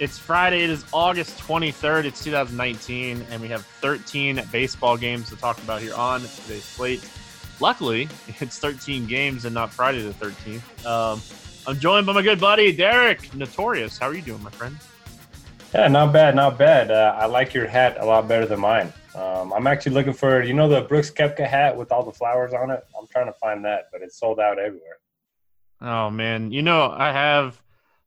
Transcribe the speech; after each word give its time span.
It's 0.00 0.18
Friday, 0.18 0.62
it 0.62 0.70
is 0.70 0.86
August 0.94 1.38
23rd, 1.40 2.06
it's 2.06 2.24
2019, 2.24 3.22
and 3.30 3.42
we 3.42 3.48
have 3.48 3.66
13 3.66 4.40
baseball 4.50 4.96
games 4.96 5.28
to 5.28 5.36
talk 5.36 5.62
about 5.62 5.82
here 5.82 5.94
on 5.94 6.22
today's 6.22 6.64
slate. 6.64 7.06
Luckily, 7.60 8.08
it's 8.40 8.58
13 8.58 9.04
games 9.04 9.44
and 9.44 9.52
not 9.52 9.70
Friday 9.70 10.00
the 10.00 10.14
13th. 10.14 10.86
Um, 10.86 11.20
I'm 11.66 11.78
joined 11.78 12.06
by 12.06 12.14
my 12.14 12.22
good 12.22 12.40
buddy, 12.40 12.72
Derek 12.72 13.34
Notorious. 13.34 13.98
How 13.98 14.08
are 14.08 14.14
you 14.14 14.22
doing, 14.22 14.42
my 14.42 14.48
friend? 14.48 14.74
Yeah, 15.74 15.86
not 15.88 16.14
bad, 16.14 16.34
not 16.34 16.56
bad. 16.56 16.90
Uh, 16.90 17.14
I 17.18 17.26
like 17.26 17.52
your 17.52 17.66
hat 17.66 17.98
a 18.00 18.04
lot 18.06 18.26
better 18.26 18.46
than 18.46 18.60
mine. 18.60 18.90
Um, 19.14 19.52
I'm 19.52 19.66
actually 19.66 19.92
looking 19.92 20.14
for, 20.14 20.42
you 20.42 20.54
know, 20.54 20.66
the 20.66 20.80
Brooks 20.80 21.10
Koepka 21.10 21.46
hat 21.46 21.76
with 21.76 21.92
all 21.92 22.06
the 22.06 22.12
flowers 22.12 22.54
on 22.54 22.70
it. 22.70 22.86
I'm 22.98 23.06
trying 23.08 23.26
to 23.26 23.34
find 23.34 23.62
that, 23.66 23.90
but 23.92 24.00
it's 24.00 24.18
sold 24.18 24.40
out 24.40 24.58
everywhere. 24.58 24.96
Oh 25.82 26.08
man, 26.08 26.52
you 26.52 26.62
know 26.62 26.90
I 26.90 27.12
have 27.12 27.60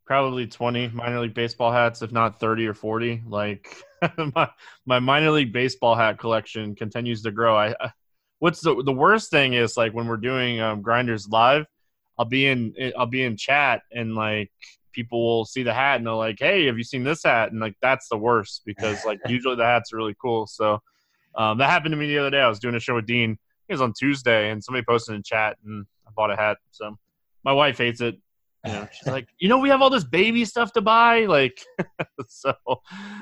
probably 0.05 0.47
20 0.47 0.89
minor 0.89 1.21
league 1.21 1.33
baseball 1.33 1.71
hats, 1.71 2.01
if 2.01 2.11
not 2.11 2.39
30 2.39 2.67
or 2.67 2.73
40. 2.73 3.23
Like 3.27 3.75
my 4.35 4.49
my 4.85 4.99
minor 4.99 5.31
league 5.31 5.53
baseball 5.53 5.95
hat 5.95 6.19
collection 6.19 6.75
continues 6.75 7.21
to 7.23 7.31
grow. 7.31 7.55
I, 7.55 7.75
I 7.79 7.91
what's 8.39 8.61
the 8.61 8.81
the 8.83 8.91
worst 8.91 9.31
thing 9.31 9.53
is 9.53 9.77
like 9.77 9.93
when 9.93 10.07
we're 10.07 10.17
doing 10.17 10.59
um, 10.59 10.81
grinders 10.81 11.27
live, 11.27 11.65
I'll 12.17 12.25
be 12.25 12.47
in 12.47 12.73
I'll 12.97 13.05
be 13.05 13.23
in 13.23 13.37
chat 13.37 13.81
and 13.91 14.15
like 14.15 14.51
people 14.93 15.23
will 15.25 15.45
see 15.45 15.63
the 15.63 15.73
hat 15.73 15.97
and 15.97 16.05
they're 16.05 16.13
like, 16.13 16.37
"Hey, 16.39 16.65
have 16.67 16.77
you 16.77 16.83
seen 16.83 17.03
this 17.03 17.23
hat?" 17.23 17.51
And 17.51 17.59
like 17.59 17.75
that's 17.81 18.07
the 18.09 18.17
worst 18.17 18.61
because 18.65 19.03
like 19.05 19.19
usually 19.27 19.55
the 19.55 19.65
hats 19.65 19.91
are 19.93 19.97
really 19.97 20.15
cool. 20.21 20.47
So 20.47 20.79
um, 21.35 21.57
that 21.57 21.69
happened 21.69 21.93
to 21.93 21.97
me 21.97 22.07
the 22.07 22.19
other 22.19 22.29
day. 22.29 22.41
I 22.41 22.47
was 22.47 22.59
doing 22.59 22.75
a 22.75 22.79
show 22.79 22.95
with 22.95 23.05
Dean. 23.05 23.37
It 23.67 23.73
was 23.73 23.81
on 23.81 23.93
Tuesday, 23.97 24.51
and 24.51 24.63
somebody 24.63 24.85
posted 24.87 25.15
in 25.15 25.23
chat, 25.23 25.57
and 25.65 25.85
I 26.07 26.11
bought 26.15 26.31
a 26.31 26.35
hat. 26.35 26.57
So 26.71 26.97
my 27.43 27.53
wife 27.53 27.77
hates 27.77 28.01
it. 28.01 28.17
You 28.65 28.71
know, 28.73 28.87
she's 28.91 29.07
like, 29.07 29.27
you 29.39 29.49
know, 29.49 29.57
we 29.59 29.69
have 29.69 29.81
all 29.81 29.89
this 29.89 30.03
baby 30.03 30.45
stuff 30.45 30.71
to 30.73 30.81
buy, 30.81 31.25
like, 31.25 31.59
so. 32.27 32.53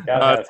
Uh, 0.10 0.44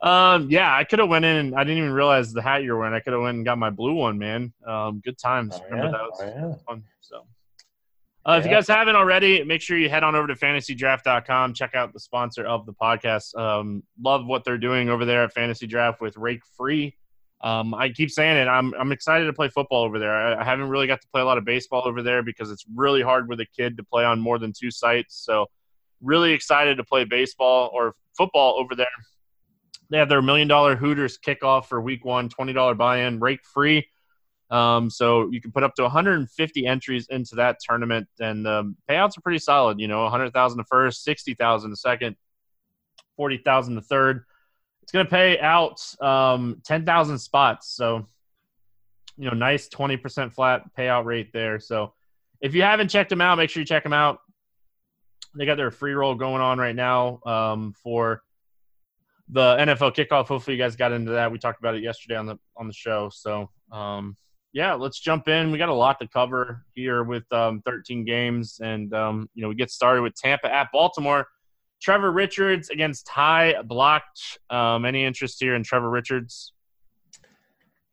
um, 0.00 0.48
yeah, 0.50 0.74
I 0.76 0.84
could 0.84 1.00
have 1.00 1.08
went 1.08 1.24
in. 1.24 1.36
and 1.36 1.54
I 1.56 1.64
didn't 1.64 1.78
even 1.78 1.92
realize 1.92 2.32
the 2.32 2.42
hat 2.42 2.62
you 2.62 2.72
were 2.72 2.78
wearing. 2.78 2.94
I 2.94 3.00
could 3.00 3.12
have 3.12 3.22
went 3.22 3.36
and 3.36 3.44
got 3.44 3.58
my 3.58 3.70
blue 3.70 3.94
one, 3.94 4.18
man. 4.18 4.52
Um, 4.66 5.00
good 5.04 5.18
times. 5.18 5.54
Oh, 5.60 5.64
Remember 5.64 5.86
yeah? 5.86 5.92
that 5.92 6.02
was 6.02 6.20
Oh, 6.22 6.48
yeah. 6.50 6.54
fun. 6.66 6.84
So, 7.00 7.26
uh, 8.26 8.36
if 8.38 8.44
you 8.44 8.50
guys 8.50 8.68
haven't 8.68 8.94
already, 8.94 9.42
make 9.42 9.60
sure 9.60 9.76
you 9.78 9.88
head 9.88 10.04
on 10.04 10.14
over 10.14 10.28
to 10.28 10.34
fantasydraft.com. 10.34 11.54
Check 11.54 11.74
out 11.74 11.92
the 11.92 11.98
sponsor 12.00 12.44
of 12.46 12.66
the 12.66 12.74
podcast. 12.74 13.36
Um, 13.36 13.82
love 14.00 14.26
what 14.26 14.44
they're 14.44 14.58
doing 14.58 14.88
over 14.88 15.04
there 15.04 15.24
at 15.24 15.34
FantasyDraft 15.34 16.00
with 16.00 16.16
Rake 16.16 16.42
Free. 16.56 16.94
Um, 17.40 17.72
I 17.72 17.90
keep 17.90 18.10
saying 18.10 18.36
it. 18.36 18.48
I'm 18.48 18.74
I'm 18.74 18.90
excited 18.90 19.26
to 19.26 19.32
play 19.32 19.48
football 19.48 19.84
over 19.84 19.98
there. 19.98 20.14
I, 20.14 20.40
I 20.40 20.44
haven't 20.44 20.68
really 20.68 20.88
got 20.88 21.00
to 21.02 21.08
play 21.08 21.22
a 21.22 21.24
lot 21.24 21.38
of 21.38 21.44
baseball 21.44 21.82
over 21.86 22.02
there 22.02 22.22
because 22.22 22.50
it's 22.50 22.64
really 22.74 23.02
hard 23.02 23.28
with 23.28 23.40
a 23.40 23.46
kid 23.46 23.76
to 23.76 23.84
play 23.84 24.04
on 24.04 24.18
more 24.18 24.38
than 24.38 24.52
two 24.52 24.70
sites. 24.70 25.22
So, 25.24 25.46
really 26.02 26.32
excited 26.32 26.76
to 26.78 26.84
play 26.84 27.04
baseball 27.04 27.70
or 27.72 27.94
football 28.16 28.58
over 28.58 28.74
there. 28.74 28.86
They 29.90 29.98
have 29.98 30.08
their 30.08 30.20
million 30.20 30.48
dollar 30.48 30.76
Hooters 30.76 31.18
kickoff 31.18 31.66
for 31.66 31.80
week 31.80 32.04
one, 32.04 32.28
$20 32.28 32.76
buy 32.76 32.98
in, 33.02 33.20
rake 33.20 33.44
free. 33.44 33.88
Um, 34.50 34.90
so 34.90 35.30
you 35.30 35.40
can 35.40 35.52
put 35.52 35.62
up 35.62 35.74
to 35.74 35.82
150 35.82 36.66
entries 36.66 37.06
into 37.10 37.36
that 37.36 37.58
tournament, 37.60 38.08
and 38.18 38.46
um, 38.46 38.76
payouts 38.88 39.16
are 39.18 39.20
pretty 39.20 39.38
solid. 39.38 39.78
You 39.78 39.88
know, 39.88 40.02
100,000 40.04 40.58
the 40.58 40.64
first, 40.64 41.04
60,000 41.04 41.70
the 41.70 41.76
second, 41.76 42.16
40,000 43.16 43.74
the 43.74 43.82
third. 43.82 44.24
It's 44.88 44.92
going 44.94 45.04
to 45.04 45.10
pay 45.10 45.38
out 45.38 45.84
um, 46.00 46.62
10,000 46.64 47.18
spots. 47.18 47.76
So, 47.76 48.06
you 49.18 49.28
know, 49.28 49.36
nice 49.36 49.68
20% 49.68 50.32
flat 50.32 50.62
payout 50.78 51.04
rate 51.04 51.30
there. 51.30 51.60
So, 51.60 51.92
if 52.40 52.54
you 52.54 52.62
haven't 52.62 52.88
checked 52.88 53.10
them 53.10 53.20
out, 53.20 53.36
make 53.36 53.50
sure 53.50 53.60
you 53.60 53.66
check 53.66 53.82
them 53.82 53.92
out. 53.92 54.20
They 55.36 55.44
got 55.44 55.56
their 55.56 55.70
free 55.70 55.92
roll 55.92 56.14
going 56.14 56.40
on 56.40 56.56
right 56.56 56.74
now 56.74 57.20
um, 57.26 57.74
for 57.74 58.22
the 59.28 59.58
NFL 59.58 59.94
kickoff. 59.94 60.28
Hopefully, 60.28 60.56
you 60.56 60.62
guys 60.62 60.74
got 60.74 60.92
into 60.92 61.10
that. 61.10 61.30
We 61.30 61.38
talked 61.38 61.60
about 61.60 61.74
it 61.74 61.82
yesterday 61.82 62.16
on 62.16 62.24
the 62.24 62.38
on 62.56 62.66
the 62.66 62.72
show. 62.72 63.10
So, 63.12 63.50
um, 63.70 64.16
yeah, 64.54 64.72
let's 64.72 65.00
jump 65.00 65.28
in. 65.28 65.52
We 65.52 65.58
got 65.58 65.68
a 65.68 65.74
lot 65.74 66.00
to 66.00 66.08
cover 66.08 66.64
here 66.74 67.04
with 67.04 67.30
um, 67.30 67.60
13 67.66 68.06
games, 68.06 68.58
and 68.62 68.94
um, 68.94 69.28
you 69.34 69.42
know 69.42 69.50
we 69.50 69.54
get 69.54 69.70
started 69.70 70.00
with 70.00 70.14
Tampa 70.14 70.50
at 70.50 70.68
Baltimore. 70.72 71.26
Trevor 71.80 72.10
Richards 72.10 72.70
against 72.70 73.06
Ty 73.06 73.56
Blach. 73.64 74.00
Um, 74.50 74.84
any 74.84 75.04
interest 75.04 75.38
here 75.40 75.54
in 75.54 75.62
Trevor 75.62 75.90
Richards? 75.90 76.52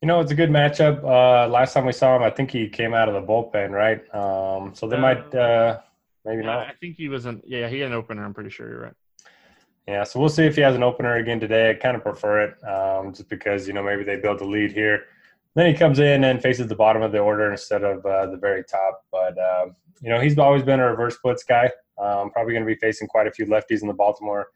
You 0.01 0.07
know, 0.07 0.19
it's 0.19 0.31
a 0.31 0.35
good 0.35 0.50
matchup. 0.50 1.03
Uh, 1.03 1.47
last 1.50 1.73
time 1.73 1.85
we 1.85 1.91
saw 1.91 2.16
him, 2.16 2.24
I 2.24 2.29
think 2.29 2.51
he 2.51 2.68
came 2.69 2.94
out 2.94 3.07
of 3.09 3.16
the 3.16 3.22
bullpen, 3.22 3.72
right? 3.72 4.01
Um, 4.13 4.75
so 4.75 4.88
they 4.88 4.97
Uh, 4.97 5.00
might, 5.00 5.34
uh, 5.35 5.79
maybe 6.25 6.41
Yeah, 6.41 6.47
not. 6.47 6.68
I 6.68 6.74
think 6.79 6.97
he 6.97 7.09
wasn't. 7.09 7.44
Yeah, 7.47 7.68
he 7.69 7.79
had 7.79 7.91
an 7.91 7.97
opener. 7.97 8.24
I'm 8.24 8.34
pretty 8.34 8.50
sure 8.50 8.69
you're 8.69 8.81
right. 8.81 8.94
Yeah, 9.88 10.03
so 10.03 10.19
we'll 10.19 10.29
see 10.29 10.45
if 10.45 10.56
he 10.56 10.62
has 10.62 10.75
an 10.75 10.84
opener 10.84 11.16
again 11.18 11.40
today. 11.40 11.69
I 11.69 11.74
kind 11.75 11.95
of 11.95 12.01
prefer 12.03 12.41
it 12.41 12.63
um, 12.68 13.13
just 13.13 13.29
because, 13.29 13.68
you 13.68 13.74
know, 13.74 13.84
maybe 13.84 14.03
they 14.03 14.16
build 14.16 14.40
the 14.40 14.45
lead 14.45 14.72
here. 14.72 15.06
Then 15.56 15.68
he 15.68 15.74
comes 15.74 16.00
in 16.00 16.26
and 16.26 16.42
faces 16.42 16.68
the 16.68 16.76
bottom 16.76 17.02
of 17.02 17.12
the 17.12 17.20
order 17.20 17.50
instead 17.52 17.84
of 17.84 18.06
uh, 18.06 18.28
the 18.28 18.38
very 18.38 18.64
top. 18.64 19.04
But, 19.12 19.38
um, 19.40 19.76
you 20.02 20.10
know, 20.10 20.20
he's 20.20 20.38
always 20.38 20.64
been 20.64 20.80
a 20.80 20.90
reverse 20.90 21.16
splits 21.16 21.44
guy. 21.44 21.72
Um, 21.98 22.30
probably 22.32 22.54
going 22.54 22.66
to 22.66 22.74
be 22.74 22.76
facing 22.76 23.08
quite 23.08 23.26
a 23.26 23.32
few 23.32 23.46
lefties 23.46 23.82
in 23.82 23.88
the 23.88 23.94
Baltimore 23.94 24.48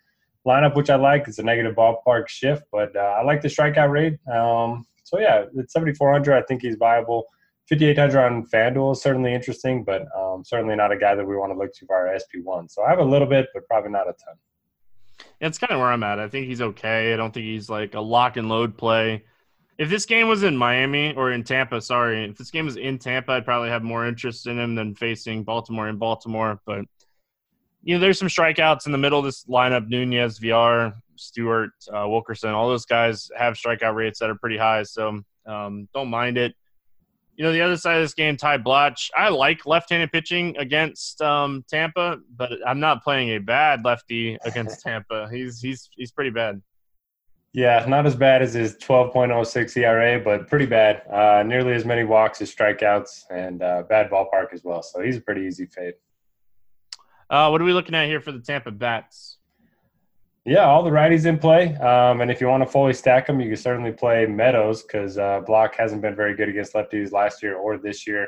lineup, 0.46 0.76
which 0.76 0.90
I 0.90 0.96
like. 0.96 1.28
It's 1.28 1.40
a 1.40 1.44
negative 1.44 1.76
ballpark 1.76 2.28
shift, 2.28 2.64
but 2.72 2.94
uh, 2.96 3.00
I 3.00 3.24
like 3.24 3.42
the 3.42 3.48
strikeout 3.48 3.90
rate. 3.90 4.20
Um, 4.30 4.86
so, 5.06 5.20
yeah, 5.20 5.46
at 5.58 5.72
7,400, 5.72 6.34
I 6.34 6.42
think 6.44 6.62
he's 6.62 6.76
viable. 6.76 7.26
5,800 7.70 8.20
on 8.20 8.46
FanDuel 8.48 8.94
is 8.94 9.02
certainly 9.02 9.34
interesting, 9.34 9.84
but 9.84 10.06
um, 10.18 10.44
certainly 10.44 10.76
not 10.76 10.92
a 10.92 10.98
guy 10.98 11.14
that 11.16 11.26
we 11.26 11.38
want 11.38 11.54
to 11.54 11.58
look 11.58 11.72
to 11.76 11.86
for 11.86 11.96
our 11.96 12.16
SP1. 12.16 12.70
So 12.70 12.84
I 12.84 12.90
have 12.90 13.00
a 13.00 13.04
little 13.04 13.28
bit, 13.28 13.48
but 13.54 13.68
probably 13.68 13.92
not 13.92 14.10
a 14.10 14.14
ton. 14.14 15.28
It's 15.40 15.60
kind 15.60 15.72
of 15.72 15.80
where 15.80 15.90
I'm 15.90 16.04
at. 16.04 16.20
I 16.20 16.28
think 16.28 16.48
he's 16.48 16.62
okay. 16.62 17.14
I 17.14 17.16
don't 17.16 17.32
think 17.32 17.46
he's 17.46 17.70
like 17.70 17.94
a 17.94 18.00
lock 18.00 18.38
and 18.38 18.50
load 18.50 18.76
play. 18.76 19.24
If 19.80 19.90
this 19.90 20.06
game 20.06 20.28
was 20.28 20.44
in 20.44 20.58
Miami 20.58 21.16
or 21.16 21.32
in 21.32 21.42
Tampa, 21.46 21.80
sorry, 21.80 22.26
if 22.26 22.38
this 22.38 22.52
game 22.52 22.66
was 22.66 22.76
in 22.76 23.00
Tampa, 23.00 23.32
I'd 23.32 23.46
probably 23.46 23.70
have 23.70 23.82
more 23.82 24.06
interest 24.06 24.46
in 24.46 24.60
him 24.60 24.76
than 24.76 24.94
facing 24.94 25.46
Baltimore 25.46 25.88
in 25.88 25.96
Baltimore. 25.96 26.60
But 26.66 26.84
you 27.82 27.96
know, 27.96 28.02
there's 28.02 28.20
some 28.20 28.28
strikeouts 28.28 28.88
in 28.88 28.92
the 28.92 28.98
middle 28.98 29.20
of 29.20 29.26
this 29.26 29.46
lineup: 29.46 29.88
Nunez, 29.88 30.38
Villar, 30.38 30.94
Stewart, 31.16 31.72
uh, 31.94 32.06
Wilkerson. 32.10 32.50
All 32.50 32.68
those 32.68 32.86
guys 32.86 33.32
have 33.38 33.54
strikeout 33.54 33.96
rates 33.96 34.20
that 34.20 34.30
are 34.30 34.36
pretty 34.36 34.58
high, 34.58 34.84
so 34.84 35.22
um, 35.46 35.88
don't 35.94 36.10
mind 36.10 36.38
it. 36.38 36.56
You 37.38 37.46
know, 37.46 37.54
the 37.54 37.62
other 37.62 37.78
side 37.78 37.96
of 37.96 38.04
this 38.04 38.14
game, 38.14 38.36
Ty 38.36 38.58
Blach. 38.58 39.10
I 39.16 39.30
like 39.30 39.66
left-handed 39.66 40.12
pitching 40.12 40.58
against 40.58 41.22
um, 41.22 41.64
Tampa, 41.70 42.18
but 42.36 42.52
I'm 42.68 42.82
not 42.82 43.02
playing 43.02 43.30
a 43.30 43.38
bad 43.38 43.86
lefty 43.86 44.38
against 44.44 44.82
Tampa. 44.86 45.30
He's 45.32 45.62
he's 45.62 45.90
he's 45.96 46.12
pretty 46.12 46.32
bad. 46.32 46.62
Yeah, 47.54 47.84
not 47.88 48.06
as 48.06 48.16
bad 48.16 48.44
as 48.44 48.54
his 48.54 48.76
12.06 48.78 49.76
ERA, 49.78 50.20
but 50.20 50.48
pretty 50.48 50.68
bad. 50.68 51.02
Uh, 51.12 51.44
nearly 51.44 51.74
as 51.74 51.84
many 51.84 52.04
walks 52.04 52.42
as 52.42 52.54
strikeouts, 52.54 53.24
and 53.32 53.64
uh, 53.64 53.84
bad 53.90 54.12
ballpark 54.12 54.54
as 54.54 54.64
well. 54.64 54.84
So 54.84 55.02
he's 55.02 55.18
a 55.18 55.22
pretty 55.22 55.42
easy 55.42 55.66
fade. 55.66 55.96
Uh, 57.30 57.50
what 57.50 57.60
are 57.62 57.64
we 57.64 57.74
looking 57.74 57.96
at 57.96 58.08
here 58.08 58.22
for 58.22 58.32
the 58.32 58.40
Tampa 58.40 58.72
Bats? 58.72 59.38
Yeah, 60.46 60.66
all 60.66 60.84
the 60.84 60.90
righties 60.90 61.26
in 61.26 61.38
play. 61.38 61.76
Um, 61.76 62.22
and 62.22 62.32
if 62.32 62.40
you 62.40 62.48
want 62.48 62.64
to 62.64 62.70
fully 62.70 62.94
stack 62.94 63.28
them, 63.28 63.40
you 63.40 63.48
can 63.48 63.58
certainly 63.58 63.92
play 63.92 64.26
Meadows 64.26 64.84
because 64.84 65.18
uh, 65.18 65.42
Blach 65.42 65.76
hasn't 65.76 66.02
been 66.02 66.16
very 66.16 66.36
good 66.36 66.50
against 66.50 66.74
lefties 66.74 67.12
last 67.12 67.44
year 67.44 67.56
or 67.56 67.78
this 67.78 68.08
year. 68.08 68.28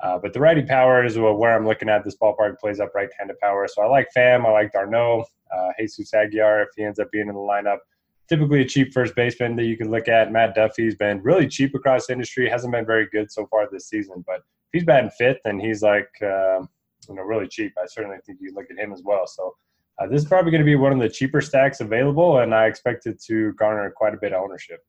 Uh, 0.00 0.18
but 0.18 0.32
the 0.32 0.40
righty 0.40 0.62
power 0.62 1.04
is 1.04 1.16
where 1.16 1.54
I'm 1.54 1.66
looking 1.66 1.88
at. 1.88 2.04
This 2.04 2.16
ballpark 2.16 2.58
plays 2.58 2.80
up 2.80 2.92
right-handed 2.94 3.38
power. 3.38 3.68
So 3.68 3.82
I 3.82 3.86
like 3.86 4.08
Pham, 4.16 4.44
I 4.44 4.50
like 4.50 4.72
d'Arnaud. 4.72 5.24
Uh, 5.56 5.68
Jesus 5.78 6.12
Aguilar, 6.14 6.62
if 6.62 6.68
he 6.76 6.82
ends 6.82 6.98
up 6.98 7.10
being 7.12 7.28
in 7.28 7.34
the 7.34 7.40
lineup. 7.40 7.78
Typically 8.28 8.62
a 8.62 8.64
cheap 8.64 8.92
first 8.92 9.14
baseman 9.14 9.56
that 9.56 9.64
you 9.64 9.76
can 9.76 9.90
look 9.90 10.08
at. 10.08 10.32
Matt 10.32 10.54
Duffy's 10.54 10.94
been 10.94 11.22
really 11.22 11.48
cheap 11.48 11.74
across 11.74 12.06
the 12.06 12.12
industry. 12.14 12.48
Hasn't 12.48 12.72
been 12.72 12.86
very 12.86 13.08
good 13.12 13.30
so 13.30 13.46
far 13.46 13.68
this 13.70 13.88
season. 13.88 14.24
But 14.26 14.36
if 14.36 14.72
he's 14.72 14.84
batting 14.84 15.10
fifth 15.10 15.40
and 15.44 15.60
he's 15.60 15.82
like, 15.82 16.10
um, 16.22 16.68
you 17.08 17.14
know, 17.16 17.22
really 17.22 17.48
cheap, 17.48 17.72
I 17.78 17.86
certainly 17.86 18.16
think 18.24 18.38
you 18.40 18.54
look 18.54 18.70
at 18.70 18.78
him 18.78 18.92
as 18.92 19.02
well. 19.04 19.26
So 19.26 19.54
uh, 19.98 20.06
this 20.06 20.22
is 20.22 20.28
probably 20.28 20.50
going 20.50 20.62
to 20.62 20.66
be 20.66 20.76
one 20.76 20.92
of 20.92 20.98
the 20.98 21.08
cheaper 21.08 21.40
stacks 21.40 21.80
available, 21.80 22.38
and 22.38 22.54
I 22.54 22.66
expect 22.66 23.06
it 23.06 23.22
to 23.24 23.52
garner 23.54 23.90
quite 23.90 24.14
a 24.14 24.18
bit 24.18 24.32
of 24.32 24.42
ownership. 24.42 24.80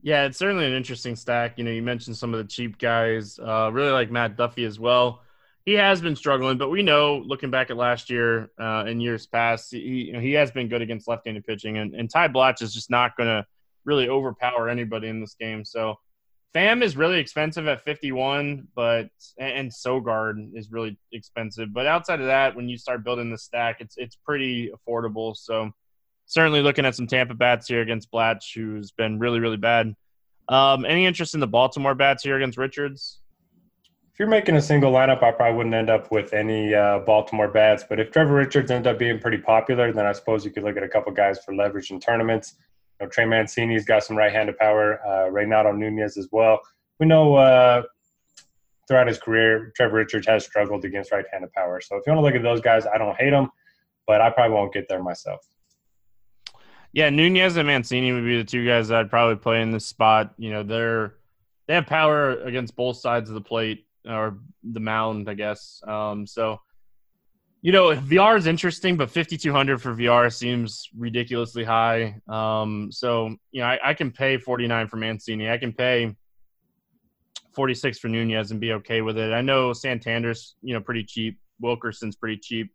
Yeah, 0.00 0.24
it's 0.24 0.38
certainly 0.38 0.64
an 0.64 0.72
interesting 0.72 1.16
stack. 1.16 1.58
You 1.58 1.64
know, 1.64 1.70
you 1.70 1.82
mentioned 1.82 2.16
some 2.16 2.32
of 2.32 2.38
the 2.38 2.44
cheap 2.44 2.78
guys. 2.78 3.38
Uh, 3.38 3.70
really 3.72 3.90
like 3.90 4.10
Matt 4.10 4.36
Duffy 4.36 4.64
as 4.64 4.78
well. 4.78 5.22
He 5.64 5.74
has 5.74 6.00
been 6.00 6.16
struggling, 6.16 6.56
but 6.56 6.70
we 6.70 6.82
know 6.82 7.22
looking 7.26 7.50
back 7.50 7.70
at 7.70 7.76
last 7.76 8.08
year 8.08 8.50
uh, 8.58 8.84
and 8.86 9.02
years 9.02 9.26
past, 9.26 9.70
he 9.70 9.78
you 9.78 10.12
know, 10.14 10.20
he 10.20 10.32
has 10.32 10.50
been 10.50 10.68
good 10.68 10.80
against 10.80 11.08
left-handed 11.08 11.44
pitching, 11.44 11.76
and, 11.78 11.94
and 11.94 12.08
Ty 12.08 12.28
Blach 12.28 12.62
is 12.62 12.72
just 12.72 12.90
not 12.90 13.16
going 13.16 13.28
to 13.28 13.46
really 13.84 14.08
overpower 14.08 14.68
anybody 14.68 15.08
in 15.08 15.20
this 15.20 15.34
game. 15.38 15.64
So 15.64 15.96
Pham 16.54 16.82
is 16.82 16.96
really 16.96 17.18
expensive 17.18 17.68
at 17.68 17.84
51, 17.84 18.68
but 18.74 19.10
and 19.38 19.70
Sogard 19.70 20.56
is 20.56 20.72
really 20.72 20.98
expensive. 21.12 21.72
But 21.72 21.86
outside 21.86 22.20
of 22.20 22.26
that, 22.26 22.56
when 22.56 22.68
you 22.68 22.78
start 22.78 23.04
building 23.04 23.30
the 23.30 23.38
stack, 23.38 23.80
it's 23.80 23.96
it's 23.98 24.16
pretty 24.16 24.70
affordable. 24.70 25.36
So 25.36 25.70
certainly 26.26 26.62
looking 26.62 26.86
at 26.86 26.94
some 26.94 27.06
Tampa 27.06 27.34
bats 27.34 27.68
here 27.68 27.82
against 27.82 28.10
Blatch, 28.10 28.54
who's 28.54 28.92
been 28.92 29.18
really 29.18 29.40
really 29.40 29.56
bad. 29.58 29.94
Um, 30.48 30.86
any 30.86 31.04
interest 31.04 31.34
in 31.34 31.40
the 31.40 31.46
Baltimore 31.46 31.94
bats 31.94 32.22
here 32.22 32.36
against 32.36 32.56
Richards? 32.56 33.20
If 34.18 34.22
you're 34.22 34.30
making 34.30 34.56
a 34.56 34.60
single 34.60 34.90
lineup, 34.90 35.22
I 35.22 35.30
probably 35.30 35.56
wouldn't 35.56 35.76
end 35.76 35.88
up 35.88 36.10
with 36.10 36.34
any 36.34 36.74
uh, 36.74 36.98
Baltimore 36.98 37.46
bats. 37.46 37.84
But 37.88 38.00
if 38.00 38.10
Trevor 38.10 38.34
Richards 38.34 38.68
ends 38.68 38.88
up 38.88 38.98
being 38.98 39.20
pretty 39.20 39.38
popular, 39.38 39.92
then 39.92 40.06
I 40.06 40.10
suppose 40.10 40.44
you 40.44 40.50
could 40.50 40.64
look 40.64 40.76
at 40.76 40.82
a 40.82 40.88
couple 40.88 41.12
guys 41.12 41.38
for 41.44 41.54
leverage 41.54 41.92
in 41.92 42.00
tournaments. 42.00 42.56
You 42.98 43.06
know, 43.06 43.10
Trey 43.10 43.26
Mancini's 43.26 43.84
got 43.84 44.02
some 44.02 44.16
right-handed 44.16 44.58
power. 44.58 45.00
Uh, 45.06 45.30
Reynaldo 45.30 45.78
Nunez 45.78 46.16
as 46.16 46.26
well. 46.32 46.60
We 46.98 47.06
know 47.06 47.36
uh, 47.36 47.82
throughout 48.88 49.06
his 49.06 49.18
career, 49.18 49.72
Trevor 49.76 49.98
Richards 49.98 50.26
has 50.26 50.44
struggled 50.44 50.84
against 50.84 51.12
right-handed 51.12 51.52
power. 51.52 51.80
So 51.80 51.94
if 51.94 52.02
you 52.04 52.12
want 52.12 52.18
to 52.18 52.26
look 52.26 52.34
at 52.34 52.42
those 52.42 52.60
guys, 52.60 52.86
I 52.92 52.98
don't 52.98 53.16
hate 53.20 53.30
them, 53.30 53.50
but 54.08 54.20
I 54.20 54.30
probably 54.30 54.56
won't 54.56 54.72
get 54.72 54.88
there 54.88 55.00
myself. 55.00 55.46
Yeah, 56.92 57.08
Nunez 57.10 57.56
and 57.56 57.68
Mancini 57.68 58.10
would 58.10 58.24
be 58.24 58.38
the 58.38 58.42
two 58.42 58.66
guys 58.66 58.90
I'd 58.90 59.10
probably 59.10 59.36
play 59.36 59.62
in 59.62 59.70
this 59.70 59.86
spot. 59.86 60.34
You 60.38 60.50
know, 60.50 60.64
they're 60.64 61.14
they 61.68 61.74
have 61.74 61.86
power 61.86 62.32
against 62.40 62.74
both 62.74 62.96
sides 62.96 63.30
of 63.30 63.34
the 63.34 63.40
plate 63.40 63.84
or 64.08 64.38
the 64.62 64.80
mound, 64.80 65.28
I 65.28 65.34
guess. 65.34 65.82
Um, 65.86 66.26
so, 66.26 66.60
you 67.60 67.72
know, 67.72 67.94
Villar 67.94 68.36
is 68.36 68.46
interesting, 68.46 68.96
but 68.96 69.10
5,200 69.10 69.82
for 69.82 69.92
Villar 69.92 70.30
seems 70.30 70.88
ridiculously 70.96 71.64
high. 71.64 72.16
Um, 72.28 72.90
so, 72.90 73.36
you 73.50 73.60
know, 73.60 73.66
I, 73.66 73.78
I, 73.84 73.94
can 73.94 74.10
pay 74.10 74.38
49 74.38 74.88
for 74.88 74.96
Mancini. 74.96 75.50
I 75.50 75.58
can 75.58 75.72
pay 75.72 76.14
46 77.52 77.98
for 77.98 78.08
Nunez 78.08 78.50
and 78.50 78.60
be 78.60 78.72
okay 78.74 79.02
with 79.02 79.18
it. 79.18 79.32
I 79.32 79.42
know 79.42 79.72
Santander's, 79.72 80.54
you 80.62 80.74
know, 80.74 80.80
pretty 80.80 81.04
cheap. 81.04 81.38
Wilkerson's 81.60 82.16
pretty 82.16 82.38
cheap. 82.38 82.72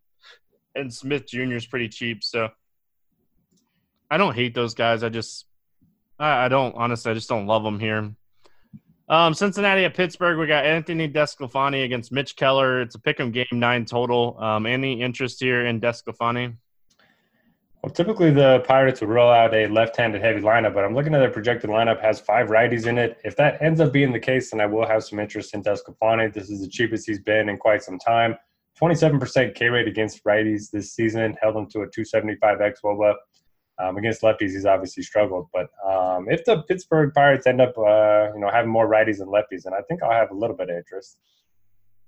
And 0.74 0.92
Smith 0.92 1.26
Jr. 1.26 1.54
is 1.54 1.66
pretty 1.66 1.88
cheap. 1.88 2.22
So 2.22 2.50
I 4.10 4.18
don't 4.18 4.34
hate 4.34 4.54
those 4.54 4.74
guys. 4.74 5.02
I 5.02 5.08
just, 5.08 5.46
I, 6.18 6.44
I 6.44 6.48
don't, 6.48 6.74
honestly, 6.76 7.10
I 7.10 7.14
just 7.14 7.28
don't 7.28 7.46
love 7.46 7.64
them 7.64 7.80
here. 7.80 8.14
Um, 9.08 9.34
Cincinnati 9.34 9.84
at 9.84 9.94
Pittsburgh. 9.94 10.38
We 10.38 10.46
got 10.46 10.64
Anthony 10.64 11.08
DeSclafani 11.08 11.84
against 11.84 12.10
Mitch 12.10 12.36
Keller. 12.36 12.80
It's 12.80 12.94
a 12.94 12.98
pick'em 12.98 13.32
game, 13.32 13.46
nine 13.52 13.84
total. 13.84 14.36
Um, 14.40 14.64
any 14.64 15.02
interest 15.02 15.40
here 15.40 15.66
in 15.66 15.80
DeSclafani? 15.80 16.56
Well, 17.82 17.92
typically 17.92 18.30
the 18.30 18.64
Pirates 18.66 19.02
would 19.02 19.10
roll 19.10 19.30
out 19.30 19.52
a 19.52 19.66
left-handed 19.66 20.22
heavy 20.22 20.40
lineup, 20.40 20.72
but 20.72 20.84
I'm 20.84 20.94
looking 20.94 21.14
at 21.14 21.18
their 21.18 21.30
projected 21.30 21.68
lineup 21.68 22.00
has 22.00 22.18
five 22.18 22.48
righties 22.48 22.86
in 22.86 22.96
it. 22.96 23.18
If 23.24 23.36
that 23.36 23.60
ends 23.60 23.78
up 23.78 23.92
being 23.92 24.10
the 24.10 24.18
case, 24.18 24.50
then 24.50 24.62
I 24.62 24.66
will 24.66 24.86
have 24.86 25.04
some 25.04 25.18
interest 25.18 25.52
in 25.52 25.62
DeSclafani. 25.62 26.32
This 26.32 26.48
is 26.48 26.62
the 26.62 26.68
cheapest 26.68 27.06
he's 27.06 27.20
been 27.20 27.50
in 27.50 27.58
quite 27.58 27.82
some 27.82 27.98
time. 27.98 28.36
27% 28.80 29.54
K 29.54 29.68
rate 29.68 29.86
against 29.86 30.24
righties 30.24 30.70
this 30.70 30.94
season, 30.94 31.36
held 31.42 31.56
him 31.56 31.66
to 31.66 31.82
a 31.82 31.90
275 31.90 32.58
xwOBA. 32.58 33.14
Um, 33.82 33.96
against 33.96 34.22
lefties, 34.22 34.50
he's 34.50 34.66
obviously 34.66 35.02
struggled. 35.02 35.48
But 35.52 35.68
um, 35.84 36.26
if 36.28 36.44
the 36.44 36.62
Pittsburgh 36.62 37.12
Pirates 37.12 37.46
end 37.46 37.60
up, 37.60 37.76
uh, 37.76 38.32
you 38.32 38.40
know, 38.40 38.48
having 38.50 38.70
more 38.70 38.88
righties 38.88 39.18
than 39.18 39.28
lefties, 39.28 39.64
then 39.64 39.74
I 39.74 39.80
think 39.88 40.02
I'll 40.02 40.12
have 40.12 40.30
a 40.30 40.34
little 40.34 40.56
bit 40.56 40.70
of 40.70 40.76
interest. 40.76 41.18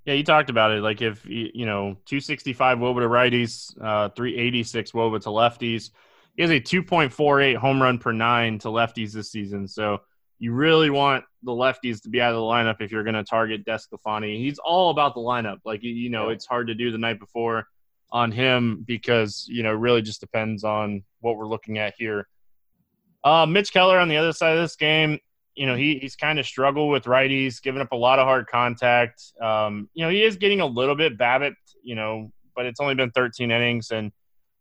Yeah, 0.05 0.15
you 0.15 0.23
talked 0.23 0.51
about 0.51 0.71
it. 0.71 0.83
Like 0.83 1.03
if 1.03 1.27
you 1.27 1.67
know, 1.67 1.97
265 2.07 2.79
wOBA 2.79 3.01
to 3.01 3.09
righties, 3.09 3.75
uh, 3.83 4.09
386 4.11 4.93
wOBA 4.93 5.21
to 5.23 5.29
lefties. 5.31 5.91
He 6.37 6.43
has 6.43 6.51
a 6.51 6.61
2.48 6.61 7.57
home 7.57 7.83
run 7.83 7.99
per 7.99 8.13
nine 8.13 8.59
to 8.61 8.69
lefties 8.69 9.13
this 9.13 9.33
season. 9.33 9.67
So 9.67 10.03
you 10.39 10.53
really 10.53 10.91
want 10.91 11.25
the 11.43 11.51
lefties 11.51 12.03
to 12.03 12.09
be 12.09 12.21
out 12.21 12.31
of 12.31 12.37
the 12.37 12.43
lineup 12.43 12.81
if 12.81 12.93
you're 12.93 13.05
going 13.05 13.15
to 13.15 13.25
target 13.25 13.65
DeSclafani. 13.65 14.39
He's 14.39 14.59
all 14.59 14.91
about 14.91 15.15
the 15.15 15.21
lineup. 15.21 15.59
Like 15.65 15.83
you 15.83 16.11
know, 16.11 16.29
it's 16.29 16.47
hard 16.47 16.69
to 16.69 16.75
do 16.75 16.93
the 16.93 16.99
night 16.99 17.19
before 17.19 17.67
on 18.11 18.33
him 18.33 18.85
because 18.87 19.47
you 19.49 19.63
know 19.63 19.73
really 19.73 20.03
just 20.03 20.21
depends 20.21 20.65
on 20.65 21.03
what 21.21 21.37
we're 21.37 21.49
looking 21.49 21.79
at 21.79 21.95
here. 21.99 22.27
Uh, 23.25 23.47
Mitch 23.47 23.73
Keller 23.73 23.99
on 23.99 24.09
the 24.09 24.17
other 24.17 24.33
side 24.33 24.57
of 24.57 24.63
this 24.63 24.77
game, 24.77 25.19
you 25.55 25.67
know 25.67 25.75
he 25.75 25.99
he's 25.99 26.17
kind 26.17 26.39
of 26.39 26.47
struggled 26.47 26.91
with 26.91 27.05
righties, 27.05 27.61
giving 27.61 27.81
up 27.81 27.93
a 27.93 27.97
lot 27.97 28.19
of 28.19 28.27
hard 28.27 28.47
contact. 28.47 29.23
Um, 29.41 29.89
you 29.95 30.05
know 30.05 30.11
he 30.11 30.23
is 30.23 30.37
getting 30.37 30.61
a 30.61 30.67
little 30.67 30.95
bit 30.95 31.19
BABIP, 31.19 31.55
you 31.83 31.95
know, 31.95 32.31
but 32.55 32.67
it's 32.67 32.81
only 32.81 32.95
been 32.95 33.11
13 33.11 33.51
innings, 33.51 33.91
and 33.91 34.13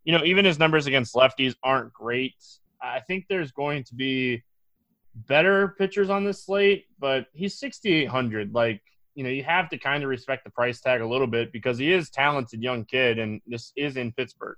you 0.04 0.18
know 0.18 0.24
even 0.24 0.46
his 0.46 0.60
numbers 0.60 0.88
against 0.88 1.16
lefties 1.16 1.56
aren't 1.64 1.94
great. 1.94 2.36
I 2.82 3.00
think 3.00 3.26
there's 3.28 3.52
going 3.52 3.84
to 3.86 3.96
be 3.96 4.44
better 5.16 5.76
pitchers 5.78 6.10
on 6.10 6.24
this 6.26 6.46
slate, 6.46 6.86
but 7.00 7.28
he's 7.34 7.58
6,800. 7.58 8.54
Like 8.54 8.82
you 9.16 9.24
know, 9.24 9.30
you 9.30 9.44
have 9.44 9.70
to 9.70 9.78
kind 9.78 10.04
of 10.04 10.10
respect 10.10 10.44
the 10.44 10.52
price 10.52 10.82
tag 10.82 11.02
a 11.02 11.08
little 11.08 11.28
bit 11.28 11.52
because 11.52 11.78
he 11.78 11.92
is 11.92 12.10
talented 12.10 12.62
young 12.62 12.86
kid, 12.86 13.18
and 13.18 13.42
this 13.48 13.72
is 13.76 13.98
in 13.98 14.12
Pittsburgh. 14.12 14.58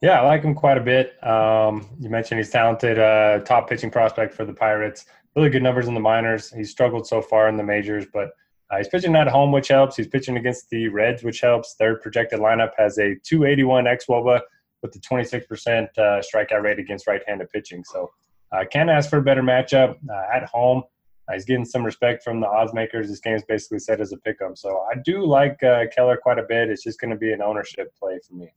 Yeah, 0.00 0.20
I 0.20 0.26
like 0.26 0.42
him 0.42 0.54
quite 0.54 0.78
a 0.78 0.80
bit. 0.80 1.22
Um, 1.26 1.88
you 1.98 2.08
mentioned 2.08 2.38
he's 2.38 2.50
talented, 2.50 2.98
uh, 2.98 3.40
top 3.40 3.68
pitching 3.68 3.90
prospect 3.90 4.32
for 4.32 4.44
the 4.44 4.52
Pirates. 4.52 5.06
Really 5.34 5.50
good 5.50 5.62
numbers 5.62 5.88
in 5.88 5.94
the 5.94 6.00
minors. 6.00 6.52
He's 6.52 6.70
struggled 6.70 7.06
so 7.06 7.20
far 7.20 7.48
in 7.48 7.56
the 7.56 7.64
majors, 7.64 8.06
but 8.12 8.30
uh, 8.70 8.76
he's 8.76 8.88
pitching 8.88 9.16
at 9.16 9.26
home, 9.26 9.50
which 9.50 9.68
helps. 9.68 9.96
He's 9.96 10.06
pitching 10.06 10.36
against 10.36 10.70
the 10.70 10.88
Reds, 10.88 11.24
which 11.24 11.40
helps. 11.40 11.74
Their 11.74 11.98
projected 11.98 12.38
lineup 12.38 12.70
has 12.78 12.98
a 12.98 13.16
281 13.24 13.84
xwOBA 13.84 14.40
with 14.82 14.92
the 14.92 15.00
26% 15.00 15.88
uh, 15.98 16.22
strikeout 16.22 16.62
rate 16.62 16.78
against 16.78 17.08
right-handed 17.08 17.50
pitching. 17.50 17.82
So 17.84 18.10
I 18.52 18.62
uh, 18.62 18.64
can't 18.66 18.90
ask 18.90 19.10
for 19.10 19.18
a 19.18 19.22
better 19.22 19.42
matchup 19.42 19.96
uh, 20.08 20.36
at 20.36 20.44
home. 20.44 20.84
Uh, 21.28 21.34
he's 21.34 21.44
getting 21.44 21.64
some 21.64 21.84
respect 21.84 22.22
from 22.22 22.40
the 22.40 22.48
odds 22.48 22.72
makers. 22.72 23.08
This 23.08 23.20
game's 23.20 23.44
basically 23.44 23.78
set 23.78 24.00
as 24.00 24.12
a 24.12 24.16
pick 24.16 24.40
'em. 24.40 24.56
So 24.56 24.86
I 24.90 24.98
do 25.04 25.24
like 25.24 25.62
uh, 25.62 25.84
Keller 25.94 26.16
quite 26.16 26.38
a 26.38 26.44
bit. 26.44 26.70
It's 26.70 26.82
just 26.82 27.00
going 27.00 27.10
to 27.10 27.16
be 27.16 27.32
an 27.32 27.42
ownership 27.42 27.94
play 27.98 28.18
for 28.26 28.34
me. 28.34 28.52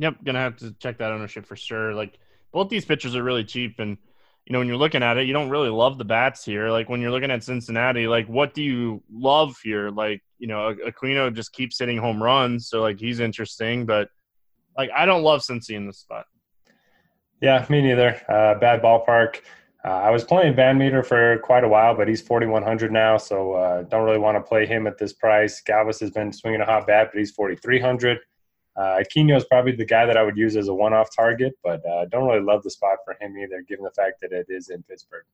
Yep, 0.00 0.24
gonna 0.24 0.38
have 0.38 0.56
to 0.56 0.72
check 0.78 0.96
that 0.98 1.12
ownership 1.12 1.44
for 1.44 1.56
sure. 1.56 1.92
Like 1.92 2.18
both 2.52 2.70
these 2.70 2.86
pitchers 2.86 3.14
are 3.14 3.22
really 3.22 3.44
cheap, 3.44 3.78
and 3.80 3.98
you 4.46 4.52
know 4.54 4.58
when 4.58 4.66
you're 4.66 4.78
looking 4.78 5.02
at 5.02 5.18
it, 5.18 5.26
you 5.26 5.34
don't 5.34 5.50
really 5.50 5.68
love 5.68 5.98
the 5.98 6.06
bats 6.06 6.42
here. 6.42 6.70
Like 6.70 6.88
when 6.88 7.02
you're 7.02 7.10
looking 7.10 7.30
at 7.30 7.44
Cincinnati, 7.44 8.08
like 8.08 8.26
what 8.26 8.54
do 8.54 8.62
you 8.62 9.02
love 9.12 9.58
here? 9.62 9.90
Like 9.90 10.22
you 10.38 10.46
know 10.46 10.74
Aquino 10.86 11.32
just 11.34 11.52
keeps 11.52 11.78
hitting 11.78 11.98
home 11.98 12.22
runs, 12.22 12.66
so 12.66 12.80
like 12.80 12.98
he's 12.98 13.20
interesting, 13.20 13.84
but 13.84 14.08
like 14.74 14.88
I 14.96 15.04
don't 15.04 15.22
love 15.22 15.42
Cincy 15.42 15.76
in 15.76 15.86
this 15.86 15.98
spot. 15.98 16.24
Yeah, 17.42 17.66
me 17.68 17.82
neither. 17.82 18.22
Uh, 18.26 18.54
bad 18.58 18.80
ballpark. 18.80 19.40
Uh, 19.82 19.88
I 19.88 20.10
was 20.10 20.24
playing 20.24 20.54
VanMeter 20.54 21.04
for 21.04 21.38
quite 21.38 21.64
a 21.64 21.68
while, 21.68 21.94
but 21.94 22.06
he's 22.06 22.20
4,100 22.20 22.92
now, 22.92 23.16
so 23.16 23.54
uh, 23.54 23.82
don't 23.84 24.04
really 24.04 24.18
want 24.18 24.36
to 24.36 24.42
play 24.42 24.66
him 24.66 24.86
at 24.86 24.98
this 24.98 25.14
price. 25.14 25.62
Galvis 25.66 26.00
has 26.00 26.10
been 26.10 26.32
swinging 26.32 26.60
a 26.60 26.66
hot 26.66 26.86
bat, 26.86 27.10
but 27.12 27.18
he's 27.18 27.30
4,300. 27.30 28.18
Uh, 28.76 29.00
Aquino 29.02 29.36
is 29.36 29.44
probably 29.44 29.72
the 29.72 29.84
guy 29.84 30.04
that 30.04 30.16
I 30.16 30.22
would 30.22 30.36
use 30.36 30.56
as 30.56 30.68
a 30.68 30.74
one-off 30.74 31.14
target, 31.14 31.54
but 31.64 31.84
uh, 31.86 32.04
don't 32.06 32.26
really 32.26 32.42
love 32.42 32.62
the 32.62 32.70
spot 32.70 32.98
for 33.04 33.16
him 33.20 33.36
either, 33.38 33.62
given 33.62 33.84
the 33.84 33.90
fact 33.90 34.20
that 34.20 34.32
it 34.32 34.46
is 34.48 34.68
in 34.68 34.82
Pittsburgh. 34.82 35.24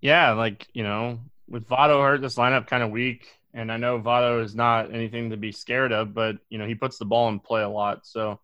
Yeah, 0.00 0.32
like 0.32 0.66
you 0.72 0.82
know, 0.82 1.20
with 1.48 1.68
Votto 1.68 2.02
hurt, 2.02 2.22
this 2.22 2.36
lineup 2.36 2.66
kind 2.66 2.82
of 2.82 2.90
weak, 2.90 3.28
and 3.52 3.70
I 3.70 3.76
know 3.76 4.00
Votto 4.00 4.42
is 4.42 4.54
not 4.54 4.92
anything 4.94 5.30
to 5.30 5.36
be 5.36 5.52
scared 5.52 5.92
of, 5.92 6.14
but 6.14 6.36
you 6.48 6.58
know 6.58 6.66
he 6.66 6.74
puts 6.74 6.98
the 6.98 7.04
ball 7.04 7.28
in 7.28 7.38
play 7.38 7.62
a 7.62 7.68
lot, 7.68 8.06
so 8.06 8.40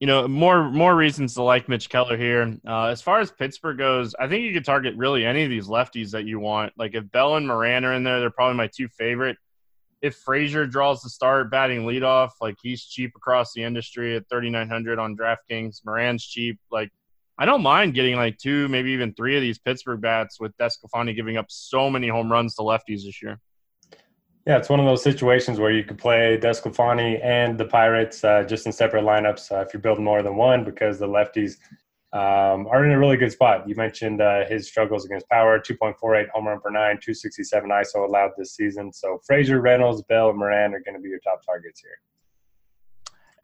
you 0.00 0.06
know, 0.06 0.28
more 0.28 0.70
more 0.70 0.94
reasons 0.94 1.34
to 1.34 1.42
like 1.42 1.68
Mitch 1.68 1.88
Keller 1.88 2.16
here. 2.16 2.56
Uh, 2.66 2.86
as 2.86 3.02
far 3.02 3.20
as 3.20 3.32
Pittsburgh 3.32 3.78
goes, 3.78 4.14
I 4.18 4.28
think 4.28 4.44
you 4.44 4.52
could 4.52 4.64
target 4.64 4.94
really 4.96 5.24
any 5.24 5.42
of 5.42 5.50
these 5.50 5.66
lefties 5.66 6.10
that 6.12 6.24
you 6.24 6.38
want. 6.38 6.72
Like 6.78 6.94
if 6.94 7.10
Bell 7.10 7.36
and 7.36 7.46
Moran 7.46 7.84
are 7.84 7.94
in 7.94 8.04
there, 8.04 8.20
they're 8.20 8.30
probably 8.30 8.56
my 8.56 8.68
two 8.68 8.88
favorite. 8.88 9.36
If 10.00 10.14
Frazier 10.14 10.66
draws 10.66 11.02
the 11.02 11.10
start 11.10 11.50
batting 11.50 11.82
leadoff, 11.82 12.30
like 12.40 12.54
he's 12.62 12.84
cheap 12.84 13.12
across 13.16 13.52
the 13.52 13.64
industry 13.64 14.14
at 14.14 14.28
3,900 14.28 15.00
on 15.00 15.16
DraftKings. 15.16 15.84
Moran's 15.84 16.24
cheap. 16.24 16.60
Like 16.70 16.90
I 17.36 17.44
don't 17.44 17.62
mind 17.62 17.94
getting 17.94 18.14
like 18.14 18.38
two, 18.38 18.68
maybe 18.68 18.92
even 18.92 19.14
three 19.14 19.34
of 19.34 19.42
these 19.42 19.58
Pittsburgh 19.58 20.00
bats 20.00 20.38
with 20.38 20.56
DeSclafani 20.58 21.16
giving 21.16 21.36
up 21.36 21.46
so 21.48 21.90
many 21.90 22.06
home 22.06 22.30
runs 22.30 22.54
to 22.54 22.62
lefties 22.62 23.04
this 23.04 23.20
year. 23.20 23.40
Yeah, 24.48 24.56
it's 24.56 24.70
one 24.70 24.80
of 24.80 24.86
those 24.86 25.02
situations 25.02 25.60
where 25.60 25.70
you 25.70 25.84
could 25.84 25.98
play 25.98 26.38
DeSclafani 26.40 27.22
and 27.22 27.58
the 27.58 27.66
Pirates 27.66 28.24
uh, 28.24 28.44
just 28.44 28.64
in 28.64 28.72
separate 28.72 29.04
lineups 29.04 29.52
uh, 29.52 29.60
if 29.60 29.74
you're 29.74 29.82
building 29.82 30.04
more 30.04 30.22
than 30.22 30.36
one 30.36 30.64
because 30.64 30.98
the 30.98 31.06
lefties 31.06 31.58
um, 32.14 32.66
are 32.68 32.82
in 32.86 32.92
a 32.92 32.98
really 32.98 33.18
good 33.18 33.30
spot. 33.30 33.68
You 33.68 33.74
mentioned 33.74 34.22
uh, 34.22 34.46
his 34.46 34.66
struggles 34.66 35.04
against 35.04 35.28
power 35.28 35.60
2.48 35.60 36.30
home 36.30 36.48
run 36.48 36.60
per 36.60 36.70
nine, 36.70 36.96
267 36.96 37.68
ISO 37.68 38.08
allowed 38.08 38.30
this 38.38 38.56
season. 38.56 38.90
So 38.90 39.20
Frazier, 39.26 39.60
Reynolds, 39.60 40.00
Bell, 40.04 40.30
and 40.30 40.38
Moran 40.38 40.72
are 40.72 40.80
going 40.80 40.94
to 40.94 41.02
be 41.02 41.10
your 41.10 41.20
top 41.20 41.44
targets 41.44 41.82
here. 41.82 42.00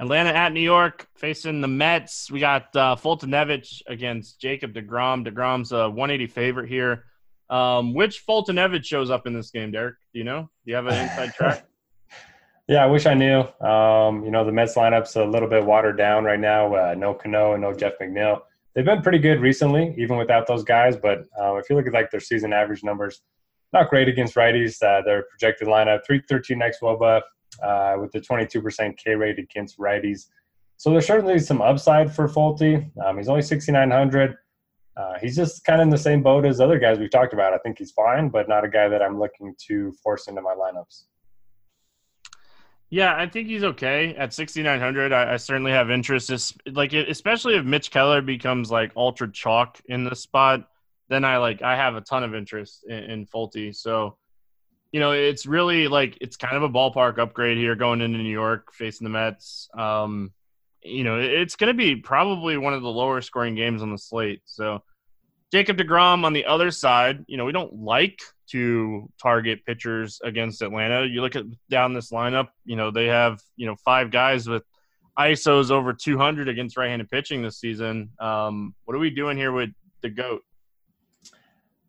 Atlanta 0.01 0.31
at 0.31 0.55
New 0.55 0.61
York 0.61 1.07
facing 1.17 1.61
the 1.61 1.69
Mets. 1.69 2.31
We 2.31 2.41
got 2.41 2.75
uh, 2.75 2.97
Foltynewicz 2.97 3.83
against 3.89 4.41
Jacob 4.41 4.73
DeGrom. 4.73 5.29
DeGrom's 5.29 5.71
a 5.71 5.91
180 5.91 6.29
favorite 6.29 6.71
here. 6.71 7.05
Um, 7.55 7.95
which 7.95 8.27
Foltynewicz 8.27 8.85
shows 8.85 9.11
up 9.11 9.29
in 9.29 9.33
this 9.33 9.51
game, 9.53 9.71
Derek? 9.71 9.95
Do 10.13 10.19
you 10.19 10.25
know? 10.25 10.51
Do 10.65 10.71
you 10.71 10.75
have 10.75 10.87
an 10.87 11.01
inside 11.01 11.35
track? 11.37 11.65
Yeah, 12.67 12.83
I 12.83 12.87
wish 12.87 13.07
I 13.07 13.15
knew. 13.15 13.41
Um, 13.61 14.25
you 14.25 14.33
know, 14.33 14.45
the 14.45 14.51
Mets 14.51 14.75
lineup's 14.75 15.15
a 15.15 15.25
little 15.25 15.49
bit 15.49 15.65
watered 15.65 15.97
down 15.97 16.25
right 16.25 16.41
now. 16.41 16.75
Uh, 16.75 16.95
no 16.99 17.15
Cano 17.15 17.53
and 17.53 17.63
no 17.63 17.73
Jeff 17.73 17.93
McNeil. 18.01 18.41
They've 18.75 18.85
been 18.85 19.03
pretty 19.03 19.19
good 19.19 19.41
recently, 19.41 19.95
even 19.97 20.17
without 20.17 20.49
those 20.49 20.65
guys. 20.65 20.97
But 20.97 21.27
uh, 21.41 21.55
if 21.55 21.71
you 21.71 21.77
look 21.77 21.87
at 21.87 21.93
like 21.93 22.11
their 22.11 22.19
season 22.19 22.53
average 22.53 22.83
numbers, 22.83 23.23
not 23.73 23.89
great 23.89 24.09
against 24.09 24.35
righties. 24.35 24.83
Uh, 24.83 25.03
their 25.03 25.25
projected 25.31 25.69
lineup 25.69 26.05
313 26.05 26.59
next 26.59 26.81
WOBA 26.81 27.21
uh, 27.63 27.97
with 28.01 28.11
the 28.11 28.21
22% 28.21 28.97
K 28.97 29.15
rate 29.15 29.39
against 29.39 29.79
righties. 29.79 30.27
So 30.77 30.91
there's 30.91 31.07
certainly 31.07 31.39
some 31.39 31.63
upside 31.63 32.13
for 32.13 32.27
Folty. 32.27 32.91
Um, 33.05 33.17
he's 33.19 33.29
only 33.29 33.43
6,900. 33.43 34.37
Uh, 34.97 35.15
he's 35.21 35.35
just 35.35 35.65
kind 35.65 35.81
of 35.81 35.87
in 35.87 35.91
the 35.91 35.99
same 35.99 36.23
boat 36.23 36.45
as 36.47 36.61
other 36.61 36.79
guys 36.79 36.99
we've 36.99 37.11
talked 37.11 37.33
about. 37.33 37.53
I 37.53 37.59
think 37.59 37.79
he's 37.79 37.91
fine, 37.91 38.29
but 38.29 38.49
not 38.49 38.65
a 38.65 38.69
guy 38.69 38.89
that 38.89 39.03
I'm 39.03 39.19
looking 39.19 39.55
to 39.67 39.93
force 40.03 40.29
into 40.29 40.41
my 40.41 40.55
lineups. 40.55 41.05
Yeah, 42.91 43.13
I 43.17 43.27
think 43.27 43.49
he's 43.49 43.65
okay 43.65 44.15
at 44.15 44.33
6,900. 44.33 45.13
I, 45.13 45.33
I, 45.33 45.37
certainly 45.39 45.73
have 45.73 45.91
interest, 45.91 46.57
like 46.71 46.93
especially 46.93 47.57
if 47.57 47.65
Mitch 47.65 47.91
Keller 47.91 48.23
becomes 48.23 48.71
like 48.71 48.93
ultra 48.95 49.29
chalk 49.33 49.81
in 49.87 50.05
the 50.05 50.15
spot. 50.15 50.69
Then 51.09 51.25
I 51.25 51.39
like 51.39 51.61
I 51.61 51.75
have 51.75 51.97
a 51.97 52.01
ton 52.01 52.23
of 52.23 52.37
interest 52.37 52.85
in, 52.89 53.27
in. 53.27 53.73
So, 53.73 54.17
you 54.93 55.01
know, 55.01 55.11
it's 55.11 55.45
really 55.45 55.89
like 55.89 56.19
it's 56.21 56.37
kind 56.37 56.57
of 56.57 56.63
a 56.63 56.69
ballpark 56.69 57.19
upgrade 57.19 57.59
here 57.59 57.75
going 57.75 58.01
into 58.01 58.19
New 58.19 58.31
York 58.31 58.73
facing 58.73 59.07
the 59.07 59.11
Mets. 59.11 59.69
Um, 59.77 60.33
you 60.85 61.03
know, 61.05 61.19
it's 61.19 61.57
going 61.57 61.69
to 61.73 61.77
be 61.77 61.97
probably 61.97 62.57
one 62.57 62.75
of 62.75 62.83
the 62.83 62.89
lower 62.89 63.21
scoring 63.21 63.55
games 63.55 63.83
on 63.83 63.91
the 63.91 63.99
slate. 63.99 64.43
So, 64.45 64.83
Jacob 65.53 65.77
DeGrom 65.77 66.25
on 66.25 66.33
the 66.33 66.45
other 66.47 66.71
side, 66.71 67.25
you 67.29 67.37
know, 67.37 67.45
we 67.45 67.53
don't 67.53 67.73
like 67.73 68.21
to 68.51 69.09
target 69.23 69.65
pitchers 69.65 70.21
against 70.25 70.63
Atlanta. 70.63 71.07
You 71.07 71.21
look 71.21 71.37
at 71.37 71.45
down 71.71 71.95
this 71.95 72.11
lineup, 72.11 72.49
you 72.65 72.77
know, 72.77 72.91
they 72.91 73.07
have, 73.07 73.41
you 73.57 73.67
know, 73.67 73.77
five 73.85 74.11
guys 74.11 74.49
with 74.49 74.65
ISOs 75.19 75.71
over 75.71 75.93
200 75.93 76.49
against 76.49 76.77
right-handed 76.77 77.09
pitching 77.11 77.43
this 77.43 77.59
season. 77.59 78.11
Um, 78.19 78.75
what 78.85 78.97
are 78.97 79.01
we 79.01 79.11
doing 79.11 79.37
here 79.37 79.53
with 79.53 79.71
the 80.03 80.11
GOAT? 80.11 80.43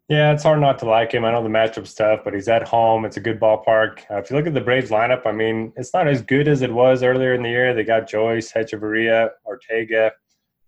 Yeah, 0.08 0.34
it's 0.34 0.44
hard 0.44 0.62
not 0.62 0.78
to 0.80 0.86
like 0.86 1.12
him. 1.12 1.26
I 1.26 1.32
know 1.32 1.42
the 1.42 1.50
matchup's 1.50 1.96
tough, 1.96 2.20
but 2.24 2.36
he's 2.36 2.48
at 2.48 2.68
home. 2.68 3.06
It's 3.06 3.18
a 3.18 3.22
good 3.22 3.40
ballpark. 3.40 4.02
Uh, 4.12 4.18
if 4.18 4.30
you 4.30 4.36
look 4.38 4.46
at 4.46 4.54
the 4.54 4.62
Braves 4.62 4.92
lineup, 4.92 5.26
I 5.26 5.32
mean, 5.32 5.74
it's 5.78 5.96
not 5.96 6.08
as 6.08 6.22
good 6.22 6.48
as 6.48 6.62
it 6.62 6.72
was 6.72 7.02
earlier 7.02 7.34
in 7.34 7.42
the 7.42 7.50
year. 7.50 7.74
They 7.74 7.84
got 7.84 8.08
Joyce, 8.08 8.52
Hechavarria, 8.52 9.32
Ortega, 9.46 10.12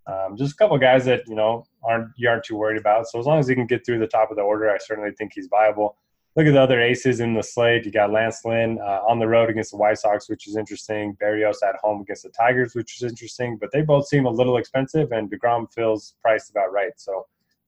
um, 0.07 0.37
just 0.37 0.53
a 0.53 0.55
couple 0.55 0.77
guys 0.77 1.05
that 1.05 1.27
you 1.27 1.35
know 1.35 1.65
aren't 1.83 2.09
you 2.15 2.29
aren't 2.29 2.45
too 2.45 2.55
worried 2.55 2.79
about. 2.79 3.07
So 3.07 3.19
as 3.19 3.25
long 3.25 3.39
as 3.39 3.47
he 3.47 3.55
can 3.55 3.67
get 3.67 3.85
through 3.85 3.99
the 3.99 4.07
top 4.07 4.31
of 4.31 4.37
the 4.37 4.43
order, 4.43 4.69
I 4.69 4.77
certainly 4.77 5.11
think 5.11 5.33
he's 5.35 5.47
viable. 5.47 5.97
Look 6.35 6.45
at 6.45 6.53
the 6.53 6.61
other 6.61 6.81
aces 6.81 7.19
in 7.19 7.33
the 7.33 7.41
slate. 7.41 7.85
You 7.85 7.91
got 7.91 8.11
Lance 8.11 8.41
Lynn 8.45 8.79
uh, 8.79 9.01
on 9.07 9.19
the 9.19 9.27
road 9.27 9.49
against 9.49 9.71
the 9.71 9.77
White 9.77 9.97
Sox, 9.97 10.29
which 10.29 10.47
is 10.47 10.55
interesting. 10.55 11.17
Berrios 11.21 11.63
at 11.67 11.75
home 11.81 12.01
against 12.01 12.23
the 12.23 12.29
Tigers, 12.29 12.75
which 12.75 13.01
is 13.01 13.09
interesting. 13.09 13.57
But 13.59 13.71
they 13.71 13.81
both 13.81 14.07
seem 14.07 14.25
a 14.25 14.31
little 14.31 14.57
expensive, 14.57 15.11
and 15.11 15.29
Degrom 15.29 15.71
feels 15.73 16.15
priced 16.21 16.51
about 16.51 16.71
right. 16.71 16.93
So 16.95 17.25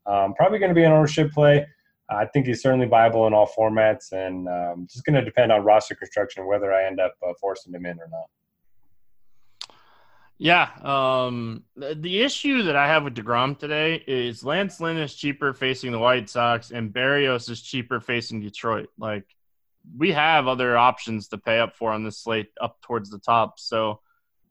um, 0.09 0.33
probably 0.33 0.59
going 0.59 0.69
to 0.69 0.75
be 0.75 0.83
an 0.83 0.91
ownership 0.91 1.31
play. 1.31 1.65
I 2.09 2.25
think 2.25 2.47
he's 2.47 2.61
certainly 2.61 2.87
viable 2.87 3.27
in 3.27 3.33
all 3.33 3.47
formats, 3.47 4.11
and 4.11 4.47
um, 4.47 4.87
just 4.89 5.05
going 5.05 5.13
to 5.13 5.23
depend 5.23 5.51
on 5.51 5.63
roster 5.63 5.95
construction 5.95 6.47
whether 6.47 6.73
I 6.73 6.85
end 6.85 6.99
up 6.99 7.13
uh, 7.25 7.33
forcing 7.39 7.73
him 7.73 7.85
in 7.85 7.99
or 7.99 8.07
not. 8.09 8.25
Yeah. 10.39 10.69
Um, 10.81 11.65
the 11.75 12.21
issue 12.21 12.63
that 12.63 12.75
I 12.75 12.87
have 12.87 13.03
with 13.03 13.13
DeGrom 13.13 13.59
today 13.59 14.01
is 14.07 14.41
Lance 14.41 14.79
Lynn 14.79 14.97
is 14.97 15.13
cheaper 15.13 15.53
facing 15.53 15.91
the 15.91 15.99
White 15.99 16.29
Sox 16.29 16.71
and 16.71 16.93
Berrios 16.93 17.49
is 17.49 17.61
cheaper 17.61 17.99
facing 17.99 18.39
Detroit. 18.39 18.89
Like, 18.97 19.25
we 19.97 20.13
have 20.13 20.47
other 20.47 20.77
options 20.77 21.27
to 21.29 21.37
pay 21.37 21.59
up 21.59 21.75
for 21.75 21.91
on 21.91 22.05
this 22.05 22.19
slate 22.19 22.51
up 22.61 22.81
towards 22.81 23.09
the 23.09 23.19
top. 23.19 23.59
So 23.59 23.99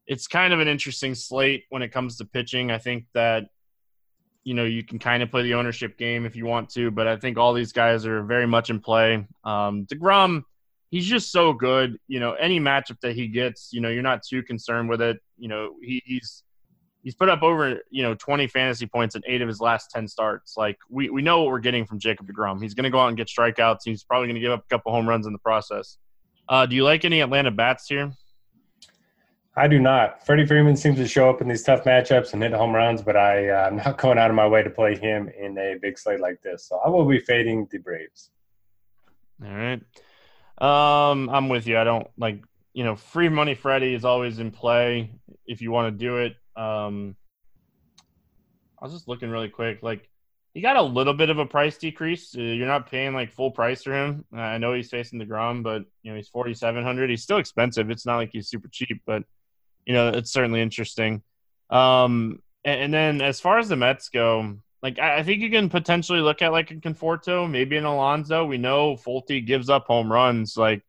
it's 0.06 0.26
kind 0.26 0.52
of 0.52 0.60
an 0.60 0.68
interesting 0.68 1.14
slate 1.14 1.64
when 1.70 1.80
it 1.80 1.88
comes 1.88 2.18
to 2.18 2.26
pitching. 2.26 2.70
I 2.70 2.78
think 2.78 3.06
that, 3.14 3.44
you 4.49 4.55
know, 4.55 4.64
you 4.64 4.83
can 4.83 4.99
kind 4.99 5.23
of 5.23 5.31
play 5.31 5.43
the 5.43 5.55
ownership 5.55 5.99
game 5.99 6.25
if 6.25 6.35
you 6.35 6.47
want 6.47 6.71
to, 6.71 6.90
but 6.90 7.07
I 7.07 7.17
think 7.17 7.37
all 7.37 7.52
these 7.52 7.73
guys 7.73 8.07
are 8.07 8.23
very 8.23 8.47
much 8.47 8.71
in 8.71 8.81
play. 8.81 9.26
Um, 9.45 9.87
DeGrom– 9.87 10.43
he's 10.90 11.07
just 11.07 11.31
so 11.31 11.52
good. 11.52 11.99
You 12.09 12.21
know, 12.21 12.33
any 12.33 12.61
matchup 12.61 13.00
that 13.00 13.14
he 13.14 13.28
gets, 13.28 13.71
you 13.73 13.81
know, 13.81 13.88
you're 13.88 14.02
not 14.02 14.23
too 14.23 14.43
concerned 14.43 14.88
with 14.88 15.00
it. 15.00 15.19
You 15.37 15.49
know, 15.49 15.75
he, 15.83 16.02
he's 16.05 16.43
he's 17.02 17.14
put 17.14 17.28
up 17.28 17.43
over 17.43 17.81
you 17.90 18.02
know 18.02 18.14
20 18.14 18.49
fantasy 18.49 18.87
points 18.87 19.14
in 19.14 19.23
eight 19.26 19.40
of 19.40 19.49
his 19.49 19.61
last 19.61 19.90
10 19.90 20.09
starts. 20.09 20.57
Like 20.57 20.78
we 20.90 21.11
we 21.11 21.23
know 21.23 21.43
what 21.43 21.50
we're 21.50 21.61
getting 21.61 21.87
from 21.87 21.99
Jacob 21.99 22.28
Degrom. 22.28 22.62
He's 22.62 22.75
going 22.75 22.85
to 22.85 22.90
go 22.90 23.00
out 23.00 23.09
and 23.09 23.17
get 23.17 23.28
strikeouts. 23.28 23.81
He's 23.85 24.05
probably 24.05 24.28
going 24.28 24.37
to 24.37 24.40
give 24.40 24.52
up 24.52 24.64
a 24.64 24.69
couple 24.69 24.93
home 24.93 25.09
runs 25.09 25.26
in 25.26 25.33
the 25.33 25.38
process. 25.38 25.99
Uh, 26.49 26.64
do 26.67 26.75
you 26.75 26.85
like 26.85 27.05
any 27.05 27.21
Atlanta 27.21 27.50
bats 27.50 27.87
here? 27.87 28.12
I 29.57 29.67
do 29.67 29.78
not. 29.81 30.25
Freddie 30.25 30.47
Freeman 30.47 30.76
seems 30.76 30.99
to 30.99 31.09
show 31.09 31.28
up 31.28 31.40
in 31.40 31.49
these 31.49 31.64
tough 31.64 31.85
matchups 31.85 32.33
and 32.33 32.43
hit 32.43 32.52
home 32.52 32.75
runs, 32.75 33.02
but 33.02 33.17
I, 33.17 33.49
uh, 33.49 33.67
I'm 33.71 33.76
not 33.76 33.99
going 33.99 34.19
out 34.19 34.31
of 34.31 34.37
my 34.37 34.47
way 34.47 34.62
to 34.62 34.71
play 34.71 34.97
him 34.97 35.28
in 35.38 35.59
a 35.59 35.76
big 35.81 35.99
slate 35.99 36.21
like 36.21 36.40
this. 36.43 36.69
So 36.69 36.81
I 36.85 36.88
will 36.88 37.05
be 37.05 37.19
fading 37.19 37.67
the 37.71 37.78
Braves. 37.78 38.31
All 39.45 39.50
right. 39.50 39.83
Um, 40.61 41.28
I'm 41.31 41.49
with 41.49 41.67
you. 41.67 41.78
I 41.78 41.85
don't 41.85 42.09
like 42.17 42.43
you 42.75 42.85
know 42.85 42.97
free 42.97 43.28
money 43.28 43.55
Freddie 43.55 43.95
is 43.95 44.05
always 44.05 44.38
in 44.38 44.50
play 44.50 45.11
if 45.47 45.62
you 45.62 45.71
want 45.71 45.93
to 45.93 45.99
do 45.99 46.19
it. 46.19 46.37
Um, 46.57 47.17
I 48.81 48.85
was 48.85 48.93
just 48.93 49.09
looking 49.09 49.31
really 49.31 49.49
quick. 49.49 49.83
Like 49.83 50.09
he 50.55 50.61
got 50.61 50.76
a 50.76 50.83
little 50.83 51.14
bit 51.14 51.31
of 51.31 51.38
a 51.38 51.47
price 51.47 51.78
decrease. 51.78 52.35
Uh, 52.37 52.43
you're 52.43 52.67
not 52.67 52.90
paying 52.90 53.14
like 53.14 53.33
full 53.33 53.50
price 53.50 53.83
for 53.83 53.93
him. 53.93 54.25
I 54.33 54.59
know 54.59 54.73
he's 54.75 54.90
facing 54.90 55.21
Degrom, 55.21 55.62
but 55.62 55.85
you 56.02 56.11
know 56.11 56.17
he's 56.17 56.28
4,700. 56.28 57.11
He's 57.11 57.23
still 57.23 57.38
expensive. 57.38 57.90
It's 57.90 58.07
not 58.07 58.17
like 58.17 58.31
he's 58.33 58.49
super 58.49 58.69
cheap, 58.69 59.02
but 59.07 59.23
you 59.88 59.95
know 59.95 60.09
it's 60.09 60.30
certainly 60.30 60.61
interesting. 60.61 61.23
Um, 61.71 62.42
and, 62.64 62.80
and 62.83 62.95
then 62.95 63.21
as 63.23 63.40
far 63.40 63.59
as 63.59 63.68
the 63.68 63.76
Mets 63.76 64.11
go, 64.11 64.59
like 64.83 64.99
I, 64.99 65.23
think 65.23 65.40
you 65.40 65.50
can 65.50 65.68
potentially 65.68 66.21
look 66.21 66.42
at 66.42 66.52
like 66.52 66.71
a 66.71 66.76
Conforto, 66.76 67.50
maybe 67.50 67.76
an 67.76 67.85
Alonso. 67.85 68.45
We 68.45 68.59
know 68.59 68.95
Folty 68.95 69.45
gives 69.45 69.68
up 69.68 69.87
home 69.87 70.12
runs. 70.12 70.57
Like, 70.57 70.83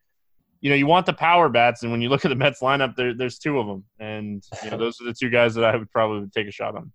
you 0.62 0.70
know, 0.70 0.76
you 0.76 0.86
want 0.86 1.06
the 1.06 1.14
power 1.14 1.50
bats, 1.50 1.82
and 1.82 1.92
when 1.92 2.02
you 2.02 2.10
look 2.10 2.26
at 2.26 2.30
the 2.30 2.36
Mets 2.36 2.60
lineup, 2.62 2.96
there, 2.96 3.14
there's 3.14 3.40
two 3.40 3.58
of 3.58 3.66
them, 3.66 3.86
and 4.00 4.44
you 4.64 4.70
know 4.70 4.78
those 4.78 5.00
are 5.02 5.06
the 5.06 5.14
two 5.14 5.30
guys 5.30 5.56
that 5.56 5.64
I 5.64 5.76
would 5.76 5.90
probably 5.92 6.30
take 6.30 6.48
a 6.48 6.52
shot 6.52 6.76
on. 6.76 6.92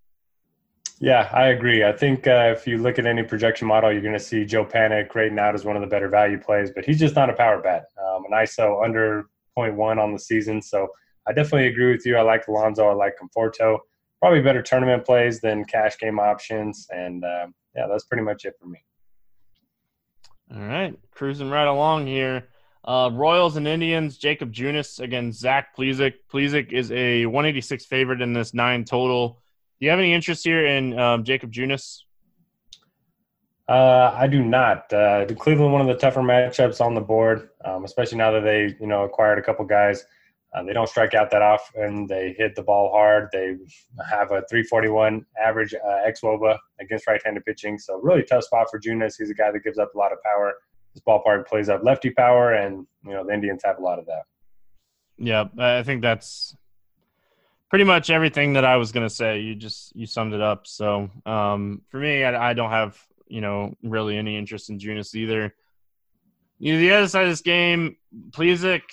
Yeah, 1.00 1.28
I 1.32 1.46
agree. 1.46 1.84
I 1.84 1.92
think 1.92 2.26
uh, 2.26 2.52
if 2.56 2.66
you 2.66 2.78
look 2.78 2.98
at 2.98 3.06
any 3.06 3.22
projection 3.22 3.66
model, 3.66 3.90
you're 3.90 4.02
going 4.02 4.12
to 4.12 4.20
see 4.20 4.44
Joe 4.44 4.64
Panik 4.64 5.12
rating 5.14 5.38
out 5.38 5.54
as 5.54 5.64
one 5.64 5.74
of 5.74 5.82
the 5.82 5.88
better 5.88 6.08
value 6.08 6.38
plays, 6.38 6.70
but 6.70 6.84
he's 6.84 7.00
just 7.00 7.16
not 7.16 7.30
a 7.30 7.32
power 7.32 7.60
bat. 7.60 7.86
Um, 7.98 8.24
an 8.26 8.32
ISO 8.32 8.84
under 8.84 9.26
0.1 9.58 9.98
on 9.98 10.12
the 10.12 10.18
season, 10.18 10.62
so 10.62 10.88
I 11.26 11.32
definitely 11.32 11.68
agree 11.68 11.92
with 11.92 12.04
you. 12.04 12.16
I 12.16 12.22
like 12.22 12.46
Alonso. 12.48 12.88
I 12.88 12.94
like 12.94 13.14
Conforto 13.18 13.78
probably 14.24 14.40
better 14.40 14.62
tournament 14.62 15.04
plays 15.04 15.40
than 15.40 15.66
cash 15.66 15.98
game 15.98 16.18
options. 16.18 16.88
And 16.90 17.22
uh, 17.22 17.48
yeah, 17.76 17.86
that's 17.86 18.04
pretty 18.04 18.22
much 18.22 18.46
it 18.46 18.54
for 18.58 18.66
me. 18.66 18.82
All 20.50 20.62
right, 20.62 20.98
cruising 21.10 21.50
right 21.50 21.68
along 21.68 22.06
here. 22.06 22.48
Uh, 22.86 23.10
Royals 23.12 23.56
and 23.56 23.68
Indians, 23.68 24.16
Jakob 24.16 24.50
Junis 24.50 24.98
against 24.98 25.40
Zach 25.40 25.76
Plesac. 25.76 26.14
Plesac 26.32 26.72
is 26.72 26.90
a 26.92 27.26
186 27.26 27.84
favorite 27.84 28.22
in 28.22 28.32
this 28.32 28.54
nine 28.54 28.86
total. 28.86 29.42
Do 29.78 29.84
you 29.84 29.90
have 29.90 29.98
any 29.98 30.14
interest 30.14 30.42
here 30.42 30.64
in 30.64 30.98
um, 30.98 31.22
Jakob 31.22 31.52
Junis? 31.52 32.04
Uh, 33.68 34.10
I 34.14 34.26
do 34.26 34.42
not. 34.42 34.90
Uh, 34.90 35.26
Cleveland, 35.38 35.74
one 35.74 35.82
of 35.82 35.86
the 35.86 35.96
tougher 35.96 36.22
matchups 36.22 36.80
on 36.80 36.94
the 36.94 37.00
board, 37.02 37.50
um, 37.62 37.84
especially 37.84 38.16
now 38.16 38.30
that 38.30 38.44
they 38.44 38.74
you 38.80 38.86
know 38.86 39.04
acquired 39.04 39.38
a 39.38 39.42
couple 39.42 39.66
guys. 39.66 40.06
Uh, 40.54 40.62
they 40.62 40.72
don't 40.72 40.88
strike 40.88 41.14
out 41.14 41.30
that 41.30 41.42
often. 41.42 42.06
They 42.06 42.32
hit 42.38 42.54
the 42.54 42.62
ball 42.62 42.90
hard. 42.92 43.28
They 43.32 43.56
have 44.08 44.30
a 44.30 44.44
341 44.48 45.26
average 45.42 45.74
uh, 45.74 46.08
xwOBA 46.08 46.56
against 46.80 47.08
right-handed 47.08 47.44
pitching. 47.44 47.76
So 47.76 48.00
really 48.00 48.22
tough 48.22 48.44
spot 48.44 48.68
for 48.70 48.78
Junis. 48.78 49.14
He's 49.18 49.30
a 49.30 49.34
guy 49.34 49.50
that 49.50 49.64
gives 49.64 49.78
up 49.78 49.94
a 49.94 49.98
lot 49.98 50.12
of 50.12 50.22
power. 50.22 50.54
His 50.92 51.02
ballpark 51.02 51.48
plays 51.48 51.68
up 51.68 51.82
lefty 51.82 52.10
power, 52.10 52.52
and 52.52 52.86
you 53.04 53.10
know 53.10 53.26
the 53.26 53.34
Indians 53.34 53.62
have 53.64 53.78
a 53.78 53.82
lot 53.82 53.98
of 53.98 54.06
that. 54.06 54.22
Yeah, 55.18 55.46
I 55.58 55.82
think 55.82 56.02
that's 56.02 56.56
pretty 57.68 57.84
much 57.84 58.10
everything 58.10 58.52
that 58.52 58.64
I 58.64 58.76
was 58.76 58.92
going 58.92 59.04
to 59.04 59.12
say. 59.12 59.40
You 59.40 59.56
just 59.56 59.96
you 59.96 60.06
summed 60.06 60.34
it 60.34 60.40
up. 60.40 60.68
So 60.68 61.10
um, 61.26 61.82
for 61.88 61.98
me, 61.98 62.22
I, 62.22 62.50
I, 62.50 62.52
don't 62.52 62.70
have 62.70 62.96
you 63.26 63.40
know 63.40 63.76
really 63.82 64.16
any 64.16 64.36
interest 64.36 64.70
in 64.70 64.78
Junis 64.78 65.16
either. 65.16 65.52
You 66.60 66.74
know, 66.74 66.78
the 66.78 66.92
other 66.92 67.08
side 67.08 67.24
of 67.24 67.30
this 67.30 67.40
game, 67.40 67.96
Plesac– 68.30 68.82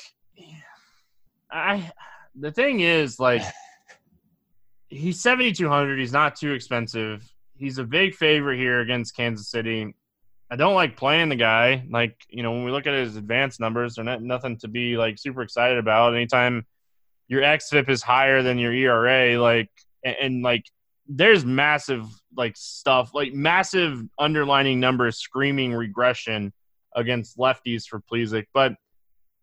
I 1.51 1.91
the 2.35 2.51
thing 2.51 2.79
is 2.79 3.19
like 3.19 3.41
he's 4.87 5.21
7200 5.21 5.99
he's 5.99 6.13
not 6.13 6.35
too 6.35 6.53
expensive. 6.53 7.29
He's 7.55 7.77
a 7.77 7.83
big 7.83 8.15
favorite 8.15 8.57
here 8.57 8.79
against 8.79 9.15
kansas 9.15 9.49
city. 9.49 9.95
I 10.49 10.55
don't 10.55 10.75
like 10.75 10.97
playing 10.97 11.29
the 11.29 11.35
guy. 11.35 11.85
Like 11.89 12.15
you 12.29 12.43
know 12.43 12.51
when 12.51 12.63
we 12.63 12.71
look 12.71 12.87
at 12.87 12.93
his 12.93 13.15
advanced 13.15 13.59
numbers 13.59 13.95
they're 13.95 14.05
not 14.05 14.21
nothing 14.21 14.57
to 14.59 14.67
be 14.67 14.97
like 14.97 15.17
super 15.17 15.41
excited 15.41 15.77
about. 15.77 16.15
Anytime 16.15 16.65
your 17.27 17.41
xfip 17.41 17.89
is 17.89 18.01
higher 18.01 18.41
than 18.41 18.57
your 18.57 18.73
era 18.73 19.39
like 19.39 19.69
and, 20.03 20.15
and 20.21 20.43
like 20.43 20.65
there's 21.07 21.43
massive 21.45 22.05
like 22.35 22.55
stuff, 22.55 23.13
like 23.13 23.33
massive 23.33 24.01
underlining 24.17 24.79
numbers 24.79 25.17
screaming 25.17 25.73
regression 25.73 26.53
against 26.95 27.37
lefties 27.37 27.85
for 27.85 28.01
Plesac, 28.01 28.45
but 28.53 28.73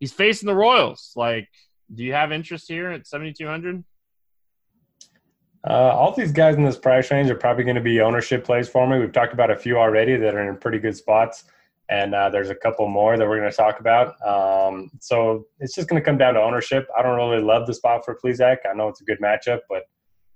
he's 0.00 0.12
facing 0.12 0.46
the 0.46 0.54
Royals. 0.54 1.12
Like, 1.14 1.48
do 1.94 2.04
you 2.04 2.12
have 2.12 2.32
interest 2.32 2.68
here 2.68 2.90
at 2.90 3.06
7,200? 3.06 3.84
Uh, 5.68 5.72
all 5.72 6.14
these 6.14 6.32
guys 6.32 6.56
in 6.56 6.64
this 6.64 6.78
price 6.78 7.10
range 7.10 7.28
are 7.30 7.34
probably 7.34 7.64
going 7.64 7.76
to 7.76 7.82
be 7.82 8.00
ownership 8.00 8.44
plays 8.44 8.68
for 8.68 8.86
me. 8.86 8.98
We've 8.98 9.12
talked 9.12 9.32
about 9.32 9.50
a 9.50 9.56
few 9.56 9.76
already 9.76 10.16
that 10.16 10.34
are 10.34 10.48
in 10.48 10.56
pretty 10.56 10.78
good 10.78 10.96
spots, 10.96 11.44
and 11.90 12.14
uh, 12.14 12.30
there's 12.30 12.50
a 12.50 12.54
couple 12.54 12.86
more 12.88 13.16
that 13.16 13.28
we're 13.28 13.38
going 13.38 13.50
to 13.50 13.56
talk 13.56 13.80
about. 13.80 14.14
Um, 14.24 14.90
so 15.00 15.46
it's 15.58 15.74
just 15.74 15.88
going 15.88 16.00
to 16.00 16.04
come 16.04 16.16
down 16.16 16.34
to 16.34 16.40
ownership. 16.40 16.86
I 16.96 17.02
don't 17.02 17.16
really 17.16 17.42
love 17.42 17.66
the 17.66 17.74
spot 17.74 18.04
for 18.04 18.16
Plesac. 18.22 18.58
I 18.70 18.74
know 18.74 18.88
it's 18.88 19.00
a 19.00 19.04
good 19.04 19.18
matchup, 19.20 19.60
but 19.68 19.82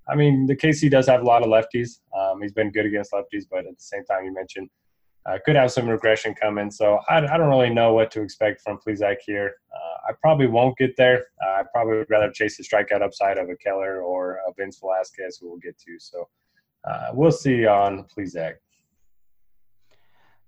I 0.09 0.15
mean, 0.15 0.45
the 0.45 0.55
KC 0.55 0.91
does 0.91 1.07
have 1.07 1.21
a 1.21 1.25
lot 1.25 1.41
of 1.41 1.47
lefties. 1.47 1.99
Um, 2.17 2.41
he's 2.41 2.51
been 2.51 2.71
good 2.71 2.85
against 2.85 3.13
lefties, 3.13 3.45
but 3.49 3.59
at 3.59 3.77
the 3.77 3.83
same 3.83 4.03
time, 4.03 4.25
you 4.25 4.33
mentioned 4.33 4.69
uh, 5.25 5.37
could 5.45 5.55
have 5.55 5.71
some 5.71 5.87
regression 5.87 6.33
coming. 6.33 6.69
So 6.69 6.99
I, 7.09 7.19
I, 7.19 7.37
don't 7.37 7.49
really 7.49 7.69
know 7.69 7.93
what 7.93 8.11
to 8.11 8.21
expect 8.21 8.61
from 8.61 8.77
Plesac 8.85 9.17
here. 9.25 9.53
Uh, 9.73 9.92
I 10.07 10.13
probably 10.21 10.47
won't 10.47 10.77
get 10.77 10.95
there. 10.97 11.25
Uh, 11.45 11.49
I 11.49 11.63
probably 11.71 11.97
would 11.97 12.09
rather 12.09 12.31
chase 12.31 12.57
the 12.57 12.63
strikeout 12.63 13.01
upside 13.01 13.37
of 13.37 13.49
a 13.49 13.55
Keller 13.55 14.01
or 14.01 14.39
a 14.47 14.53
Vince 14.57 14.79
Velasquez, 14.79 15.37
who 15.39 15.49
we'll 15.49 15.59
get 15.59 15.77
to. 15.79 15.99
So 15.99 16.27
uh, 16.85 17.09
we'll 17.13 17.31
see 17.31 17.65
on 17.65 18.05
Plesac. 18.05 18.55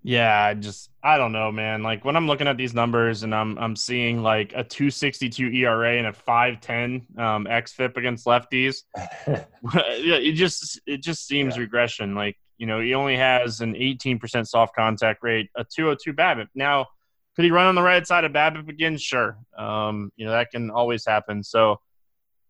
Yeah, 0.08 0.40
I 0.40 0.54
just 0.54 0.92
I 1.02 1.18
don't 1.18 1.32
know, 1.32 1.52
man. 1.52 1.82
Like 1.82 2.06
when 2.06 2.16
I'm 2.16 2.28
looking 2.28 2.48
at 2.48 2.58
these 2.58 2.76
numbers 2.76 3.24
and 3.24 3.34
I'm 3.34 3.58
I'm 3.58 3.76
seeing 3.76 4.22
like 4.22 4.52
a 4.52 4.64
262 4.64 5.48
ERA 5.48 5.98
and 5.98 6.06
a 6.06 6.14
510 6.14 7.08
um, 7.18 7.46
xFIP 7.46 7.98
against 7.98 8.28
lefties, 8.28 8.84
it 9.74 10.34
just 10.34 10.80
it 10.86 11.02
just 11.02 11.26
seems 11.26 11.56
yeah. 11.56 11.62
regression. 11.62 12.14
Like 12.14 12.38
you 12.60 12.68
know, 12.68 12.80
he 12.80 12.94
only 12.94 13.18
has 13.18 13.62
an 13.62 13.74
18% 13.74 14.48
soft 14.48 14.76
contact 14.76 15.24
rate, 15.24 15.50
a 15.58 15.66
202 15.66 16.14
BABIP. 16.14 16.48
Now, 16.54 16.86
could 17.36 17.46
he 17.46 17.52
run 17.52 17.68
on 17.68 17.76
the 17.76 17.82
right 17.82 18.06
side 18.06 18.24
of 18.24 18.32
BABIP 18.32 18.70
again? 18.70 18.98
Sure. 18.98 19.38
Um, 19.58 20.12
you 20.16 20.26
know, 20.26 20.32
that 20.32 20.52
can 20.52 20.70
always 20.70 21.06
happen. 21.06 21.44
So 21.44 21.80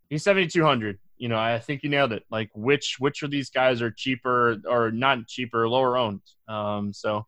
he's 0.10 0.24
7,200. 0.24 1.00
You 1.18 1.30
know, 1.30 1.38
I 1.38 1.60
think 1.60 1.84
you 1.84 1.90
nailed 1.90 2.12
it. 2.12 2.24
Like, 2.30 2.50
which 2.54 2.98
which 3.00 3.24
of 3.24 3.32
these 3.32 3.50
guys 3.50 3.82
are 3.82 3.90
cheaper 3.90 4.58
or 4.68 4.92
not 4.92 5.28
cheaper, 5.28 5.68
lower 5.68 5.98
owned? 5.98 6.22
Um, 6.48 6.92
so 6.94 7.26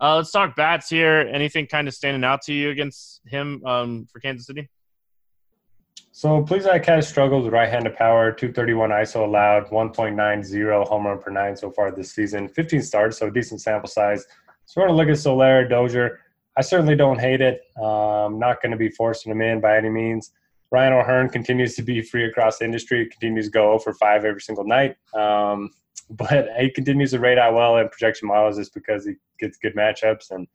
uh, 0.00 0.16
let's 0.16 0.32
talk 0.32 0.56
bats 0.56 0.90
here. 0.90 1.20
Anything 1.32 1.66
kind 1.66 1.86
of 1.86 1.94
standing 1.94 2.24
out 2.24 2.42
to 2.42 2.52
you 2.52 2.70
against 2.70 3.20
him 3.24 3.64
um, 3.64 4.06
for 4.12 4.18
Kansas 4.18 4.46
City? 4.46 4.68
So 6.10 6.42
Plesac 6.44 6.84
has 6.86 7.08
struggled 7.08 7.44
with 7.44 7.52
right-handed 7.54 7.96
power, 7.96 8.32
231 8.32 8.90
ISO 8.90 9.24
allowed, 9.24 9.68
1.90 9.68 10.86
home 10.86 11.06
run 11.06 11.18
per 11.18 11.30
nine 11.30 11.56
so 11.56 11.70
far 11.70 11.90
this 11.90 12.12
season. 12.12 12.48
15 12.48 12.82
starts, 12.82 13.18
so 13.18 13.30
decent 13.30 13.62
sample 13.62 13.88
size. 13.88 14.26
So 14.66 14.80
we're 14.80 14.88
going 14.88 14.98
to 14.98 15.04
look 15.04 15.16
at 15.16 15.18
Soler, 15.18 15.66
Dozier. 15.66 16.20
I 16.56 16.60
certainly 16.62 16.96
don't 16.96 17.18
hate 17.18 17.40
it. 17.40 17.62
I'm 17.76 18.38
not 18.38 18.60
going 18.60 18.72
to 18.72 18.78
be 18.78 18.90
forcing 18.90 19.32
him 19.32 19.40
in 19.40 19.60
by 19.60 19.76
any 19.76 19.88
means. 19.88 20.32
Ryan 20.70 20.94
O'Hearn 20.94 21.28
continues 21.28 21.74
to 21.76 21.82
be 21.82 22.00
free 22.02 22.24
across 22.24 22.58
the 22.58 22.64
industry, 22.64 23.06
continues 23.06 23.46
to 23.46 23.50
go 23.52 23.78
for 23.78 23.92
5 23.92 24.24
every 24.24 24.40
single 24.40 24.64
night. 24.64 24.96
Um, 25.14 25.70
but 26.10 26.48
he 26.58 26.70
continues 26.70 27.12
to 27.12 27.20
rate 27.20 27.38
out 27.38 27.54
well 27.54 27.76
in 27.78 27.88
projection 27.88 28.28
models 28.28 28.56
just 28.56 28.74
because 28.74 29.06
he 29.06 29.14
gets 29.38 29.56
good 29.58 29.74
matchups. 29.74 30.30
And 30.30 30.46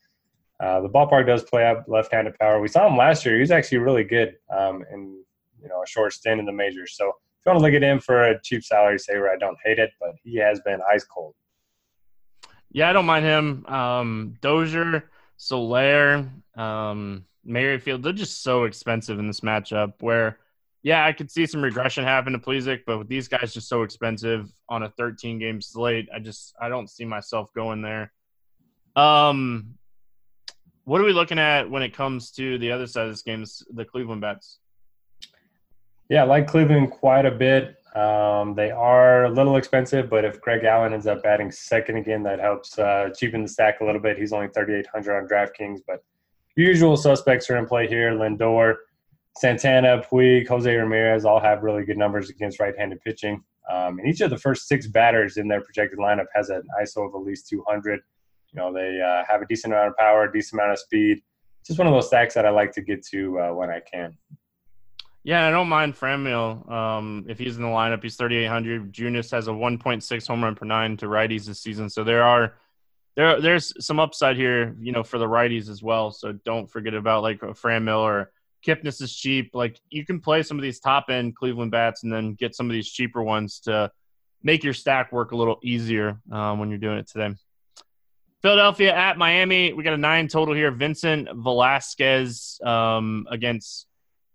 uh, 0.59 0.81
the 0.81 0.89
ballpark 0.89 1.27
does 1.27 1.43
play 1.43 1.67
up 1.67 1.85
left-handed 1.87 2.37
power. 2.39 2.59
We 2.59 2.67
saw 2.67 2.87
him 2.87 2.97
last 2.97 3.25
year. 3.25 3.35
He 3.35 3.41
was 3.41 3.51
actually 3.51 3.79
really 3.79 4.03
good 4.03 4.35
um, 4.55 4.83
in 4.91 5.23
you 5.61 5.67
know 5.67 5.83
a 5.83 5.87
short 5.87 6.13
stint 6.13 6.39
in 6.39 6.45
the 6.45 6.51
majors. 6.51 6.95
So 6.95 7.07
if 7.07 7.13
you 7.45 7.51
want 7.51 7.59
to 7.59 7.65
look 7.65 7.73
at 7.73 7.83
him 7.83 7.99
for 7.99 8.23
a 8.23 8.41
cheap 8.41 8.63
salary 8.63 8.99
saver, 8.99 9.29
I 9.29 9.37
don't 9.37 9.57
hate 9.63 9.79
it, 9.79 9.91
but 9.99 10.11
he 10.23 10.37
has 10.37 10.59
been 10.61 10.79
ice 10.91 11.03
cold. 11.03 11.35
Yeah, 12.71 12.89
I 12.89 12.93
don't 12.93 13.05
mind 13.05 13.25
him. 13.25 13.65
Um, 13.67 14.37
Dozier, 14.41 15.09
Soler, 15.37 16.29
um, 16.55 17.25
Merrifield, 17.45 18.03
they're 18.03 18.13
just 18.13 18.43
so 18.43 18.65
expensive 18.65 19.19
in 19.19 19.27
this 19.27 19.41
matchup. 19.41 19.93
Where, 19.99 20.39
yeah, 20.83 21.05
I 21.05 21.13
could 21.13 21.31
see 21.31 21.45
some 21.45 21.63
regression 21.63 22.03
happen 22.03 22.33
to 22.33 22.39
Plesac, 22.39 22.81
but 22.85 22.97
with 22.97 23.07
these 23.07 23.27
guys 23.27 23.53
just 23.53 23.69
so 23.69 23.83
expensive 23.83 24.51
on 24.67 24.83
a 24.83 24.89
13 24.89 25.39
game 25.39 25.61
slate, 25.61 26.09
I 26.13 26.19
just 26.19 26.53
I 26.59 26.69
don't 26.69 26.89
see 26.89 27.05
myself 27.05 27.53
going 27.53 27.81
there. 27.81 28.11
Um, 28.95 29.75
what 30.85 31.01
are 31.01 31.03
we 31.03 31.13
looking 31.13 31.39
at 31.39 31.69
when 31.69 31.83
it 31.83 31.93
comes 31.93 32.31
to 32.31 32.57
the 32.57 32.71
other 32.71 32.87
side 32.87 33.05
of 33.05 33.11
this 33.11 33.21
game, 33.21 33.45
the 33.73 33.85
Cleveland 33.85 34.21
bets? 34.21 34.59
Yeah, 36.09 36.23
I 36.23 36.25
like 36.25 36.47
Cleveland 36.47 36.91
quite 36.91 37.25
a 37.25 37.31
bit. 37.31 37.76
Um, 37.97 38.53
they 38.53 38.69
are 38.69 39.25
a 39.25 39.29
little 39.29 39.55
expensive, 39.55 40.07
but 40.07 40.23
if 40.23 40.39
Greg 40.39 40.63
Allen 40.63 40.93
ends 40.93 41.07
up 41.07 41.23
batting 41.23 41.51
second 41.51 41.97
again, 41.97 42.21
that 42.23 42.39
helps 42.39 42.77
uh, 42.77 43.09
cheapen 43.17 43.41
the 43.41 43.47
stack 43.47 43.81
a 43.81 43.85
little 43.85 44.01
bit. 44.01 44.19
He's 44.19 44.33
only 44.33 44.49
3,800 44.49 45.17
on 45.17 45.27
DraftKings, 45.27 45.79
but 45.87 46.03
usual 46.55 46.95
suspects 46.95 47.49
are 47.49 47.57
in 47.57 47.65
play 47.65 47.87
here. 47.87 48.11
Lindor, 48.11 48.75
Santana, 49.37 50.03
Puig, 50.11 50.47
Jose 50.47 50.71
Ramirez 50.71 51.25
all 51.25 51.39
have 51.39 51.63
really 51.63 51.85
good 51.85 51.97
numbers 51.97 52.29
against 52.29 52.59
right-handed 52.59 53.01
pitching. 53.01 53.43
Um, 53.67 53.97
and 53.97 54.07
each 54.07 54.21
of 54.21 54.29
the 54.29 54.37
first 54.37 54.67
six 54.67 54.85
batters 54.85 55.37
in 55.37 55.47
their 55.47 55.61
projected 55.61 55.97
lineup 55.97 56.25
has 56.35 56.49
an 56.49 56.61
ISO 56.79 57.07
of 57.07 57.15
at 57.15 57.21
least 57.21 57.49
200. 57.49 57.99
You 58.51 58.59
know, 58.59 58.71
they 58.71 59.01
uh, 59.01 59.23
have 59.27 59.41
a 59.41 59.47
decent 59.47 59.73
amount 59.73 59.89
of 59.89 59.97
power, 59.97 60.25
a 60.25 60.31
decent 60.31 60.59
amount 60.61 60.73
of 60.73 60.79
speed. 60.79 61.23
Just 61.65 61.79
one 61.79 61.87
of 61.87 61.93
those 61.93 62.07
stacks 62.07 62.35
that 62.35 62.45
I 62.45 62.49
like 62.51 62.71
to 62.73 62.81
get 62.81 63.03
to 63.07 63.39
uh, 63.39 63.53
when 63.53 63.71
I 63.71 63.79
can. 63.79 64.15
Yeah, 65.27 65.45
I 65.45 65.51
don't 65.51 65.67
mind 65.67 65.93
Franmil. 65.93 66.71
Um, 66.71 67.25
if 67.27 67.37
he's 67.37 67.57
in 67.57 67.61
the 67.61 67.67
lineup, 67.67 68.01
he's 68.01 68.15
3,800. 68.15 68.93
Junis 68.93 69.29
has 69.31 69.49
a 69.49 69.51
1.6 69.51 70.25
home 70.25 70.41
run 70.41 70.55
per 70.55 70.65
nine 70.65 70.95
to 70.95 71.07
righties 71.07 71.43
this 71.43 71.59
season. 71.59 71.89
So 71.89 72.05
there 72.05 72.23
are 72.23 72.53
there 73.17 73.41
there's 73.41 73.73
some 73.85 73.99
upside 73.99 74.37
here, 74.37 74.73
you 74.79 74.93
know, 74.93 75.03
for 75.03 75.17
the 75.17 75.27
righties 75.27 75.67
as 75.67 75.83
well. 75.83 76.11
So 76.11 76.31
don't 76.31 76.71
forget 76.71 76.93
about 76.93 77.23
like 77.23 77.41
Franmil 77.41 77.99
or 77.99 78.31
Kipnis 78.65 79.01
is 79.01 79.13
cheap. 79.13 79.53
Like 79.53 79.81
you 79.89 80.05
can 80.05 80.21
play 80.21 80.43
some 80.43 80.57
of 80.57 80.63
these 80.63 80.79
top 80.79 81.09
end 81.09 81.35
Cleveland 81.35 81.71
bats 81.71 82.03
and 82.03 82.13
then 82.13 82.35
get 82.35 82.55
some 82.55 82.67
of 82.67 82.71
these 82.71 82.89
cheaper 82.89 83.21
ones 83.21 83.59
to 83.65 83.91
make 84.43 84.63
your 84.63 84.73
stack 84.73 85.11
work 85.11 85.33
a 85.33 85.35
little 85.35 85.59
easier 85.61 86.21
um, 86.31 86.57
when 86.57 86.69
you're 86.69 86.79
doing 86.79 86.99
it 86.99 87.07
today. 87.09 87.35
Philadelphia 88.41 88.95
at 88.95 89.17
Miami. 89.17 89.73
We 89.73 89.83
got 89.83 89.93
a 89.93 89.97
nine 89.97 90.29
total 90.29 90.53
here. 90.53 90.71
Vincent 90.71 91.27
Velasquez 91.33 92.61
um, 92.63 93.27
against 93.29 93.86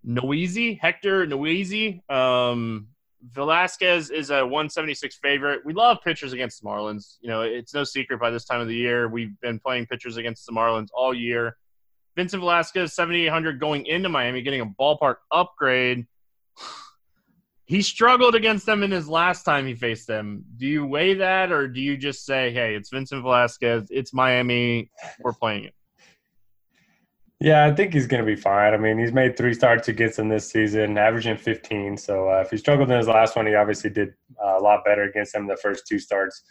Noesi, 0.06 0.78
Hector 0.80 1.26
Noesi. 1.26 2.08
Um, 2.10 2.88
Velasquez 3.30 4.10
is 4.10 4.30
a 4.30 4.42
176 4.42 5.16
favorite. 5.16 5.64
We 5.64 5.74
love 5.74 5.98
pitchers 6.02 6.32
against 6.32 6.60
the 6.60 6.68
Marlins. 6.68 7.18
You 7.20 7.28
know, 7.28 7.42
it's 7.42 7.72
no 7.72 7.84
secret 7.84 8.18
by 8.18 8.30
this 8.30 8.44
time 8.44 8.60
of 8.60 8.68
the 8.68 8.74
year. 8.74 9.08
We've 9.08 9.38
been 9.40 9.60
playing 9.60 9.86
pitchers 9.86 10.16
against 10.16 10.44
the 10.46 10.52
Marlins 10.52 10.88
all 10.92 11.14
year. 11.14 11.56
Vincent 12.16 12.40
Velasquez, 12.40 12.92
7,800 12.94 13.60
going 13.60 13.86
into 13.86 14.08
Miami, 14.08 14.42
getting 14.42 14.60
a 14.60 14.66
ballpark 14.66 15.16
upgrade. 15.30 16.06
He 17.64 17.80
struggled 17.80 18.34
against 18.34 18.66
them 18.66 18.82
in 18.82 18.90
his 18.90 19.08
last 19.08 19.44
time 19.44 19.66
he 19.66 19.74
faced 19.74 20.06
them. 20.06 20.44
Do 20.56 20.66
you 20.66 20.84
weigh 20.84 21.14
that, 21.14 21.52
or 21.52 21.68
do 21.68 21.80
you 21.80 21.96
just 21.96 22.26
say, 22.26 22.52
hey, 22.52 22.74
it's 22.74 22.90
Vincent 22.90 23.22
Velasquez, 23.22 23.86
it's 23.90 24.12
Miami, 24.12 24.90
we're 25.20 25.32
playing 25.32 25.64
it? 25.64 25.74
Yeah, 27.42 27.64
I 27.64 27.74
think 27.74 27.92
he's 27.92 28.06
going 28.06 28.24
to 28.24 28.26
be 28.26 28.40
fine. 28.40 28.72
I 28.72 28.76
mean, 28.76 29.00
he's 29.00 29.12
made 29.12 29.36
three 29.36 29.52
starts 29.52 29.88
against 29.88 30.16
them 30.16 30.28
this 30.28 30.48
season, 30.48 30.96
averaging 30.96 31.36
15. 31.36 31.96
So 31.96 32.30
uh, 32.30 32.42
if 32.42 32.50
he 32.50 32.56
struggled 32.56 32.88
in 32.88 32.96
his 32.96 33.08
last 33.08 33.34
one, 33.34 33.48
he 33.48 33.56
obviously 33.56 33.90
did 33.90 34.14
uh, 34.40 34.58
a 34.58 34.62
lot 34.62 34.84
better 34.84 35.02
against 35.02 35.32
them 35.32 35.48
the 35.48 35.56
first 35.56 35.84
two 35.88 35.98
starts. 35.98 36.44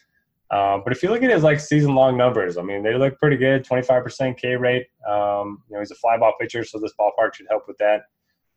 Um, 0.52 0.82
but 0.84 0.92
if 0.92 1.02
you 1.02 1.10
look 1.10 1.24
at 1.24 1.30
his 1.30 1.44
like 1.44 1.62
season 1.62 1.96
long 1.96 2.18
numbers, 2.18 2.58
I 2.58 2.64
mean, 2.64 2.84
they 2.84 2.94
look 2.94 3.18
pretty 3.20 3.38
good. 3.38 3.64
25% 3.64 4.36
K 4.36 4.58
rate. 4.58 4.88
Um, 5.10 5.64
you 5.70 5.76
know, 5.76 5.80
he's 5.80 5.92
a 5.92 5.96
fly 5.96 6.18
ball 6.18 6.34
pitcher, 6.42 6.66
so 6.66 6.78
this 6.78 6.92
ballpark 7.00 7.36
should 7.36 7.48
help 7.50 7.70
with 7.70 7.78
that. 7.78 8.02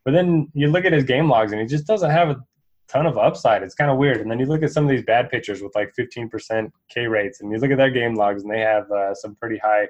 But 0.05 0.11
then 0.11 0.51
you 0.55 0.67
look 0.67 0.85
at 0.85 0.93
his 0.93 1.05
game 1.05 1.29
logs, 1.29 1.53
and 1.53 1.61
he 1.61 1.69
just 1.69 1.87
doesn't 1.87 2.11
have 2.11 2.31
a 2.31 2.43
ton 2.89 3.07
of 3.07 3.17
upside. 3.17 3.63
It's 3.63 3.77
kind 3.77 3.93
of 3.93 3.97
weird. 3.97 4.21
And 4.21 4.29
then 4.29 4.41
you 4.41 4.47
look 4.47 4.65
at 4.65 4.73
some 4.73 4.83
of 4.83 4.91
these 4.91 5.05
bad 5.05 5.31
pitchers 5.31 5.63
with 5.63 5.73
like 5.77 5.95
15% 5.97 6.73
K 6.91 7.07
rates, 7.07 7.41
and 7.41 7.53
you 7.53 7.59
look 7.59 7.71
at 7.71 7.77
their 7.77 7.91
game 7.91 8.17
logs, 8.17 8.43
and 8.43 8.51
they 8.51 8.59
have 8.59 8.91
uh, 8.91 9.15
some 9.15 9.37
pretty 9.37 9.59
high 9.59 9.87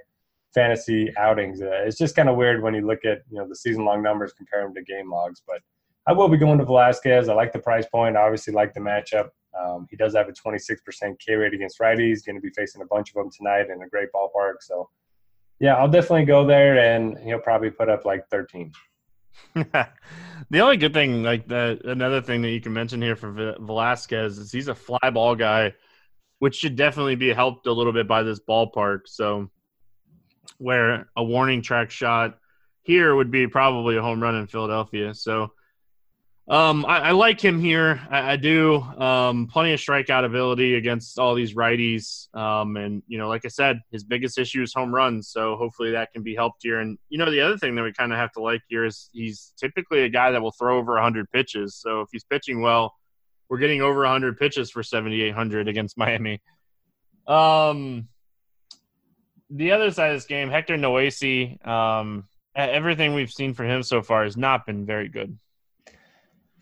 fantasy 0.54 1.12
outings. 1.16 1.60
Uh, 1.60 1.82
it's 1.84 1.98
just 1.98 2.16
kind 2.16 2.28
of 2.28 2.36
weird 2.36 2.62
when 2.62 2.74
you 2.74 2.86
look 2.86 3.04
at 3.04 3.22
you 3.30 3.38
know 3.38 3.48
the 3.48 3.56
season 3.56 3.84
long 3.84 4.02
numbers, 4.02 4.32
compare 4.32 4.62
them 4.62 4.74
to 4.74 4.82
game 4.82 5.10
logs. 5.10 5.42
But 5.46 5.60
I 6.06 6.12
will 6.12 6.28
be 6.28 6.36
going 6.36 6.58
to 6.58 6.64
Velasquez. 6.64 7.28
I 7.28 7.34
like 7.34 7.52
the 7.52 7.58
price 7.58 7.86
point. 7.86 8.16
I 8.16 8.22
obviously 8.22 8.54
like 8.54 8.74
the 8.74 8.80
matchup. 8.80 9.30
Um, 9.58 9.86
he 9.90 9.96
does 9.96 10.14
have 10.14 10.28
a 10.28 10.32
26% 10.32 10.76
K 11.20 11.34
rate 11.34 11.54
against 11.54 11.78
righties. 11.78 12.08
He's 12.08 12.22
going 12.22 12.36
to 12.36 12.42
be 12.42 12.50
facing 12.50 12.82
a 12.82 12.86
bunch 12.86 13.10
of 13.10 13.14
them 13.14 13.30
tonight 13.30 13.70
in 13.70 13.82
a 13.82 13.88
great 13.88 14.08
ballpark. 14.14 14.54
So 14.60 14.88
yeah, 15.60 15.76
I'll 15.76 15.88
definitely 15.88 16.24
go 16.24 16.46
there, 16.46 16.78
and 16.78 17.16
he'll 17.18 17.38
probably 17.38 17.70
put 17.70 17.88
up 17.88 18.04
like 18.04 18.28
13. 18.28 18.72
the 19.54 20.60
only 20.60 20.76
good 20.76 20.92
thing, 20.92 21.22
like 21.22 21.48
the 21.48 21.80
another 21.84 22.20
thing 22.20 22.42
that 22.42 22.50
you 22.50 22.60
can 22.60 22.72
mention 22.72 23.00
here 23.00 23.16
for 23.16 23.56
Velasquez 23.60 24.38
is 24.38 24.52
he's 24.52 24.68
a 24.68 24.74
fly 24.74 25.10
ball 25.12 25.34
guy, 25.34 25.72
which 26.38 26.56
should 26.56 26.76
definitely 26.76 27.16
be 27.16 27.32
helped 27.32 27.66
a 27.66 27.72
little 27.72 27.92
bit 27.92 28.06
by 28.06 28.22
this 28.22 28.40
ballpark. 28.40 29.00
So 29.06 29.50
where 30.58 31.08
a 31.16 31.24
warning 31.24 31.62
track 31.62 31.90
shot 31.90 32.38
here 32.82 33.14
would 33.14 33.30
be 33.30 33.46
probably 33.46 33.96
a 33.96 34.02
home 34.02 34.22
run 34.22 34.34
in 34.34 34.46
Philadelphia. 34.46 35.14
So 35.14 35.52
Um, 36.46 36.84
I, 36.84 36.98
I, 36.98 37.10
like 37.12 37.40
him 37.40 37.58
here. 37.58 38.06
I, 38.10 38.32
I 38.32 38.36
do. 38.36 38.76
Um, 38.76 39.46
plenty 39.46 39.72
of 39.72 39.80
strikeout 39.80 40.26
ability 40.26 40.74
against 40.74 41.18
all 41.18 41.34
these 41.34 41.54
righties. 41.54 42.28
Um, 42.36 42.76
and 42.76 43.02
you 43.06 43.16
know, 43.16 43.28
like 43.28 43.46
I 43.46 43.48
said, 43.48 43.80
his 43.90 44.04
biggest 44.04 44.36
issue 44.36 44.60
is 44.60 44.74
home 44.74 44.94
runs. 44.94 45.28
So 45.30 45.56
hopefully 45.56 45.92
that 45.92 46.12
can 46.12 46.22
be 46.22 46.34
helped 46.34 46.62
here. 46.62 46.80
And 46.80 46.98
you 47.08 47.16
know, 47.16 47.30
the 47.30 47.40
other 47.40 47.56
thing 47.56 47.74
that 47.76 47.82
we 47.82 47.94
kind 47.94 48.12
of 48.12 48.18
have 48.18 48.30
to 48.32 48.42
like 48.42 48.60
here 48.68 48.84
is 48.84 49.08
he's 49.14 49.54
typically 49.58 50.02
a 50.02 50.10
guy 50.10 50.32
that 50.32 50.42
will 50.42 50.52
throw 50.52 50.76
over 50.76 50.92
100 50.92 51.30
pitches. 51.30 51.76
So 51.76 52.02
if 52.02 52.08
he's 52.12 52.24
pitching 52.24 52.60
well, 52.60 52.94
we're 53.48 53.58
getting 53.58 53.80
over 53.80 54.00
100 54.00 54.38
pitches 54.38 54.70
for 54.70 54.82
7,800 54.82 55.66
against 55.66 55.96
Miami. 56.04 56.42
Um, 57.26 58.08
the 59.54 59.70
other 59.70 59.90
side 59.90 60.10
of 60.10 60.16
this 60.16 60.26
game, 60.26 60.50
Hector 60.50 60.76
Noesi. 60.76 61.64
Um, 61.66 62.24
everything 62.56 63.14
we've 63.14 63.30
seen 63.30 63.54
for 63.54 63.64
him 63.64 63.82
so 63.82 64.02
far 64.02 64.24
has 64.24 64.36
not 64.36 64.66
been 64.66 64.84
very 64.84 65.08
good. 65.08 65.38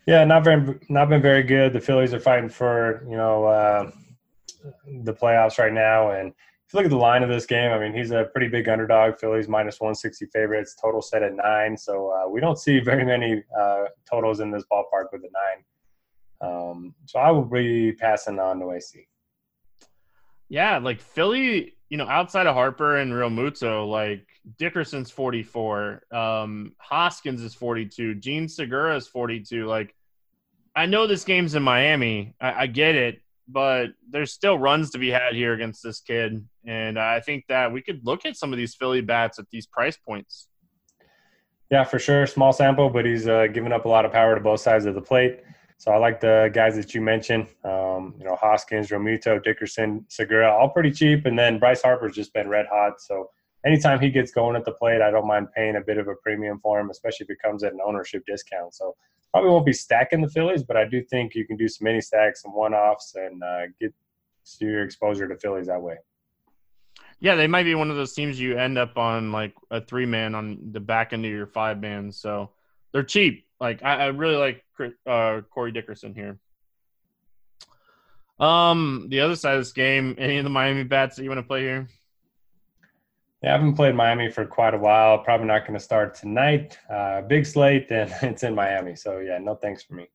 Yeah, 0.05 0.23
not 0.25 0.43
very, 0.43 0.79
not 0.89 1.09
been 1.09 1.21
very 1.21 1.43
good. 1.43 1.73
The 1.73 1.79
Phillies 1.79 2.13
are 2.13 2.19
fighting 2.19 2.49
for 2.49 3.03
you 3.09 3.17
know 3.17 3.45
uh, 3.45 3.91
the 5.03 5.13
playoffs 5.13 5.57
right 5.57 5.73
now, 5.73 6.11
and 6.11 6.29
if 6.29 6.73
you 6.73 6.77
look 6.79 6.85
at 6.85 6.91
the 6.91 6.97
line 6.97 7.23
of 7.23 7.29
this 7.29 7.45
game, 7.45 7.71
I 7.71 7.79
mean 7.79 7.93
he's 7.93 8.11
a 8.11 8.25
pretty 8.25 8.47
big 8.47 8.69
underdog. 8.69 9.17
Phillies 9.17 9.47
minus 9.47 9.79
one 9.79 9.95
sixty 9.95 10.27
favorites, 10.27 10.75
total 10.79 11.01
set 11.01 11.23
at 11.23 11.33
nine. 11.33 11.75
So 11.77 12.09
uh, 12.09 12.29
we 12.29 12.41
don't 12.41 12.59
see 12.59 12.79
very 12.79 13.05
many 13.05 13.43
uh, 13.57 13.85
totals 14.09 14.39
in 14.39 14.51
this 14.51 14.65
ballpark 14.71 15.05
with 15.11 15.23
a 15.23 15.29
nine. 15.31 15.63
Um, 16.51 16.95
so 17.05 17.19
I 17.19 17.31
will 17.31 17.45
be 17.45 17.93
passing 17.93 18.37
on 18.39 18.59
to 18.59 18.71
AC. 18.71 19.07
Yeah, 20.49 20.77
like 20.79 20.99
Philly, 20.99 21.75
you 21.93 21.97
know, 21.97 22.07
outside 22.07 22.47
of 22.47 22.55
Harper 22.55 22.97
and 22.97 23.13
Realmuto, 23.13 23.87
like 23.87 24.25
Dickerson's 24.57 25.11
44, 25.11 26.01
um, 26.11 26.73
Hoskins 26.79 27.39
is 27.43 27.53
42, 27.53 28.15
Jean 28.15 28.49
Segura 28.49 28.95
is 28.95 29.07
42. 29.07 29.67
Like, 29.67 29.93
I 30.75 30.87
know 30.87 31.05
this 31.05 31.23
game's 31.23 31.53
in 31.53 31.61
Miami. 31.61 32.33
I, 32.41 32.63
I 32.63 32.65
get 32.65 32.95
it, 32.95 33.21
but 33.47 33.89
there's 34.09 34.33
still 34.33 34.57
runs 34.57 34.89
to 34.89 34.97
be 34.97 35.11
had 35.11 35.35
here 35.35 35.53
against 35.53 35.83
this 35.83 35.99
kid. 35.99 36.43
And 36.65 36.97
I 36.97 37.19
think 37.19 37.45
that 37.49 37.71
we 37.71 37.83
could 37.83 38.03
look 38.03 38.25
at 38.25 38.37
some 38.37 38.51
of 38.51 38.57
these 38.57 38.73
Philly 38.73 39.01
bats 39.01 39.37
at 39.37 39.45
these 39.51 39.67
price 39.67 39.95
points. 39.95 40.47
Yeah, 41.69 41.83
for 41.83 41.99
sure. 41.99 42.25
Small 42.25 42.53
sample, 42.53 42.89
but 42.89 43.05
he's 43.05 43.27
uh, 43.27 43.45
giving 43.53 43.71
up 43.71 43.85
a 43.85 43.87
lot 43.87 44.03
of 44.03 44.11
power 44.11 44.33
to 44.33 44.41
both 44.41 44.61
sides 44.61 44.87
of 44.87 44.95
the 44.95 45.01
plate. 45.01 45.41
So 45.83 45.91
I 45.91 45.97
like 45.97 46.21
the 46.21 46.49
guys 46.53 46.77
that 46.77 46.95
you 46.95 47.01
mentioned. 47.01 47.47
Um, 47.65 48.15
you 48.17 48.23
know, 48.23 48.37
Hoskins, 48.37 48.87
Realmuto, 48.87 49.43
Dickerson, 49.43 50.05
Segura, 50.07 50.49
all 50.49 50.69
pretty 50.69 50.91
cheap. 50.91 51.25
And 51.25 51.37
then 51.37 51.59
Bryce 51.59 51.81
Harper's 51.81 52.15
just 52.15 52.33
been 52.33 52.47
red 52.47 52.67
hot. 52.71 53.01
So 53.01 53.29
anytime 53.65 53.99
he 53.99 54.09
gets 54.09 54.31
going 54.31 54.55
at 54.55 54.63
the 54.63 54.71
plate, 54.71 55.01
I 55.01 55.11
don't 55.11 55.27
mind 55.27 55.49
paying 55.53 55.75
a 55.75 55.81
bit 55.81 55.97
of 55.97 56.07
a 56.07 56.15
premium 56.23 56.57
for 56.63 56.79
him, 56.79 56.89
especially 56.89 57.25
if 57.25 57.31
it 57.31 57.41
comes 57.43 57.65
at 57.65 57.73
an 57.73 57.79
ownership 57.85 58.23
discount. 58.25 58.73
So 58.73 58.95
probably 59.33 59.49
won't 59.49 59.65
be 59.65 59.73
stacking 59.73 60.21
the 60.21 60.29
Phillies, 60.29 60.63
but 60.63 60.77
I 60.77 60.85
do 60.85 61.03
think 61.03 61.35
you 61.35 61.45
can 61.45 61.57
do 61.57 61.67
some 61.67 61.83
mini 61.83 61.99
stacks, 61.99 62.43
some 62.43 62.53
one 62.55 62.73
offs, 62.73 63.15
and 63.15 63.43
uh, 63.43 63.63
get 63.77 63.93
your 64.61 64.85
exposure 64.85 65.27
to 65.27 65.35
Phillies 65.35 65.67
that 65.67 65.81
way. 65.81 65.97
Yeah, 67.19 67.35
they 67.35 67.47
might 67.47 67.63
be 67.63 67.75
one 67.75 67.89
of 67.89 67.97
those 67.97 68.13
teams 68.13 68.39
you 68.39 68.57
end 68.57 68.77
up 68.77 68.97
on 68.97 69.33
like 69.33 69.53
a 69.69 69.81
three 69.81 70.05
man 70.05 70.33
on 70.33 70.59
the 70.71 70.79
back 70.79 71.11
end 71.11 71.25
of 71.25 71.31
your 71.31 71.47
five 71.47 71.81
man. 71.81 72.09
So 72.13 72.51
they're 72.93 73.03
cheap. 73.03 73.47
Like 73.63 73.81
I, 73.81 73.95
I 73.95 74.05
really 74.07 74.35
like 74.35 74.61
uh, 75.07 75.39
Corey 75.49 75.71
Dickerson 75.71 76.13
here. 76.13 76.37
Um, 78.37 79.07
the 79.07 79.21
other 79.21 79.37
side 79.37 79.55
of 79.55 79.61
this 79.61 79.71
game, 79.71 80.15
any 80.17 80.37
of 80.37 80.43
the 80.43 80.49
Miami 80.49 80.83
bats 80.83 81.15
that 81.15 81.23
you 81.23 81.29
want 81.29 81.39
to 81.39 81.47
play 81.47 81.61
here? 81.61 81.87
Yeah, 83.41 83.51
I 83.51 83.57
haven't 83.57 83.75
played 83.75 83.95
Miami 83.95 84.29
for 84.29 84.45
quite 84.45 84.73
a 84.73 84.77
while. 84.77 85.17
Probably 85.19 85.47
not 85.47 85.61
going 85.61 85.75
to 85.75 85.79
start 85.79 86.13
tonight. 86.13 86.77
Uh, 86.89 87.21
big 87.21 87.45
slate, 87.45 87.89
and 87.89 88.13
it's 88.21 88.43
in 88.43 88.53
Miami. 88.53 88.97
So 88.97 89.19
yeah, 89.19 89.37
no 89.37 89.55
thanks 89.55 89.81
for 89.81 89.93
me. 89.93 90.09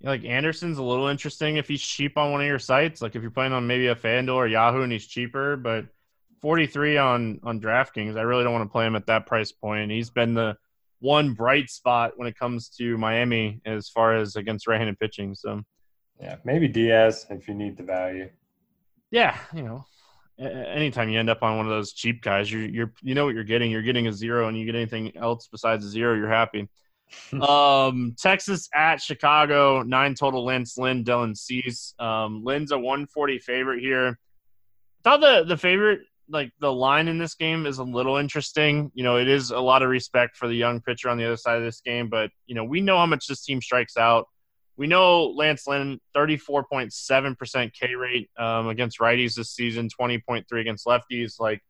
Yeah, 0.00 0.08
like 0.08 0.24
Anderson's 0.24 0.78
a 0.78 0.82
little 0.82 1.08
interesting 1.08 1.58
if 1.58 1.68
he's 1.68 1.82
cheap 1.82 2.16
on 2.16 2.32
one 2.32 2.40
of 2.40 2.46
your 2.46 2.58
sites. 2.58 3.02
Like 3.02 3.16
if 3.16 3.20
you're 3.20 3.30
playing 3.30 3.52
on 3.52 3.66
maybe 3.66 3.88
a 3.88 3.94
FanDuel 3.94 4.34
or 4.34 4.46
Yahoo 4.46 4.80
and 4.80 4.90
he's 4.90 5.06
cheaper, 5.06 5.58
but 5.58 5.84
43 6.40 6.96
on 6.96 7.40
on 7.42 7.60
DraftKings, 7.60 8.16
I 8.16 8.22
really 8.22 8.44
don't 8.44 8.54
want 8.54 8.66
to 8.66 8.72
play 8.72 8.86
him 8.86 8.96
at 8.96 9.08
that 9.08 9.26
price 9.26 9.52
point. 9.52 9.90
He's 9.90 10.08
been 10.08 10.32
the 10.32 10.56
one 11.00 11.32
bright 11.32 11.70
spot 11.70 12.12
when 12.16 12.28
it 12.28 12.38
comes 12.38 12.68
to 12.68 12.96
Miami 12.96 13.60
as 13.66 13.88
far 13.88 14.16
as 14.16 14.36
against 14.36 14.66
right-handed 14.66 14.98
pitching. 14.98 15.34
So 15.34 15.62
yeah, 16.20 16.36
maybe 16.44 16.68
Diaz 16.68 17.26
if 17.30 17.48
you 17.48 17.54
need 17.54 17.76
the 17.76 17.82
value. 17.82 18.30
Yeah, 19.10 19.36
you 19.54 19.62
know, 19.62 19.84
anytime 20.38 21.08
you 21.08 21.18
end 21.18 21.30
up 21.30 21.42
on 21.42 21.56
one 21.56 21.66
of 21.66 21.70
those 21.70 21.92
cheap 21.92 22.22
guys, 22.22 22.52
you're 22.52 22.62
you're 22.62 22.92
you 23.02 23.14
know 23.14 23.24
what 23.24 23.34
you're 23.34 23.44
getting. 23.44 23.70
You're 23.70 23.82
getting 23.82 24.06
a 24.06 24.12
zero, 24.12 24.48
and 24.48 24.58
you 24.58 24.66
get 24.66 24.74
anything 24.74 25.16
else 25.16 25.48
besides 25.50 25.84
a 25.84 25.88
zero, 25.88 26.14
you're 26.14 26.28
happy. 26.28 26.68
um, 27.40 28.14
Texas 28.18 28.68
at 28.74 29.00
Chicago, 29.00 29.82
nine 29.82 30.14
total. 30.14 30.44
Lance 30.44 30.78
Lynn, 30.78 31.04
Dylan 31.04 31.36
Cease. 31.36 31.94
Um, 31.98 32.44
Lynn's 32.44 32.70
a 32.70 32.78
140 32.78 33.38
favorite 33.40 33.80
here. 33.80 34.18
Thought 35.02 35.20
the 35.20 35.44
the 35.44 35.56
favorite 35.56 36.00
like 36.30 36.52
the 36.60 36.72
line 36.72 37.08
in 37.08 37.18
this 37.18 37.34
game 37.34 37.66
is 37.66 37.78
a 37.78 37.84
little 37.84 38.16
interesting. 38.16 38.90
You 38.94 39.04
know, 39.04 39.16
it 39.16 39.28
is 39.28 39.50
a 39.50 39.58
lot 39.58 39.82
of 39.82 39.90
respect 39.90 40.36
for 40.36 40.48
the 40.48 40.54
young 40.54 40.80
pitcher 40.80 41.08
on 41.08 41.18
the 41.18 41.26
other 41.26 41.36
side 41.36 41.58
of 41.58 41.64
this 41.64 41.80
game, 41.80 42.08
but 42.08 42.30
you 42.46 42.54
know, 42.54 42.64
we 42.64 42.80
know 42.80 42.96
how 42.96 43.06
much 43.06 43.26
this 43.26 43.44
team 43.44 43.60
strikes 43.60 43.96
out. 43.96 44.26
We 44.76 44.86
know 44.86 45.26
Lance 45.26 45.66
Lynn, 45.66 46.00
34.7% 46.16 47.72
K 47.74 47.94
rate 47.94 48.30
um, 48.38 48.68
against 48.68 48.98
righties 48.98 49.34
this 49.34 49.50
season, 49.50 49.88
20.3 50.00 50.44
against 50.58 50.86
lefties. 50.86 51.38
Like, 51.38 51.60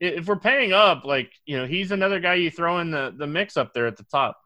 if 0.00 0.26
we're 0.26 0.34
paying 0.34 0.72
up, 0.72 1.04
like, 1.04 1.30
you 1.46 1.56
know, 1.56 1.64
he's 1.64 1.92
another 1.92 2.18
guy 2.18 2.34
you 2.34 2.50
throw 2.50 2.80
in 2.80 2.90
the, 2.90 3.14
the 3.16 3.28
mix 3.28 3.56
up 3.56 3.72
there 3.72 3.86
at 3.86 3.96
the 3.96 4.04
top. 4.10 4.36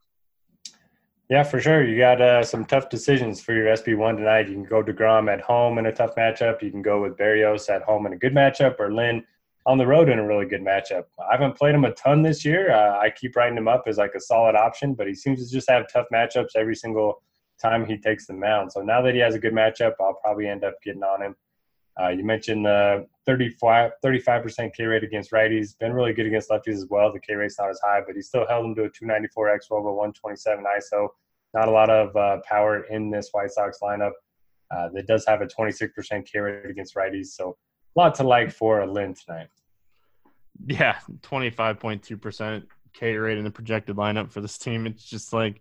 Yeah, 1.29 1.43
for 1.43 1.61
sure. 1.61 1.85
You 1.85 1.99
got 1.99 2.21
uh, 2.21 2.45
some 2.45 2.65
tough 2.65 2.89
decisions 2.89 3.41
for 3.41 3.53
your 3.53 3.67
SP1 3.67 4.17
tonight. 4.17 4.49
You 4.49 4.55
can 4.55 4.63
go 4.63 4.81
to 4.81 4.93
DeGrom 4.93 5.33
at 5.33 5.41
home 5.41 5.79
in 5.79 5.87
a 5.87 5.93
tough 5.93 6.15
matchup. 6.15 6.63
You 6.63 6.71
can 6.71 6.83
go 6.83 7.03
with 7.03 7.17
Berrios 7.17 7.69
at 7.69 7.83
home 7.83 8.07
in 8.07 8.13
a 8.13 8.17
good 8.17 8.33
matchup, 8.33 8.79
or 8.79 8.93
Lynn 8.93 9.25
on 9.67 9.77
the 9.77 9.87
road 9.87 10.09
in 10.09 10.21
a 10.21 10.27
really 10.27 10.47
good 10.47 10.61
matchup. 10.63 11.05
I 11.19 11.33
haven't 11.33 11.57
played 11.57 11.75
him 11.75 11.85
a 11.85 11.93
ton 11.95 12.23
this 12.23 12.45
year. 12.45 12.71
Uh, 12.71 12.99
I 13.01 13.11
keep 13.11 13.35
writing 13.35 13.59
him 13.59 13.67
up 13.67 13.85
as 13.89 13.99
like 13.99 14.15
a 14.15 14.21
solid 14.21 14.55
option, 14.55 14.95
but 14.95 15.09
he 15.09 15.15
seems 15.15 15.45
to 15.45 15.53
just 15.53 15.69
have 15.69 15.87
tough 15.93 16.07
matchups 16.13 16.55
every 16.55 16.77
single 16.77 17.21
time 17.61 17.85
he 17.85 17.99
takes 17.99 18.29
the 18.29 18.33
mound. 18.33 18.71
So 18.71 18.83
now 18.83 19.03
that 19.03 19.15
he 19.15 19.21
has 19.21 19.35
a 19.35 19.41
good 19.41 19.53
matchup, 19.53 19.95
I'll 20.01 20.19
probably 20.23 20.47
end 20.47 20.63
up 20.63 20.75
getting 20.85 21.03
on 21.03 21.23
him. 21.23 21.35
Uh, 22.01 22.09
you 22.09 22.25
mentioned 22.25 22.67
the 22.67 23.07
35, 23.27 23.93
percent 24.43 24.75
K 24.77 24.85
rate 24.85 25.03
against 25.03 25.33
righties. 25.33 25.79
Been 25.79 25.93
really 25.93 26.13
good 26.13 26.27
against 26.27 26.51
lefties 26.51 26.75
as 26.75 26.87
well. 26.91 27.13
The 27.13 27.21
K 27.21 27.35
rate's 27.35 27.59
not 27.59 27.71
as 27.71 27.81
high, 27.83 28.01
but 28.07 28.15
he 28.15 28.23
still 28.23 28.47
held 28.47 28.67
him 28.67 28.75
to 28.75 28.85
a 28.85 28.91
294 28.91 29.59
xwOBA 29.59 29.85
127 29.85 30.65
ISO. 30.65 31.09
Not 31.55 31.69
a 31.69 31.71
lot 31.71 31.91
of 31.91 32.15
uh, 32.17 32.39
power 32.47 32.83
in 32.85 33.11
this 33.11 33.31
White 33.33 33.51
Sox 33.51 33.79
lineup. 33.83 34.13
Uh, 34.71 34.89
that 34.95 35.07
does 35.07 35.25
have 35.27 35.43
a 35.43 35.47
26% 35.47 36.27
K 36.27 36.39
rate 36.39 36.69
against 36.69 36.95
righties. 36.97 37.29
So 37.29 37.57
a 37.97 38.01
lot 38.01 38.15
to 38.17 38.25
like 38.25 38.51
for 38.51 38.81
a 38.81 38.87
Lynn 38.87 39.15
tonight. 39.15 39.49
Yeah, 40.67 40.99
25.2% 41.23 42.65
K 42.93 43.17
rate 43.17 43.39
in 43.39 43.45
the 43.45 43.51
projected 43.51 43.97
lineup 43.97 44.33
for 44.33 44.41
this 44.41 44.59
team. 44.59 44.87
It's 44.87 45.05
just 45.05 45.33
like, 45.33 45.61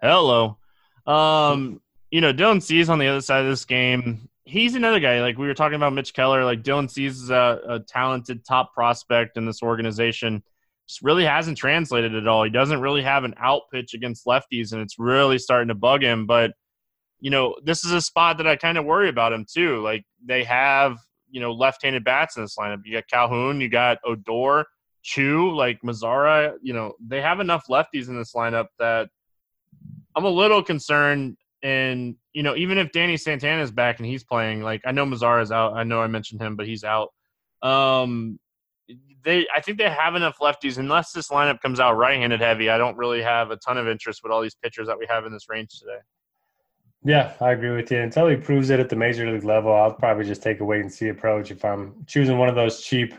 hello. 0.00 0.58
Um, 1.06 1.80
you 2.10 2.20
know, 2.20 2.32
Dylan 2.32 2.62
Cease 2.62 2.88
on 2.88 2.98
the 2.98 3.06
other 3.06 3.20
side 3.20 3.44
of 3.44 3.50
this 3.50 3.64
game. 3.64 4.28
He's 4.50 4.74
another 4.74 4.98
guy. 4.98 5.20
Like 5.20 5.38
we 5.38 5.46
were 5.46 5.54
talking 5.54 5.76
about 5.76 5.92
Mitch 5.92 6.12
Keller. 6.12 6.44
Like 6.44 6.62
Dylan 6.62 6.90
Cease 6.90 7.14
is 7.14 7.30
a, 7.30 7.60
a 7.68 7.78
talented 7.78 8.44
top 8.44 8.74
prospect 8.74 9.36
in 9.36 9.46
this 9.46 9.62
organization. 9.62 10.42
Just 10.88 11.02
really 11.02 11.24
hasn't 11.24 11.56
translated 11.56 12.16
at 12.16 12.26
all. 12.26 12.42
He 12.42 12.50
doesn't 12.50 12.80
really 12.80 13.02
have 13.02 13.22
an 13.22 13.34
out 13.38 13.62
pitch 13.72 13.94
against 13.94 14.26
lefties, 14.26 14.72
and 14.72 14.82
it's 14.82 14.98
really 14.98 15.38
starting 15.38 15.68
to 15.68 15.76
bug 15.76 16.02
him. 16.02 16.26
But 16.26 16.54
you 17.20 17.30
know, 17.30 17.54
this 17.62 17.84
is 17.84 17.92
a 17.92 18.00
spot 18.00 18.38
that 18.38 18.48
I 18.48 18.56
kind 18.56 18.76
of 18.76 18.84
worry 18.84 19.08
about 19.08 19.32
him 19.32 19.46
too. 19.48 19.80
Like 19.82 20.04
they 20.24 20.42
have, 20.42 20.98
you 21.30 21.40
know, 21.40 21.52
left-handed 21.52 22.02
bats 22.02 22.36
in 22.36 22.42
this 22.42 22.56
lineup. 22.58 22.80
You 22.84 22.94
got 22.94 23.06
Calhoun, 23.06 23.60
you 23.60 23.68
got 23.68 23.98
Odor, 24.04 24.66
Choo, 25.02 25.54
like 25.54 25.80
Mazara. 25.82 26.54
You 26.60 26.72
know, 26.72 26.94
they 26.98 27.20
have 27.20 27.38
enough 27.38 27.66
lefties 27.70 28.08
in 28.08 28.18
this 28.18 28.32
lineup 28.32 28.66
that 28.80 29.10
I'm 30.16 30.24
a 30.24 30.28
little 30.28 30.62
concerned. 30.62 31.36
And 31.62 32.16
you 32.32 32.42
know, 32.42 32.54
even 32.56 32.78
if 32.78 32.92
Danny 32.92 33.16
Santana 33.16 33.62
is 33.62 33.70
back 33.70 33.98
and 33.98 34.06
he's 34.06 34.24
playing, 34.24 34.62
like 34.62 34.82
I 34.84 34.92
know 34.92 35.04
Mazara's 35.04 35.50
out. 35.50 35.74
I 35.74 35.84
know 35.84 36.00
I 36.00 36.06
mentioned 36.06 36.40
him, 36.40 36.56
but 36.56 36.66
he's 36.66 36.84
out. 36.84 37.10
Um, 37.62 38.38
they, 39.22 39.46
I 39.54 39.60
think 39.60 39.78
they 39.78 39.88
have 39.88 40.14
enough 40.14 40.38
lefties. 40.38 40.78
Unless 40.78 41.12
this 41.12 41.28
lineup 41.28 41.60
comes 41.60 41.80
out 41.80 41.96
right-handed 41.96 42.40
heavy, 42.40 42.70
I 42.70 42.78
don't 42.78 42.96
really 42.96 43.22
have 43.22 43.50
a 43.50 43.56
ton 43.56 43.76
of 43.76 43.88
interest 43.88 44.20
with 44.22 44.32
all 44.32 44.40
these 44.40 44.54
pitchers 44.54 44.86
that 44.86 44.98
we 44.98 45.06
have 45.08 45.26
in 45.26 45.32
this 45.32 45.48
range 45.48 45.78
today. 45.78 45.98
Yeah, 47.02 47.32
I 47.40 47.52
agree 47.52 47.74
with 47.74 47.90
you. 47.90 47.98
Until 47.98 48.28
he 48.28 48.36
proves 48.36 48.70
it 48.70 48.78
at 48.78 48.88
the 48.88 48.96
major 48.96 49.30
league 49.30 49.44
level, 49.44 49.74
I'll 49.74 49.92
probably 49.92 50.24
just 50.24 50.42
take 50.42 50.60
a 50.60 50.64
wait 50.64 50.80
and 50.82 50.92
see 50.92 51.08
approach. 51.08 51.50
If 51.50 51.64
I'm 51.64 52.04
choosing 52.06 52.38
one 52.38 52.48
of 52.48 52.54
those 52.54 52.82
cheap 52.82 53.14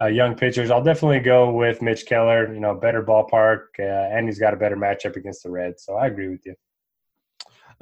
uh, 0.00 0.06
young 0.06 0.34
pitchers, 0.34 0.70
I'll 0.70 0.82
definitely 0.82 1.20
go 1.20 1.52
with 1.52 1.82
Mitch 1.82 2.04
Keller. 2.04 2.52
You 2.52 2.60
know, 2.60 2.74
better 2.74 3.02
ballpark, 3.02 3.66
uh, 3.78 3.82
and 3.82 4.26
he's 4.26 4.40
got 4.40 4.54
a 4.54 4.56
better 4.56 4.76
matchup 4.76 5.16
against 5.16 5.44
the 5.44 5.50
Reds. 5.50 5.84
So 5.84 5.94
I 5.94 6.06
agree 6.06 6.28
with 6.28 6.44
you. 6.44 6.54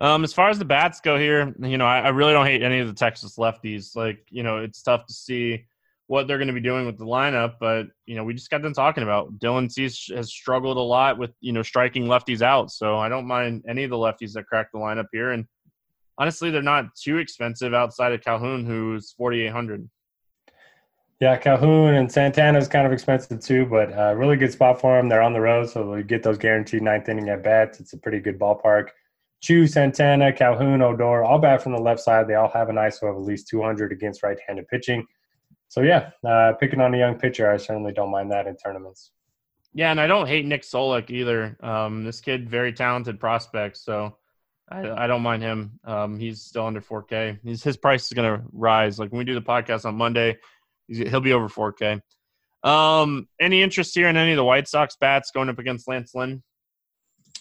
Um, 0.00 0.24
as 0.24 0.32
far 0.32 0.48
as 0.48 0.58
the 0.58 0.64
bats 0.64 1.00
go 1.00 1.18
here, 1.18 1.54
you 1.60 1.76
know, 1.76 1.84
I, 1.84 2.00
I, 2.00 2.08
really 2.08 2.32
don't 2.32 2.46
hate 2.46 2.62
any 2.62 2.78
of 2.78 2.88
the 2.88 2.94
Texas 2.94 3.36
lefties. 3.36 3.94
Like, 3.94 4.24
you 4.30 4.42
know, 4.42 4.56
it's 4.56 4.80
tough 4.80 5.04
to 5.04 5.12
see 5.12 5.66
what 6.10 6.26
they're 6.26 6.38
going 6.38 6.48
to 6.48 6.54
be 6.54 6.60
doing 6.60 6.86
with 6.86 6.98
the 6.98 7.04
lineup. 7.04 7.54
But 7.60 7.86
you 8.04 8.16
know, 8.16 8.24
we 8.24 8.34
just 8.34 8.50
got 8.50 8.62
them 8.62 8.72
talking 8.72 9.04
about 9.04 9.38
Dylan 9.38 9.70
Cease 9.70 10.10
has 10.12 10.32
struggled 10.32 10.76
a 10.76 10.80
lot 10.80 11.18
with 11.18 11.30
you 11.40 11.52
know 11.52 11.62
striking 11.62 12.06
lefties 12.06 12.42
out. 12.42 12.72
So 12.72 12.98
I 12.98 13.08
don't 13.08 13.28
mind 13.28 13.64
any 13.68 13.84
of 13.84 13.90
the 13.90 13.96
lefties 13.96 14.32
that 14.32 14.46
crack 14.46 14.72
the 14.72 14.78
lineup 14.80 15.06
here. 15.12 15.30
And 15.30 15.46
honestly, 16.18 16.50
they're 16.50 16.62
not 16.62 16.96
too 16.96 17.18
expensive 17.18 17.74
outside 17.74 18.12
of 18.12 18.22
Calhoun, 18.22 18.66
who's 18.66 19.12
forty 19.12 19.42
eight 19.42 19.52
hundred. 19.52 19.88
Yeah, 21.20 21.36
Calhoun 21.36 21.94
and 21.94 22.10
Santana 22.10 22.58
is 22.58 22.66
kind 22.66 22.88
of 22.88 22.92
expensive 22.92 23.40
too, 23.40 23.66
but 23.66 23.96
uh, 23.96 24.14
really 24.16 24.36
good 24.36 24.50
spot 24.50 24.80
for 24.80 24.96
them. 24.96 25.08
They're 25.08 25.22
on 25.22 25.32
the 25.32 25.40
road, 25.40 25.70
so 25.70 25.94
they 25.94 26.02
get 26.02 26.24
those 26.24 26.38
guaranteed 26.38 26.82
ninth 26.82 27.08
inning 27.08 27.28
at 27.28 27.44
bats. 27.44 27.78
It's 27.78 27.92
a 27.92 27.98
pretty 27.98 28.18
good 28.18 28.36
ballpark. 28.36 28.88
Choo, 29.40 29.66
Santana, 29.66 30.32
Calhoun, 30.32 30.82
Odor, 30.82 31.24
all 31.24 31.38
bat 31.38 31.62
from 31.62 31.72
the 31.72 31.80
left 31.80 32.00
side. 32.00 32.28
They 32.28 32.34
all 32.34 32.50
have 32.50 32.68
an 32.68 32.76
ISO 32.76 33.10
of 33.10 33.16
at 33.16 33.22
least 33.22 33.48
200 33.48 33.90
against 33.92 34.22
right-handed 34.22 34.68
pitching. 34.68 35.06
So 35.68 35.80
yeah, 35.82 36.10
uh, 36.26 36.52
picking 36.60 36.80
on 36.80 36.94
a 36.94 36.98
young 36.98 37.18
pitcher, 37.18 37.50
I 37.50 37.56
certainly 37.56 37.92
don't 37.92 38.10
mind 38.10 38.30
that 38.32 38.46
in 38.46 38.56
tournaments. 38.56 39.12
Yeah, 39.72 39.90
and 39.90 40.00
I 40.00 40.08
don't 40.08 40.26
hate 40.26 40.44
Nick 40.44 40.62
Solak 40.62 41.10
either. 41.10 41.56
Um, 41.60 42.04
this 42.04 42.20
kid, 42.20 42.50
very 42.50 42.72
talented 42.72 43.20
prospect, 43.20 43.76
so 43.76 44.16
I, 44.68 44.90
I 44.90 45.06
don't 45.06 45.22
mind 45.22 45.42
him. 45.42 45.78
Um, 45.84 46.18
he's 46.18 46.42
still 46.42 46.66
under 46.66 46.80
4K. 46.80 47.38
He's, 47.42 47.62
his 47.62 47.76
price 47.76 48.06
is 48.06 48.12
going 48.12 48.40
to 48.40 48.44
rise. 48.52 48.98
Like 48.98 49.10
when 49.10 49.18
we 49.18 49.24
do 49.24 49.34
the 49.34 49.42
podcast 49.42 49.84
on 49.84 49.94
Monday, 49.94 50.38
he'll 50.88 51.20
be 51.20 51.32
over 51.32 51.48
4K. 51.48 52.00
Um, 52.62 53.28
any 53.40 53.62
interest 53.62 53.94
here 53.94 54.08
in 54.08 54.16
any 54.16 54.32
of 54.32 54.36
the 54.36 54.44
White 54.44 54.68
Sox 54.68 54.96
bats 54.96 55.30
going 55.30 55.48
up 55.48 55.58
against 55.58 55.88
Lance 55.88 56.14
Lynn? 56.14 56.42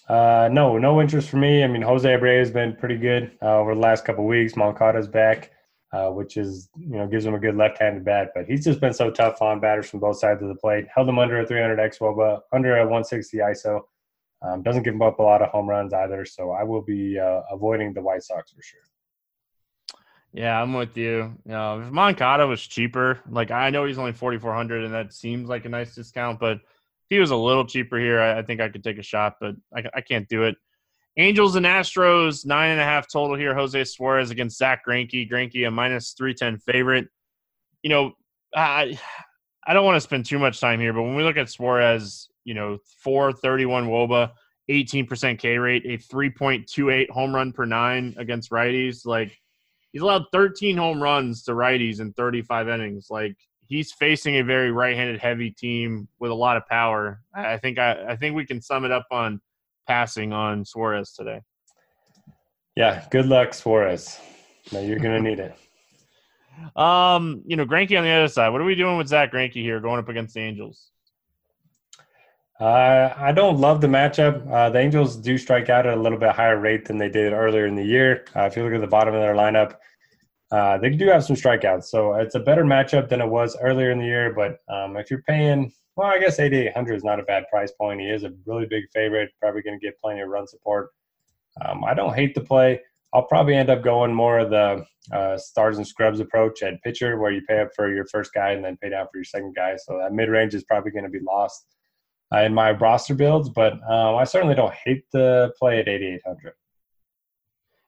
Uh, 0.09 0.49
no, 0.51 0.77
no 0.79 0.99
interest 0.99 1.29
for 1.29 1.37
me. 1.37 1.63
I 1.63 1.67
mean, 1.67 1.83
Jose 1.83 2.09
Abreu 2.09 2.39
has 2.39 2.49
been 2.49 2.75
pretty 2.75 2.97
good 2.97 3.31
uh, 3.43 3.59
over 3.59 3.75
the 3.75 3.79
last 3.79 4.05
couple 4.05 4.25
weeks. 4.25 4.55
Moncada's 4.55 5.07
back, 5.07 5.51
uh, 5.93 6.09
which 6.09 6.35
is 6.35 6.67
you 6.75 6.97
know 6.97 7.05
gives 7.05 7.25
him 7.25 7.35
a 7.35 7.39
good 7.39 7.55
left-handed 7.55 8.03
bat, 8.03 8.31
but 8.33 8.45
he's 8.45 8.63
just 8.63 8.79
been 8.79 8.93
so 8.93 9.11
tough 9.11 9.39
on 9.41 9.59
batters 9.59 9.87
from 9.87 9.99
both 9.99 10.17
sides 10.17 10.41
of 10.41 10.47
the 10.47 10.55
plate. 10.55 10.87
Held 10.93 11.07
him 11.07 11.19
under 11.19 11.39
a 11.39 11.45
300 11.45 11.77
xwOBA, 11.93 12.41
under 12.51 12.77
a 12.77 12.81
160 12.81 13.37
ISO. 13.37 13.81
Um, 14.41 14.63
doesn't 14.63 14.83
give 14.83 14.95
him 14.95 15.01
up 15.01 15.19
a 15.19 15.23
lot 15.23 15.43
of 15.43 15.49
home 15.49 15.69
runs 15.69 15.93
either, 15.93 16.25
so 16.25 16.51
I 16.51 16.63
will 16.63 16.81
be 16.81 17.19
uh, 17.19 17.41
avoiding 17.51 17.93
the 17.93 18.01
White 18.01 18.23
Sox 18.23 18.51
for 18.51 18.61
sure. 18.63 18.79
Yeah, 20.31 20.59
I'm 20.59 20.73
with 20.73 20.95
you. 20.95 21.35
You 21.45 21.51
know, 21.51 21.81
if 21.81 21.91
Moncada 21.91 22.47
was 22.47 22.61
cheaper, 22.61 23.19
like 23.29 23.51
I 23.51 23.69
know 23.69 23.85
he's 23.85 23.97
only 23.97 24.13
4,400, 24.13 24.85
and 24.85 24.93
that 24.93 25.13
seems 25.13 25.49
like 25.49 25.65
a 25.65 25.69
nice 25.69 25.93
discount, 25.93 26.39
but 26.39 26.59
he 27.09 27.19
was 27.19 27.31
a 27.31 27.35
little 27.35 27.65
cheaper 27.65 27.97
here, 27.97 28.19
I, 28.19 28.39
I 28.39 28.41
think 28.43 28.61
I 28.61 28.69
could 28.69 28.83
take 28.83 28.97
a 28.97 29.03
shot, 29.03 29.35
but 29.39 29.55
I, 29.75 29.83
I, 29.95 30.01
can't 30.01 30.27
do 30.27 30.43
it. 30.43 30.55
Angels 31.17 31.55
and 31.55 31.65
Astros, 31.65 32.45
nine 32.45 32.71
and 32.71 32.79
a 32.79 32.83
half 32.83 33.11
total 33.11 33.35
here. 33.35 33.55
Jose 33.55 33.83
Suarez 33.85 34.31
against 34.31 34.57
Zack 34.57 34.85
Greinke. 34.87 35.29
Greinke 35.29 35.67
a 35.67 35.71
minus 35.71 36.13
310 36.13 36.59
favorite. 36.59 37.07
You 37.83 37.89
know, 37.89 38.13
I 38.55 38.97
I 39.67 39.73
don't 39.73 39.85
want 39.85 39.95
to 39.97 40.01
spend 40.01 40.25
too 40.25 40.39
much 40.39 40.59
time 40.59 40.79
here, 40.79 40.93
but 40.93 41.03
when 41.03 41.15
we 41.15 41.23
look 41.23 41.37
at 41.37 41.49
Suarez, 41.49 42.29
you 42.45 42.53
know, 42.53 42.77
431 43.03 43.87
Woba, 43.87 44.31
18% 44.69 45.39
K 45.39 45.57
rate, 45.57 45.85
a 45.85 45.97
3.28 45.97 47.09
home 47.09 47.35
run 47.35 47.51
per 47.51 47.65
nine 47.65 48.15
against 48.17 48.51
righties, 48.51 49.05
like– 49.05 49.37
he's 49.91 50.01
allowed 50.01 50.25
13 50.31 50.77
home 50.77 51.01
runs 51.01 51.43
to 51.43 51.51
righties 51.51 51.99
in 51.99 52.13
35 52.13 52.69
innings. 52.69 53.07
Like 53.09 53.37
he's 53.69 53.91
facing 53.93 54.37
a 54.37 54.43
very 54.43 54.71
right-handed 54.71 55.21
heavy 55.21 55.51
team 55.51 56.07
with 56.19 56.31
a 56.31 56.35
lot 56.35 56.57
of 56.57 56.65
power. 56.67 57.21
I 57.33 57.57
think 57.57 57.77
I, 57.77 58.09
I 58.09 58.15
think 58.17 58.35
we 58.35 58.45
can 58.45 58.61
sum 58.61 58.83
it 58.83 58.91
up 58.91 59.05
on 59.11 59.39
passing 59.87 60.33
on 60.33 60.65
Suarez 60.65 61.13
today. 61.13 61.41
Yeah, 62.75 63.05
good 63.11 63.27
luck, 63.27 63.53
Suarez. 63.53 64.19
No, 64.71 64.81
you're 64.81 64.99
gonna 64.99 65.21
need 65.21 65.39
it. 65.39 65.55
Um, 66.75 67.41
you 67.45 67.55
know, 67.55 67.65
Greinke 67.65 67.97
on 67.97 68.03
the 68.03 68.09
other 68.09 68.27
side. 68.27 68.49
What 68.49 68.59
are 68.59 68.65
we 68.65 68.75
doing 68.75 68.97
with 68.97 69.07
Zack 69.07 69.31
Greinke 69.31 69.53
here, 69.53 69.79
going 69.79 69.97
up 69.97 70.09
against 70.09 70.33
the 70.33 70.41
Angels? 70.41 70.91
Uh, 72.59 73.13
I 73.15 73.31
don't 73.31 73.61
love 73.61 73.79
the 73.79 73.87
matchup. 73.87 74.45
Uh, 74.51 74.69
the 74.69 74.79
Angels 74.79 75.15
do 75.15 75.37
strike 75.37 75.69
out 75.69 75.85
at 75.85 75.97
a 75.97 76.01
little 76.01 76.19
bit 76.19 76.31
higher 76.31 76.59
rate 76.59 76.83
than 76.83 76.97
they 76.97 77.07
did 77.07 77.31
earlier 77.31 77.65
in 77.65 77.75
the 77.75 77.83
year. 77.85 78.25
Uh, 78.35 78.41
if 78.41 78.57
you 78.57 78.65
look 78.65 78.73
at 78.73 78.81
the 78.81 78.87
bottom 78.87 79.13
of 79.13 79.21
their 79.21 79.35
lineup, 79.35 79.75
uh, 80.51 80.77
they 80.77 80.89
do 80.89 81.07
have 81.07 81.23
some 81.23 81.35
strikeouts. 81.35 81.85
So 81.85 82.13
it's 82.13 82.35
a 82.35 82.39
better 82.39 82.63
matchup 82.63 83.09
than 83.09 83.21
it 83.21 83.27
was 83.27 83.55
earlier 83.61 83.91
in 83.91 83.99
the 83.99 84.05
year. 84.05 84.33
But 84.33 84.59
um, 84.73 84.97
if 84.97 85.11
you're 85.11 85.23
paying, 85.23 85.71
well, 85.95 86.07
I 86.07 86.19
guess 86.19 86.39
8,800 86.39 86.95
is 86.95 87.03
not 87.03 87.19
a 87.19 87.23
bad 87.23 87.43
price 87.51 87.71
point. 87.71 88.01
He 88.01 88.07
is 88.07 88.23
a 88.23 88.33
really 88.45 88.65
big 88.65 88.85
favorite, 88.93 89.31
probably 89.39 89.61
going 89.61 89.79
to 89.79 89.85
get 89.85 89.99
plenty 90.01 90.21
of 90.21 90.29
run 90.29 90.47
support. 90.47 90.89
Um, 91.63 91.83
I 91.83 91.93
don't 91.93 92.15
hate 92.15 92.35
the 92.35 92.41
play. 92.41 92.81
I'll 93.13 93.23
probably 93.23 93.55
end 93.55 93.69
up 93.69 93.83
going 93.83 94.13
more 94.13 94.39
of 94.39 94.49
the 94.49 94.85
uh, 95.11 95.37
stars 95.37 95.77
and 95.77 95.87
scrubs 95.87 96.19
approach 96.19 96.61
at 96.61 96.81
pitcher, 96.83 97.17
where 97.17 97.31
you 97.31 97.41
pay 97.47 97.59
up 97.61 97.69
for 97.75 97.93
your 97.93 98.05
first 98.05 98.33
guy 98.33 98.51
and 98.51 98.63
then 98.63 98.77
pay 98.77 98.89
down 98.89 99.07
for 99.11 99.17
your 99.17 99.23
second 99.23 99.55
guy. 99.55 99.75
So 99.77 99.97
that 99.99 100.13
mid 100.13 100.29
range 100.29 100.53
is 100.53 100.63
probably 100.63 100.91
going 100.91 101.05
to 101.05 101.09
be 101.09 101.19
lost 101.19 101.65
uh, 102.33 102.41
in 102.41 102.53
my 102.53 102.71
roster 102.71 103.15
builds, 103.15 103.49
but 103.49 103.73
um, 103.89 104.15
I 104.15 104.23
certainly 104.23 104.55
don't 104.55 104.73
hate 104.73 105.05
the 105.11 105.51
play 105.57 105.79
at 105.79 105.87
8,800. 105.87 106.53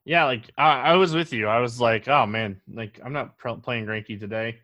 Yeah, 0.06 0.26
like 0.26 0.50
I, 0.58 0.82
I, 0.82 0.94
was 0.96 1.14
with 1.14 1.32
you. 1.32 1.48
I 1.48 1.60
was 1.60 1.80
like, 1.80 2.08
oh 2.08 2.26
man, 2.26 2.60
like 2.74 3.00
I'm 3.04 3.14
not 3.14 3.38
playing 3.38 3.86
Greinke 3.86 4.20
today. 4.20 4.60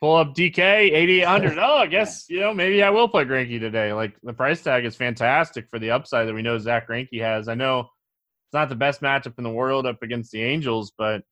Pull 0.00 0.16
up 0.16 0.34
DK 0.34 0.58
8,800. 0.58 1.58
oh, 1.60 1.78
I 1.78 1.86
guess 1.86 2.26
you 2.28 2.40
know 2.40 2.54
maybe 2.54 2.82
I 2.82 2.90
will 2.90 3.08
play 3.08 3.24
Greinke 3.24 3.60
today. 3.60 3.92
Like 3.92 4.16
the 4.22 4.32
price 4.32 4.62
tag 4.62 4.84
is 4.84 4.96
fantastic 4.96 5.68
for 5.68 5.78
the 5.78 5.90
upside 5.90 6.26
that 6.28 6.34
we 6.34 6.42
know 6.42 6.58
Zack 6.58 6.88
Greinke 6.88 7.20
has. 7.20 7.48
I 7.48 7.54
know 7.54 7.80
it's 7.80 8.54
not 8.54 8.70
the 8.70 8.76
best 8.76 9.02
matchup 9.02 9.36
in 9.36 9.44
the 9.44 9.50
world 9.50 9.86
up 9.86 10.02
against 10.02 10.32
the 10.32 10.42
Angels, 10.42 10.92
but 10.96 11.22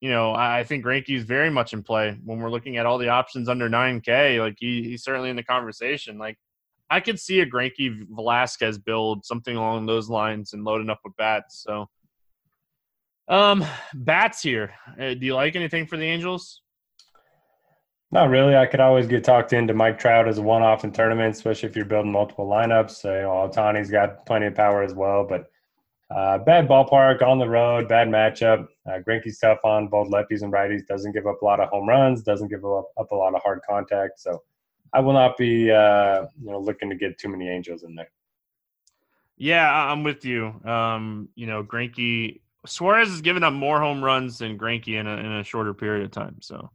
you 0.00 0.10
know 0.10 0.32
I, 0.32 0.60
I 0.60 0.64
think 0.64 0.84
Greinke 0.84 1.16
is 1.16 1.24
very 1.24 1.50
much 1.50 1.72
in 1.72 1.82
play 1.82 2.18
when 2.24 2.40
we're 2.40 2.50
looking 2.50 2.76
at 2.76 2.84
all 2.84 2.98
the 2.98 3.08
options 3.08 3.48
under 3.48 3.70
9K. 3.70 4.40
Like 4.40 4.56
he, 4.58 4.82
he's 4.82 5.04
certainly 5.04 5.30
in 5.30 5.36
the 5.36 5.42
conversation. 5.42 6.18
Like 6.18 6.36
I 6.90 7.00
could 7.00 7.18
see 7.18 7.40
a 7.40 7.46
Greinke 7.46 8.06
Velasquez 8.10 8.78
build, 8.78 9.24
something 9.24 9.56
along 9.56 9.86
those 9.86 10.08
lines, 10.08 10.52
and 10.52 10.64
loading 10.64 10.90
up 10.90 11.00
with 11.04 11.16
bats. 11.16 11.62
So, 11.62 11.88
um, 13.28 13.64
bats 13.94 14.42
here. 14.42 14.72
Uh, 15.00 15.14
do 15.14 15.26
you 15.26 15.34
like 15.34 15.56
anything 15.56 15.86
for 15.86 15.96
the 15.96 16.04
Angels? 16.04 16.62
Not 18.10 18.28
really. 18.30 18.56
I 18.56 18.66
could 18.66 18.80
always 18.80 19.06
get 19.06 19.24
talked 19.24 19.52
into 19.52 19.74
Mike 19.74 19.98
Trout 19.98 20.28
as 20.28 20.38
a 20.38 20.42
one-off 20.42 20.84
in 20.84 20.92
tournaments, 20.92 21.38
especially 21.38 21.68
if 21.68 21.74
you're 21.74 21.84
building 21.84 22.12
multiple 22.12 22.46
lineups. 22.46 22.92
So, 22.92 23.12
you 23.12 23.22
know, 23.22 23.50
Ohtani's 23.50 23.90
got 23.90 24.24
plenty 24.24 24.46
of 24.46 24.54
power 24.54 24.82
as 24.82 24.94
well, 24.94 25.26
but 25.28 25.50
uh, 26.14 26.38
bad 26.38 26.68
ballpark 26.68 27.22
on 27.22 27.38
the 27.40 27.48
road, 27.48 27.88
bad 27.88 28.08
matchup. 28.08 28.68
Uh, 28.86 28.98
Greinke's 29.06 29.38
tough 29.38 29.58
on 29.64 29.88
both 29.88 30.08
lefties 30.10 30.42
and 30.42 30.52
righties. 30.52 30.86
Doesn't 30.86 31.12
give 31.12 31.26
up 31.26 31.42
a 31.42 31.44
lot 31.44 31.58
of 31.58 31.70
home 31.70 31.88
runs. 31.88 32.22
Doesn't 32.22 32.48
give 32.48 32.64
up, 32.64 32.90
up 32.96 33.10
a 33.10 33.16
lot 33.16 33.34
of 33.34 33.42
hard 33.42 33.60
contact. 33.68 34.20
So 34.20 34.42
I 34.92 35.00
will 35.00 35.14
not 35.14 35.36
be 35.36 35.72
uh, 35.72 36.26
you 36.40 36.52
know 36.52 36.60
looking 36.60 36.88
to 36.90 36.94
get 36.94 37.18
too 37.18 37.28
many 37.28 37.48
angels 37.48 37.82
in 37.82 37.96
there. 37.96 38.10
Yeah, 39.36 39.68
I'm 39.68 40.04
with 40.04 40.24
you. 40.24 40.60
Um, 40.64 41.30
you 41.34 41.48
know, 41.48 41.64
Greinke 41.64 42.40
Suarez 42.66 43.08
has 43.10 43.20
given 43.20 43.42
up 43.42 43.52
more 43.52 43.80
home 43.80 44.02
runs 44.02 44.38
than 44.38 44.58
Greinke 44.58 44.98
in 44.98 45.06
a, 45.06 45.16
in 45.16 45.32
a 45.32 45.44
shorter 45.44 45.74
period 45.74 46.04
of 46.04 46.10
time. 46.10 46.36
So, 46.40 46.70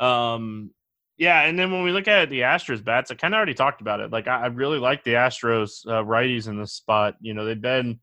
um, 0.00 0.70
yeah, 1.16 1.42
and 1.42 1.58
then 1.58 1.70
when 1.70 1.84
we 1.84 1.92
look 1.92 2.08
at 2.08 2.28
the 2.30 2.40
Astros 2.40 2.84
bats, 2.84 3.10
I 3.10 3.14
kind 3.14 3.34
of 3.34 3.36
already 3.36 3.54
talked 3.54 3.80
about 3.80 4.00
it. 4.00 4.10
Like 4.10 4.26
I, 4.26 4.42
I 4.42 4.46
really 4.46 4.78
like 4.78 5.04
the 5.04 5.12
Astros 5.12 5.86
uh, 5.86 6.02
righties 6.02 6.48
in 6.48 6.58
this 6.58 6.72
spot. 6.72 7.14
You 7.20 7.34
know, 7.34 7.44
they've 7.44 7.60
been 7.60 8.00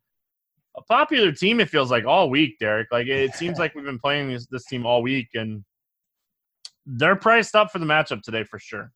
a 0.77 0.81
popular 0.83 1.31
team. 1.31 1.59
It 1.59 1.69
feels 1.69 1.91
like 1.91 2.05
all 2.05 2.29
week, 2.29 2.57
Derek. 2.59 2.87
Like 2.91 3.07
it 3.07 3.35
seems 3.35 3.59
like 3.59 3.75
we've 3.75 3.83
been 3.83 3.99
playing 3.99 4.31
this, 4.31 4.47
this 4.47 4.65
team 4.65 4.85
all 4.85 5.01
week, 5.01 5.27
and 5.33 5.65
they're 6.85 7.17
priced 7.17 7.55
up 7.55 7.71
for 7.71 7.79
the 7.79 7.85
matchup 7.85 8.21
today 8.21 8.43
for 8.43 8.59
sure. 8.59 8.91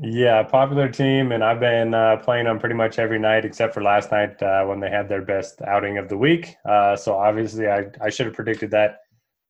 Yeah, 0.00 0.42
popular 0.42 0.88
team, 0.88 1.32
and 1.32 1.42
I've 1.42 1.60
been 1.60 1.94
uh, 1.94 2.16
playing 2.18 2.44
them 2.44 2.58
pretty 2.58 2.74
much 2.74 2.98
every 2.98 3.18
night 3.18 3.44
except 3.44 3.74
for 3.74 3.82
last 3.82 4.10
night 4.10 4.42
uh, 4.42 4.64
when 4.64 4.80
they 4.80 4.90
had 4.90 5.08
their 5.08 5.22
best 5.22 5.62
outing 5.62 5.98
of 5.98 6.08
the 6.08 6.16
week. 6.16 6.54
Uh, 6.68 6.96
so 6.96 7.14
obviously, 7.14 7.68
I, 7.68 7.86
I 8.02 8.10
should 8.10 8.26
have 8.26 8.34
predicted 8.34 8.70
that. 8.72 8.98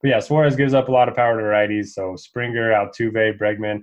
But 0.02 0.10
yeah, 0.10 0.20
Suarez 0.20 0.56
gives 0.56 0.74
up 0.74 0.88
a 0.88 0.92
lot 0.92 1.08
of 1.08 1.16
power 1.16 1.38
to 1.38 1.42
righties. 1.44 1.88
So 1.88 2.14
Springer, 2.16 2.70
Altuve, 2.70 3.38
Bregman, 3.38 3.80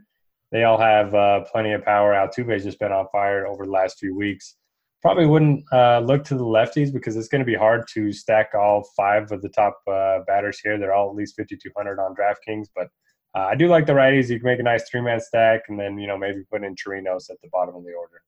they 0.52 0.66
all 0.66 0.78
have 0.78 1.16
uh, 1.16 1.42
plenty 1.52 1.72
of 1.72 1.84
power. 1.84 2.14
Altuve's 2.14 2.64
just 2.64 2.80
been 2.80 2.92
on 2.92 3.08
fire 3.12 3.48
over 3.48 3.66
the 3.66 3.72
last 3.72 3.98
few 4.00 4.16
weeks. 4.16 4.56
Probably 5.02 5.26
wouldn't 5.26 5.64
uh, 5.74 6.00
look 6.00 6.24
to 6.26 6.36
the 6.36 6.44
lefties 6.44 6.94
because 6.94 7.16
it's 7.16 7.28
going 7.28 7.40
to 7.40 7.46
be 7.46 7.56
hard 7.56 7.88
to 7.96 8.12
stack 8.12 8.52
all 8.54 8.88
five 8.96 9.32
of 9.32 9.42
the 9.42 9.50
top 9.50 9.80
uh, 9.92 10.20
batters 10.28 10.60
here. 10.60 10.78
They're 10.78 10.94
all 10.94 11.10
at 11.10 11.16
least 11.16 11.36
5,200 11.38 12.00
on 12.00 12.14
DraftKings, 12.14 12.68
but 12.76 12.88
uh, 13.34 13.40
I 13.40 13.56
do 13.56 13.68
like 13.68 13.86
the 13.86 13.94
righties. 13.94 14.30
You 14.30 14.40
can 14.40 14.46
make 14.46 14.60
a 14.60 14.64
nice 14.64 14.90
three 14.90 15.02
man 15.02 15.20
stack, 15.20 15.64
and 15.70 15.80
then 15.80 15.98
you 15.98 16.08
know 16.08 16.18
maybe 16.18 16.44
put 16.52 16.64
in 16.64 16.76
Chirinos 16.76 17.30
at 17.30 17.42
the 17.42 17.50
bottom 17.52 17.76
of 17.76 17.84
the 17.84 17.94
order. 17.94 18.22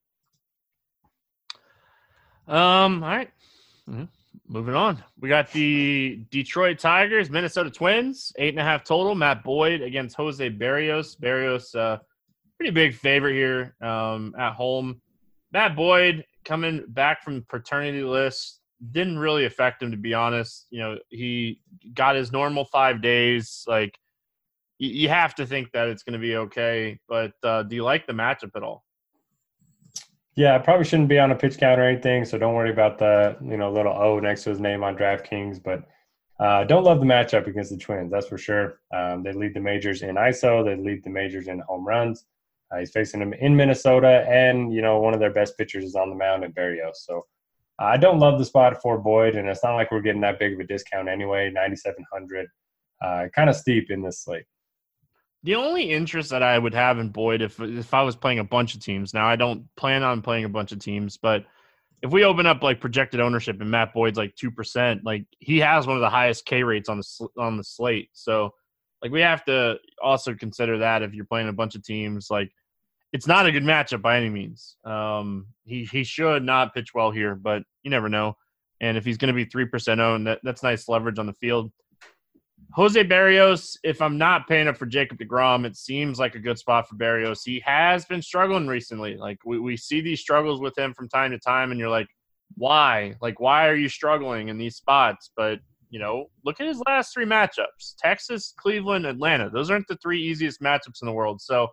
Um. 2.46 3.02
All 3.02 3.10
right. 3.10 3.30
mm-hmm. 3.88 4.04
Moving 4.46 4.74
on, 4.74 5.02
we 5.18 5.28
got 5.30 5.50
the 5.52 6.22
Detroit 6.30 6.78
Tigers, 6.78 7.30
Minnesota 7.30 7.70
Twins, 7.70 8.32
eight 8.36 8.50
and 8.50 8.60
a 8.60 8.62
half 8.62 8.84
total. 8.84 9.14
Matt 9.14 9.42
Boyd 9.42 9.80
against 9.80 10.16
Jose 10.16 10.50
Berrios. 10.50 11.18
Berrios, 11.18 11.74
uh, 11.74 11.98
pretty 12.58 12.70
big 12.70 12.94
favorite 12.94 13.34
here 13.34 13.74
um, 13.80 14.34
at 14.38 14.52
home. 14.52 15.00
Matt 15.52 15.74
Boyd 15.76 16.24
coming 16.44 16.84
back 16.88 17.22
from 17.22 17.44
paternity 17.48 18.02
list 18.02 18.60
didn't 18.90 19.18
really 19.18 19.46
affect 19.46 19.82
him 19.82 19.90
to 19.90 19.96
be 19.96 20.12
honest. 20.12 20.66
You 20.70 20.80
know, 20.80 20.98
he 21.08 21.60
got 21.94 22.16
his 22.16 22.32
normal 22.32 22.64
five 22.66 23.00
days. 23.00 23.64
Like 23.66 23.98
you, 24.78 25.08
have 25.08 25.34
to 25.36 25.46
think 25.46 25.70
that 25.72 25.88
it's 25.88 26.02
going 26.02 26.14
to 26.14 26.18
be 26.18 26.36
okay. 26.36 26.98
But 27.08 27.32
uh, 27.42 27.62
do 27.64 27.76
you 27.76 27.84
like 27.84 28.06
the 28.06 28.12
matchup 28.12 28.50
at 28.56 28.62
all? 28.62 28.84
Yeah, 30.36 30.56
I 30.56 30.58
probably 30.58 30.84
shouldn't 30.84 31.08
be 31.08 31.18
on 31.18 31.30
a 31.30 31.36
pitch 31.36 31.58
count 31.58 31.80
or 31.80 31.84
anything, 31.84 32.24
so 32.24 32.38
don't 32.38 32.54
worry 32.54 32.70
about 32.70 32.98
the 32.98 33.36
you 33.40 33.56
know 33.56 33.72
little 33.72 33.92
O 33.92 34.18
next 34.18 34.42
to 34.44 34.50
his 34.50 34.60
name 34.60 34.82
on 34.82 34.96
DraftKings. 34.96 35.62
But 35.62 35.84
uh, 36.40 36.64
don't 36.64 36.82
love 36.82 36.98
the 36.98 37.06
matchup 37.06 37.46
against 37.46 37.70
the 37.70 37.76
Twins, 37.76 38.10
that's 38.10 38.26
for 38.26 38.38
sure. 38.38 38.80
Um, 38.92 39.22
they 39.22 39.32
lead 39.32 39.54
the 39.54 39.60
majors 39.60 40.02
in 40.02 40.16
ISO, 40.16 40.64
they 40.64 40.74
lead 40.74 41.04
the 41.04 41.10
majors 41.10 41.46
in 41.46 41.60
home 41.60 41.86
runs. 41.86 42.24
Uh, 42.72 42.78
he's 42.78 42.90
facing 42.90 43.20
them 43.20 43.32
in 43.34 43.54
Minnesota, 43.54 44.26
and 44.28 44.72
you 44.72 44.82
know 44.82 44.98
one 44.98 45.14
of 45.14 45.20
their 45.20 45.32
best 45.32 45.56
pitchers 45.56 45.84
is 45.84 45.94
on 45.94 46.10
the 46.10 46.16
mound 46.16 46.42
at 46.42 46.54
Berrios. 46.54 46.96
So 46.96 47.24
uh, 47.80 47.84
I 47.84 47.96
don't 47.96 48.18
love 48.18 48.38
the 48.38 48.44
spot 48.44 48.82
for 48.82 48.98
Boyd, 48.98 49.36
and 49.36 49.48
it's 49.48 49.62
not 49.62 49.74
like 49.74 49.92
we're 49.92 50.00
getting 50.00 50.22
that 50.22 50.40
big 50.40 50.54
of 50.54 50.60
a 50.60 50.64
discount 50.64 51.08
anyway. 51.08 51.50
Ninety 51.50 51.76
seven 51.76 52.04
hundred, 52.12 52.48
uh, 53.00 53.26
kind 53.32 53.48
of 53.48 53.54
steep 53.54 53.92
in 53.92 54.02
this 54.02 54.24
slate. 54.24 54.46
The 55.44 55.54
only 55.54 55.90
interest 55.90 56.30
that 56.30 56.42
I 56.42 56.58
would 56.58 56.74
have 56.74 56.98
in 56.98 57.10
Boyd 57.10 57.42
if 57.42 57.60
if 57.60 57.94
I 57.94 58.02
was 58.02 58.16
playing 58.16 58.38
a 58.38 58.44
bunch 58.44 58.74
of 58.74 58.80
teams. 58.80 59.14
Now 59.14 59.28
I 59.28 59.36
don't 59.36 59.68
plan 59.76 60.02
on 60.02 60.22
playing 60.22 60.44
a 60.44 60.48
bunch 60.48 60.72
of 60.72 60.78
teams, 60.78 61.18
but 61.18 61.44
if 62.02 62.10
we 62.10 62.24
open 62.24 62.46
up 62.46 62.62
like 62.62 62.80
projected 62.80 63.20
ownership 63.20 63.60
and 63.60 63.70
Matt 63.70 63.94
Boyd's 63.94 64.18
like 64.18 64.34
two 64.34 64.50
percent, 64.50 65.04
like 65.04 65.26
he 65.38 65.58
has 65.58 65.86
one 65.86 65.96
of 65.96 66.00
the 66.00 66.10
highest 66.10 66.46
K 66.46 66.62
rates 66.62 66.88
on 66.88 66.98
the 66.98 67.28
on 67.38 67.56
the 67.56 67.64
slate. 67.64 68.08
So 68.14 68.54
like 69.02 69.12
we 69.12 69.20
have 69.20 69.44
to 69.44 69.76
also 70.02 70.34
consider 70.34 70.78
that 70.78 71.02
if 71.02 71.14
you're 71.14 71.26
playing 71.26 71.48
a 71.48 71.52
bunch 71.52 71.74
of 71.74 71.84
teams, 71.84 72.30
like 72.30 72.50
it's 73.12 73.26
not 73.26 73.46
a 73.46 73.52
good 73.52 73.62
matchup 73.62 74.02
by 74.02 74.16
any 74.16 74.30
means. 74.30 74.76
Um, 74.84 75.48
he 75.64 75.84
he 75.84 76.04
should 76.04 76.42
not 76.42 76.74
pitch 76.74 76.94
well 76.94 77.10
here, 77.10 77.34
but 77.34 77.62
you 77.82 77.90
never 77.90 78.08
know. 78.08 78.36
And 78.80 78.96
if 78.96 79.04
he's 79.04 79.18
going 79.18 79.28
to 79.28 79.34
be 79.34 79.44
three 79.44 79.66
percent 79.66 80.00
owned, 80.00 80.26
that, 80.26 80.40
that's 80.42 80.62
nice 80.62 80.88
leverage 80.88 81.18
on 81.18 81.26
the 81.26 81.32
field. 81.34 81.70
Jose 82.74 83.04
Berrios, 83.04 83.76
if 83.84 84.02
I'm 84.02 84.18
not 84.18 84.48
paying 84.48 84.66
up 84.66 84.76
for 84.76 84.86
Jacob 84.86 85.18
DeGrom, 85.18 85.64
it 85.64 85.76
seems 85.76 86.18
like 86.18 86.34
a 86.34 86.40
good 86.40 86.58
spot 86.58 86.88
for 86.88 86.96
Berrios. 86.96 87.44
He 87.44 87.60
has 87.60 88.04
been 88.04 88.20
struggling 88.20 88.66
recently. 88.66 89.16
Like 89.16 89.38
we, 89.44 89.60
we 89.60 89.76
see 89.76 90.00
these 90.00 90.20
struggles 90.20 90.60
with 90.60 90.76
him 90.76 90.92
from 90.92 91.08
time 91.08 91.30
to 91.30 91.38
time, 91.38 91.70
and 91.70 91.78
you're 91.78 91.88
like, 91.88 92.08
why? 92.56 93.14
Like, 93.20 93.38
why 93.38 93.68
are 93.68 93.76
you 93.76 93.88
struggling 93.88 94.48
in 94.48 94.58
these 94.58 94.74
spots? 94.74 95.30
But 95.36 95.60
you 95.90 96.00
know, 96.00 96.26
look 96.44 96.60
at 96.60 96.66
his 96.66 96.82
last 96.84 97.14
three 97.14 97.26
matchups: 97.26 97.94
Texas, 97.96 98.52
Cleveland, 98.56 99.06
Atlanta. 99.06 99.50
Those 99.50 99.70
aren't 99.70 99.86
the 99.86 99.96
three 99.98 100.20
easiest 100.20 100.60
matchups 100.60 101.00
in 101.00 101.06
the 101.06 101.12
world. 101.12 101.40
So 101.40 101.68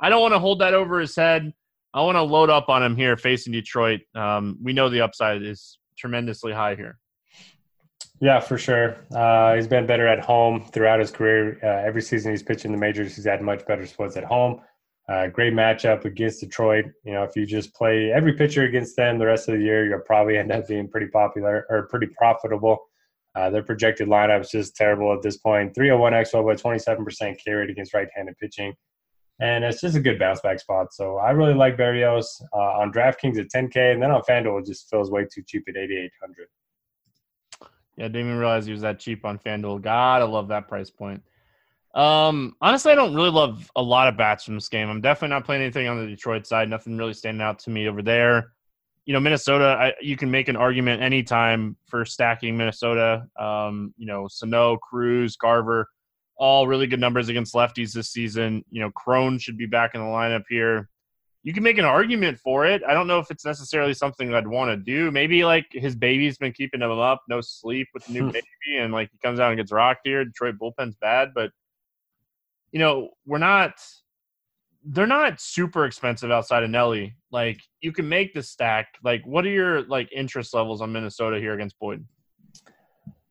I 0.00 0.08
don't 0.08 0.22
want 0.22 0.34
to 0.34 0.40
hold 0.40 0.60
that 0.60 0.74
over 0.74 0.98
his 0.98 1.14
head. 1.14 1.52
I 1.94 2.02
want 2.02 2.16
to 2.16 2.22
load 2.22 2.50
up 2.50 2.68
on 2.68 2.82
him 2.82 2.96
here 2.96 3.16
facing 3.16 3.52
Detroit. 3.52 4.00
Um, 4.16 4.58
we 4.60 4.72
know 4.72 4.88
the 4.88 5.02
upside 5.02 5.42
is 5.42 5.78
tremendously 5.96 6.52
high 6.52 6.74
here. 6.74 6.98
Yeah, 8.22 8.38
for 8.38 8.56
sure. 8.56 8.98
Uh, 9.12 9.56
he's 9.56 9.66
been 9.66 9.84
better 9.84 10.06
at 10.06 10.24
home 10.24 10.64
throughout 10.72 11.00
his 11.00 11.10
career. 11.10 11.58
Uh, 11.60 11.84
every 11.84 12.00
season 12.00 12.30
he's 12.30 12.44
pitched 12.44 12.64
in 12.64 12.70
the 12.70 12.78
majors, 12.78 13.16
he's 13.16 13.24
had 13.24 13.42
much 13.42 13.66
better 13.66 13.84
splits 13.84 14.16
at 14.16 14.22
home. 14.22 14.60
Uh, 15.08 15.26
great 15.26 15.52
matchup 15.52 16.04
against 16.04 16.38
Detroit. 16.38 16.84
You 17.04 17.14
know, 17.14 17.24
if 17.24 17.34
you 17.34 17.44
just 17.46 17.74
play 17.74 18.12
every 18.12 18.34
pitcher 18.34 18.62
against 18.62 18.94
them 18.94 19.18
the 19.18 19.26
rest 19.26 19.48
of 19.48 19.56
the 19.58 19.64
year, 19.64 19.88
you'll 19.88 20.06
probably 20.06 20.38
end 20.38 20.52
up 20.52 20.68
being 20.68 20.86
pretty 20.88 21.08
popular 21.08 21.66
or 21.68 21.88
pretty 21.88 22.06
profitable. 22.16 22.78
Uh, 23.34 23.50
their 23.50 23.64
projected 23.64 24.06
lineup 24.06 24.42
is 24.42 24.50
just 24.50 24.76
terrible 24.76 25.12
at 25.12 25.22
this 25.22 25.38
point. 25.38 25.74
301 25.74 26.12
XO, 26.12 26.46
but 26.46 26.62
27% 26.62 27.38
K 27.44 27.52
rate 27.52 27.70
against 27.70 27.92
right-handed 27.92 28.38
pitching. 28.38 28.72
And 29.40 29.64
it's 29.64 29.80
just 29.80 29.96
a 29.96 30.00
good 30.00 30.20
bounce 30.20 30.40
back 30.42 30.60
spot. 30.60 30.94
So 30.94 31.16
I 31.16 31.32
really 31.32 31.54
like 31.54 31.76
Berrios 31.76 32.26
uh, 32.54 32.78
on 32.78 32.92
DraftKings 32.92 33.40
at 33.40 33.48
10K, 33.48 33.94
and 33.94 34.00
then 34.00 34.12
on 34.12 34.22
FanDuel 34.22 34.60
it 34.60 34.66
just 34.66 34.88
feels 34.88 35.10
way 35.10 35.24
too 35.24 35.42
cheap 35.44 35.64
at 35.68 35.76
8,800. 35.76 36.46
Yeah, 37.96 38.08
didn't 38.08 38.26
even 38.26 38.38
realize 38.38 38.66
he 38.66 38.72
was 38.72 38.80
that 38.80 38.98
cheap 38.98 39.24
on 39.24 39.38
FanDuel. 39.38 39.82
God, 39.82 40.22
I 40.22 40.24
love 40.24 40.48
that 40.48 40.68
price 40.68 40.90
point. 40.90 41.22
Um, 41.94 42.56
honestly, 42.62 42.90
I 42.90 42.94
don't 42.94 43.14
really 43.14 43.30
love 43.30 43.70
a 43.76 43.82
lot 43.82 44.08
of 44.08 44.16
bats 44.16 44.44
from 44.44 44.54
this 44.54 44.68
game. 44.68 44.88
I'm 44.88 45.02
definitely 45.02 45.34
not 45.34 45.44
playing 45.44 45.62
anything 45.62 45.88
on 45.88 45.98
the 45.98 46.06
Detroit 46.06 46.46
side. 46.46 46.70
Nothing 46.70 46.96
really 46.96 47.12
standing 47.12 47.42
out 47.42 47.58
to 47.60 47.70
me 47.70 47.88
over 47.88 48.02
there. 48.02 48.52
You 49.04 49.12
know, 49.12 49.20
Minnesota, 49.20 49.76
I, 49.78 49.92
you 50.00 50.16
can 50.16 50.30
make 50.30 50.48
an 50.48 50.56
argument 50.56 51.02
anytime 51.02 51.76
for 51.86 52.04
stacking 52.04 52.56
Minnesota. 52.56 53.26
Um, 53.38 53.92
you 53.98 54.06
know, 54.06 54.26
Sano, 54.28 54.76
Cruz, 54.78 55.36
Garver, 55.36 55.88
all 56.36 56.66
really 56.66 56.86
good 56.86 57.00
numbers 57.00 57.28
against 57.28 57.54
lefties 57.54 57.92
this 57.92 58.10
season. 58.10 58.64
You 58.70 58.80
know, 58.80 58.90
Cron 58.92 59.38
should 59.38 59.58
be 59.58 59.66
back 59.66 59.94
in 59.94 60.00
the 60.00 60.06
lineup 60.06 60.44
here 60.48 60.88
you 61.44 61.52
can 61.52 61.62
make 61.62 61.78
an 61.78 61.84
argument 61.84 62.38
for 62.38 62.66
it. 62.66 62.82
I 62.86 62.94
don't 62.94 63.06
know 63.06 63.18
if 63.18 63.30
it's 63.30 63.44
necessarily 63.44 63.94
something 63.94 64.32
I'd 64.32 64.46
want 64.46 64.70
to 64.70 64.76
do. 64.76 65.10
Maybe 65.10 65.44
like 65.44 65.66
his 65.72 65.96
baby's 65.96 66.38
been 66.38 66.52
keeping 66.52 66.80
him 66.80 66.90
up, 66.90 67.22
no 67.28 67.40
sleep 67.40 67.88
with 67.92 68.06
the 68.06 68.12
new 68.12 68.26
baby, 68.32 68.46
and 68.78 68.92
like 68.92 69.10
he 69.10 69.18
comes 69.18 69.40
out 69.40 69.50
and 69.50 69.58
gets 69.58 69.72
rocked 69.72 70.02
here. 70.04 70.24
Detroit 70.24 70.56
bullpen's 70.58 70.96
bad, 70.96 71.30
but 71.34 71.50
you 72.70 72.78
know 72.78 73.10
we're 73.26 73.38
not. 73.38 73.72
They're 74.84 75.06
not 75.06 75.40
super 75.40 75.84
expensive 75.84 76.32
outside 76.32 76.64
of 76.64 76.70
Nelly. 76.70 77.14
Like 77.30 77.60
you 77.80 77.92
can 77.92 78.08
make 78.08 78.34
the 78.34 78.42
stack. 78.42 78.88
Like, 79.04 79.24
what 79.24 79.44
are 79.44 79.50
your 79.50 79.82
like 79.82 80.08
interest 80.12 80.54
levels 80.54 80.80
on 80.80 80.92
Minnesota 80.92 81.38
here 81.38 81.54
against 81.54 81.78
Boyd? 81.78 82.04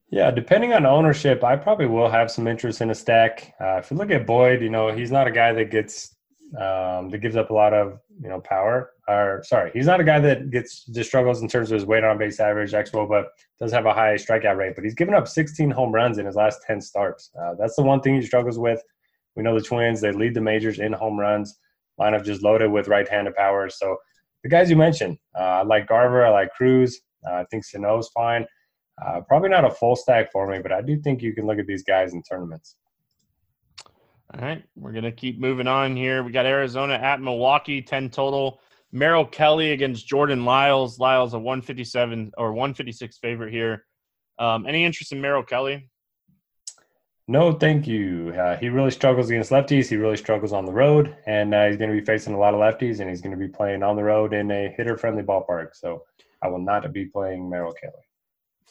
Yeah, 0.10 0.32
depending 0.32 0.74
on 0.74 0.86
ownership, 0.86 1.41
I 1.43 1.56
probably 1.56 1.86
will 1.86 2.10
have 2.10 2.30
some 2.30 2.45
interest 2.45 2.82
in 2.82 2.89
a 2.89 2.95
stack. 2.95 3.54
Uh, 3.62 3.78
if 3.78 3.89
you 3.89 3.95
look 3.95 4.12
at 4.12 4.26
Boyd, 4.26 4.62
you 4.62 4.69
know 4.69 4.93
he's 4.93 5.12
not 5.12 5.28
a 5.28 5.32
guy 5.32 5.54
that 5.54 5.71
gets 5.71 6.15
um, 6.60 7.10
that 7.10 7.20
gives 7.22 7.36
up 7.36 7.50
a 7.50 7.54
lot 7.54 7.74
of 7.74 8.00
you 8.22 8.30
know 8.30 8.42
power. 8.42 8.92
Or 9.08 9.42
sorry, 9.46 9.72
he's 9.74 9.86
not 9.86 10.02
a 10.02 10.04
guy 10.04 10.20
that 10.20 10.52
gets 10.52 10.86
just 10.86 11.10
struggles 11.10 11.42
in 11.42 11.48
terms 11.48 11.72
of 11.72 11.76
his 11.76 11.86
weight 11.86 12.04
on 12.04 12.18
base 12.18 12.40
average, 12.40 12.72
xWOBA, 12.72 13.08
but 13.08 13.28
does 13.60 13.72
have 13.72 13.86
a 13.86 13.94
high 13.94 14.16
strikeout 14.16 14.58
rate. 14.58 14.76
But 14.76 14.84
he's 14.84 14.96
given 14.96 15.14
up 15.14 15.28
16 15.28 15.72
home 15.72 15.92
runs 15.92 16.18
in 16.18 16.26
his 16.26 16.36
last 16.36 16.62
10 16.66 16.82
starts. 16.82 17.32
Uh, 17.42 17.56
that's 17.58 17.76
the 17.76 17.84
one 17.84 18.02
thing 18.02 18.16
he 18.16 18.22
struggles 18.26 18.60
with. 18.60 18.82
We 19.36 19.44
know 19.44 19.56
the 19.56 19.66
Twins; 19.66 20.02
they 20.02 20.12
lead 20.12 20.34
the 20.34 20.42
majors 20.42 20.80
in 20.80 20.94
home 20.94 21.20
runs. 21.20 21.58
Lineup 22.00 22.26
just 22.26 22.42
loaded 22.42 22.72
with 22.72 22.88
right-handed 22.88 23.36
power. 23.36 23.70
So 23.70 23.98
the 24.44 24.50
guys 24.50 24.70
you 24.70 24.76
mentioned, 24.76 25.18
uh, 25.38 25.44
I 25.44 25.64
like 25.64 25.88
Garver, 25.88 26.26
I 26.26 26.30
like 26.30 26.52
Cruz. 26.52 27.00
Uh, 27.28 27.36
I 27.36 27.46
think 27.52 27.64
Sano's 27.64 28.10
fine. 28.10 28.46
Uh, 29.06 29.22
probably 29.28 29.50
not 29.50 29.66
a 29.66 29.72
full 29.72 29.96
stack 29.96 30.32
for 30.32 30.48
me, 30.48 30.60
but 30.60 30.72
I 30.72 30.82
do 30.82 31.00
think 31.00 31.22
you 31.22 31.34
can 31.34 31.48
look 31.48 31.60
at 31.60 31.68
these 31.68 31.84
guys 31.84 32.14
in 32.14 32.24
tournaments. 32.24 32.76
All 34.34 34.39
right, 34.39 34.63
we're 34.76 34.94
gonna 34.94 35.12
keep 35.12 35.39
moving 35.39 35.67
on 35.67 35.96
here. 35.96 36.24
We 36.24 36.32
got 36.32 36.46
Arizona 36.46 36.94
at 36.94 37.22
Milwaukee, 37.22 37.82
ten 37.82 38.10
total. 38.10 38.62
Merrill 38.94 39.26
Kelly 39.26 39.72
against 39.72 40.08
Jordan 40.08 40.46
Lyles. 40.46 41.00
Lyles 41.00 41.34
a 41.34 41.39
one 41.39 41.62
fifty 41.62 41.84
seven 41.84 42.32
or 42.38 42.54
one 42.54 42.74
fifty 42.74 42.91
six 42.94 43.17
favorite 43.17 43.52
here. 43.52 43.86
Um, 44.39 44.65
any 44.65 44.86
interest 44.86 45.12
in 45.12 45.22
Merrill 45.22 45.44
Kelly? 45.44 45.89
No, 47.28 47.54
thank 47.54 47.88
you. 47.88 48.34
Uh, 48.38 48.58
he 48.58 48.70
really 48.70 48.91
struggles 48.91 49.30
against 49.30 49.52
lefties. 49.52 49.88
He 49.88 49.96
really 49.96 50.17
struggles 50.17 50.52
on 50.52 50.65
the 50.65 50.72
road, 50.72 51.15
and 51.26 51.54
uh, 51.54 51.67
he's 51.67 51.78
going 51.78 51.89
to 51.89 51.98
be 51.98 52.04
facing 52.04 52.34
a 52.34 52.39
lot 52.39 52.54
of 52.54 52.60
lefties, 52.60 53.00
and 53.00 53.10
he's 53.10 53.22
going 53.22 53.32
to 53.32 53.38
be 53.38 53.48
playing 53.48 53.84
on 53.84 53.96
the 53.96 54.04
road 54.04 54.34
in 54.34 54.52
a 54.52 54.74
hitter-friendly 54.76 55.24
ballpark. 55.24 55.70
So 55.74 56.04
I 56.41 56.48
will 56.48 56.60
not 56.60 56.91
be 56.91 57.06
playing 57.06 57.50
Merrill 57.50 57.74
Kelly. 57.74 57.94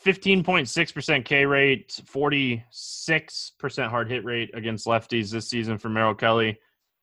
15.6% 0.05 1.25
K 1.25 1.45
rate, 1.45 2.01
46% 2.11 3.89
hard 3.89 4.11
hit 4.11 4.25
rate 4.25 4.51
against 4.55 4.87
lefties 4.87 5.31
this 5.31 5.49
season 5.49 5.77
for 5.77 5.91
Merrill 5.91 6.15
Kelly. 6.15 6.59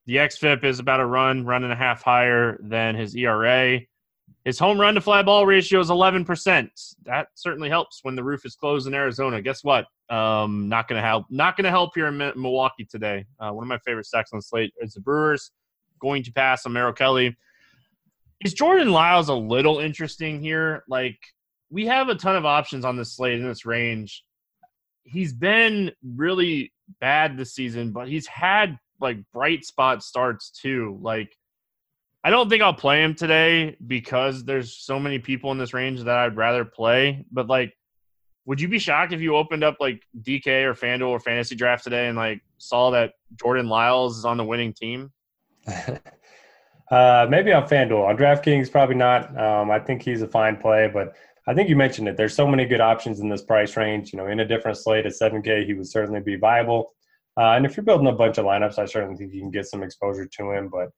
The 0.08 0.16
XFIP 0.16 0.64
is 0.64 0.80
about 0.80 1.00
a 1.00 1.06
run, 1.06 1.46
run 1.46 1.64
and 1.64 1.74
a 1.74 1.76
half 1.76 2.02
higher 2.02 2.58
than 2.62 2.96
his 2.96 3.16
ERA. 3.16 3.82
His 4.46 4.58
home 4.58 4.80
run 4.80 4.96
to 4.96 5.02
fly 5.02 5.22
ball 5.22 5.46
ratio 5.46 5.80
is 5.80 5.90
11%. 5.90 6.70
That 7.04 7.28
certainly 7.36 7.70
helps 7.70 8.00
when 8.04 8.16
the 8.16 8.24
roof 8.24 8.46
is 8.46 8.56
closed 8.56 8.88
in 8.88 8.94
Arizona. 8.94 9.42
Guess 9.42 9.64
what? 9.64 9.86
Um, 10.10 10.70
not 10.70 10.88
going 10.88 11.00
to 11.00 11.06
help. 11.06 11.26
Not 11.30 11.58
going 11.58 11.66
to 11.66 11.70
help 11.70 11.92
here 11.94 12.08
in 12.08 12.18
Milwaukee 12.18 12.86
today. 12.86 13.26
Uh, 13.40 13.52
one 13.52 13.64
of 13.64 13.68
my 13.68 13.78
favorite 13.80 14.06
stacks 14.06 14.32
on 14.34 14.42
slate 14.42 14.74
is 14.80 14.94
the 14.94 15.02
Brewers 15.02 15.52
going 16.00 16.24
to 16.24 16.32
pass 16.32 16.66
on 16.66 16.74
Merrill 16.74 16.94
Kelly. 16.94 17.36
Is 18.44 18.54
Jordan 18.54 18.92
Lyles 18.92 19.30
a 19.30 19.34
little 19.34 19.80
interesting 19.80 20.40
here? 20.40 20.84
Like 20.88 21.20
we 21.70 21.86
have 21.86 22.10
a 22.10 22.16
ton 22.16 22.36
of 22.36 22.46
options 22.46 22.86
on 22.86 22.96
this 22.96 23.14
slate 23.14 23.40
in 23.40 23.48
this 23.48 23.66
range. 23.66 24.24
He's 25.04 25.34
been 25.34 25.92
really 26.04 26.74
bad 27.00 27.38
this 27.38 27.54
season, 27.54 27.92
but 27.92 28.08
he's 28.08 28.28
had 28.28 28.78
like 29.00 29.18
bright 29.34 29.66
spot 29.66 30.04
starts 30.04 30.50
too. 30.50 30.98
Like 31.02 31.36
I 32.24 32.30
don't 32.30 32.50
think 32.50 32.62
I'll 32.62 32.74
play 32.74 33.04
him 33.04 33.16
today 33.16 33.78
because 33.86 34.44
there's 34.44 34.76
so 34.76 35.00
many 35.00 35.20
people 35.20 35.52
in 35.52 35.58
this 35.58 35.74
range 35.74 36.02
that 36.04 36.18
I'd 36.18 36.36
rather 36.36 36.66
play. 36.66 37.26
But 37.32 37.48
like, 37.48 37.74
would 38.46 38.60
you 38.60 38.68
be 38.68 38.80
shocked 38.80 39.14
if 39.14 39.22
you 39.22 39.36
opened 39.36 39.64
up 39.64 39.78
like 39.80 40.04
DK 40.22 40.64
or 40.64 40.74
FanDuel 40.74 41.08
or 41.08 41.20
Fantasy 41.20 41.56
Draft 41.56 41.84
today 41.84 42.08
and 42.08 42.18
like 42.18 42.42
saw 42.58 42.92
that 42.92 43.14
Jordan 43.36 43.68
Lyles 43.68 44.18
is 44.18 44.26
on 44.26 44.38
the 44.38 44.44
winning 44.44 44.74
team? 44.74 45.12
uh, 46.92 47.28
maybe 47.30 47.54
on 47.54 47.68
FanDuel. 47.68 48.08
On 48.08 48.18
DraftKings, 48.18 48.72
probably 48.72 48.96
not. 48.96 49.38
Um, 49.40 49.72
I 49.72 49.80
think 49.80 50.02
he's 50.02 50.22
a 50.22 50.28
fine 50.28 50.58
play, 50.58 50.90
but 50.92 51.16
I 51.48 51.54
think 51.54 51.70
you 51.70 51.78
mentioned 51.78 52.10
it. 52.10 52.18
There's 52.18 52.36
so 52.36 52.46
many 52.46 52.66
good 52.66 52.82
options 52.82 53.22
in 53.22 53.30
this 53.30 53.42
price 53.42 53.78
range. 53.78 54.12
You 54.12 54.18
know, 54.18 54.28
in 54.28 54.42
a 54.42 54.46
different 54.46 54.78
slate 54.78 55.06
at 55.06 55.14
7K, 55.14 55.66
he 55.66 55.74
would 55.74 55.88
certainly 55.88 56.20
be 56.20 56.36
viable. 56.36 56.94
Uh, 57.38 57.52
and 57.52 57.66
if 57.66 57.78
you're 57.78 57.86
building 57.86 58.08
a 58.08 58.12
bunch 58.12 58.38
of 58.38 58.46
lineups, 58.46 58.78
I 58.78 58.86
certainly 58.86 59.16
think 59.16 59.34
you 59.34 59.42
can 59.42 59.52
get 59.52 59.66
some 59.66 59.82
exposure 59.82 60.26
to 60.26 60.52
him. 60.52 60.70
But 60.70 60.90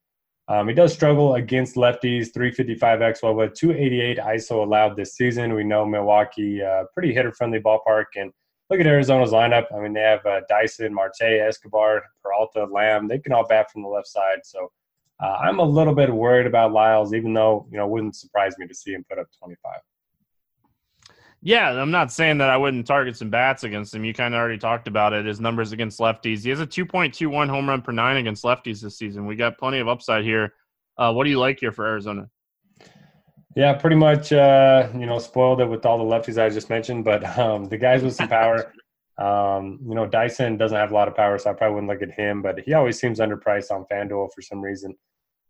um, 0.48 0.68
he 0.68 0.74
does 0.74 0.92
struggle 0.92 1.36
against 1.36 1.76
lefties. 1.76 2.34
355 2.34 3.00
xWOBA 3.00 3.36
with 3.36 3.54
288 3.54 4.18
ISO 4.18 4.66
allowed 4.66 4.96
this 4.96 5.16
season. 5.16 5.54
We 5.54 5.64
know 5.64 5.86
Milwaukee, 5.86 6.64
uh, 6.64 6.86
pretty 6.96 7.14
hitter 7.14 7.32
friendly 7.32 7.60
ballpark, 7.60 8.06
and 8.16 8.32
look 8.72 8.80
at 8.80 8.88
Arizona's 8.88 9.32
lineup. 9.32 9.66
I 9.76 9.80
mean, 9.80 9.94
they 9.94 10.02
have 10.02 10.26
uh, 10.26 10.42
Dyson, 10.50 10.94
Marte, 10.94 11.22
Escobar, 11.22 12.02
Peralta, 12.24 12.66
Lamb. 12.66 13.08
They 13.08 13.20
can 13.20 13.34
all 13.34 13.46
bat 13.46 13.70
from 13.72 13.84
the 13.84 13.90
left 13.90 14.08
side. 14.08 14.40
So 14.44 14.72
uh, 15.24 15.38
I'm 15.44 15.60
a 15.60 15.64
little 15.64 15.94
bit 15.94 16.12
worried 16.12 16.48
about 16.48 16.72
Lyles, 16.72 17.14
even 17.14 17.34
though 17.34 17.68
you 17.70 17.78
know 17.78 17.86
it 17.86 17.92
wouldn't 17.92 18.16
surprise 18.16 18.58
me 18.58 18.66
to 18.66 18.74
see 18.74 18.94
him 18.94 19.06
put 19.08 19.20
up 19.20 19.28
25. 19.38 19.74
Yeah, 21.42 21.70
I'm 21.72 21.92
not 21.92 22.12
saying 22.12 22.40
that 22.40 22.50
I 22.50 22.58
wouldn't 22.58 22.86
target 22.86 23.16
some 23.16 23.30
bats 23.30 23.64
against 23.64 23.94
him. 23.94 24.04
You 24.04 24.14
kind 24.14 24.34
of 24.34 24.40
already 24.40 24.58
talked 24.58 24.88
about 24.88 25.14
it. 25.14 25.26
His 25.26 25.40
numbers 25.40 25.72
against 25.72 26.00
lefties. 26.00 26.44
He 26.44 26.50
has 26.50 26.60
a 26.60 26.68
2.21 26.68 27.50
home 27.50 27.70
run 27.70 27.82
per 27.82 27.94
nine 27.94 28.18
against 28.18 28.44
lefties 28.44 28.82
this 28.82 28.98
season. 28.98 29.26
We 29.26 29.38
got 29.38 29.58
plenty 29.58 29.80
of 29.80 29.88
upside 29.88 30.26
here. 30.26 30.54
Uh, 30.98 31.14
what 31.14 31.24
do 31.24 31.30
you 31.30 31.40
like 31.40 31.60
here 31.60 31.72
for 31.72 31.86
Arizona? 31.86 32.30
Yeah, 33.56 33.74
pretty 33.74 33.96
much. 33.96 34.34
Uh, 34.34 34.90
you 34.94 35.06
know, 35.06 35.18
spoiled 35.18 35.62
it 35.62 35.66
with 35.66 35.86
all 35.86 35.98
the 35.98 36.04
lefties 36.04 36.42
I 36.42 36.50
just 36.50 36.70
mentioned, 36.70 37.06
but 37.06 37.24
um, 37.38 37.66
the 37.66 37.78
guys 37.78 38.04
with 38.04 38.16
some 38.16 38.28
power. 38.28 38.74
Um, 39.18 39.80
you 39.86 39.96
know, 39.96 40.06
Dyson 40.06 40.58
doesn't 40.58 40.78
have 40.78 40.92
a 40.92 40.94
lot 40.94 41.08
of 41.08 41.16
power, 41.16 41.38
so 41.38 41.50
I 41.50 41.54
probably 41.54 41.76
wouldn't 41.76 41.92
look 41.92 42.02
at 42.02 42.16
him. 42.16 42.42
But 42.42 42.60
he 42.60 42.74
always 42.74 43.00
seems 43.00 43.20
underpriced 43.20 43.72
on 43.72 43.86
FanDuel 43.92 44.30
for 44.34 44.42
some 44.42 44.62
reason. 44.62 44.96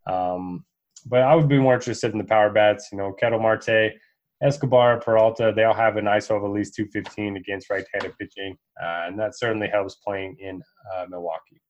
Um, 0.08 0.66
but 1.06 1.22
I 1.22 1.36
would 1.36 1.48
be 1.48 1.60
more 1.60 1.76
interested 1.76 2.12
in 2.12 2.18
the 2.18 2.24
power 2.24 2.50
bats. 2.50 2.90
You 2.92 2.98
know, 2.98 3.12
Ketel 3.14 3.40
Marte 3.40 3.94
Escobar, 4.42 5.00
Peralta, 5.02 5.52
they 5.54 5.64
all 5.64 5.74
have 5.74 5.98
an 5.98 6.06
ISO 6.06 6.38
of 6.38 6.44
at 6.44 6.52
least 6.52 6.76
215 6.76 7.38
against 7.38 7.70
right-handed 7.70 8.18
pitching, 8.18 8.58
uh, 8.82 9.06
and 9.08 9.20
that 9.20 9.38
certainly 9.38 9.68
helps 9.68 9.96
playing 9.96 10.38
in 10.40 10.62
uh, 10.96 11.06
Milwaukee. 11.10 11.62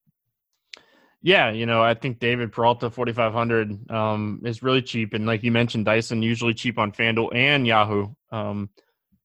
Yeah, 1.21 1.49
you 1.51 1.65
know, 1.65 1.81
I 1.81 1.95
think 1.95 2.19
David 2.19 2.51
Peralta 2.51 2.89
4500 2.89 3.91
um, 3.91 4.41
is 4.45 4.63
really 4.63 4.81
cheap, 4.81 5.13
and 5.13 5.25
like 5.25 5.43
you 5.43 5.51
mentioned, 5.51 5.85
Dyson 5.85 6.21
usually 6.21 6.53
cheap 6.53 6.77
on 6.77 6.91
FanDuel 6.91 7.35
and 7.35 7.65
Yahoo. 7.65 8.07
Um, 8.31 8.69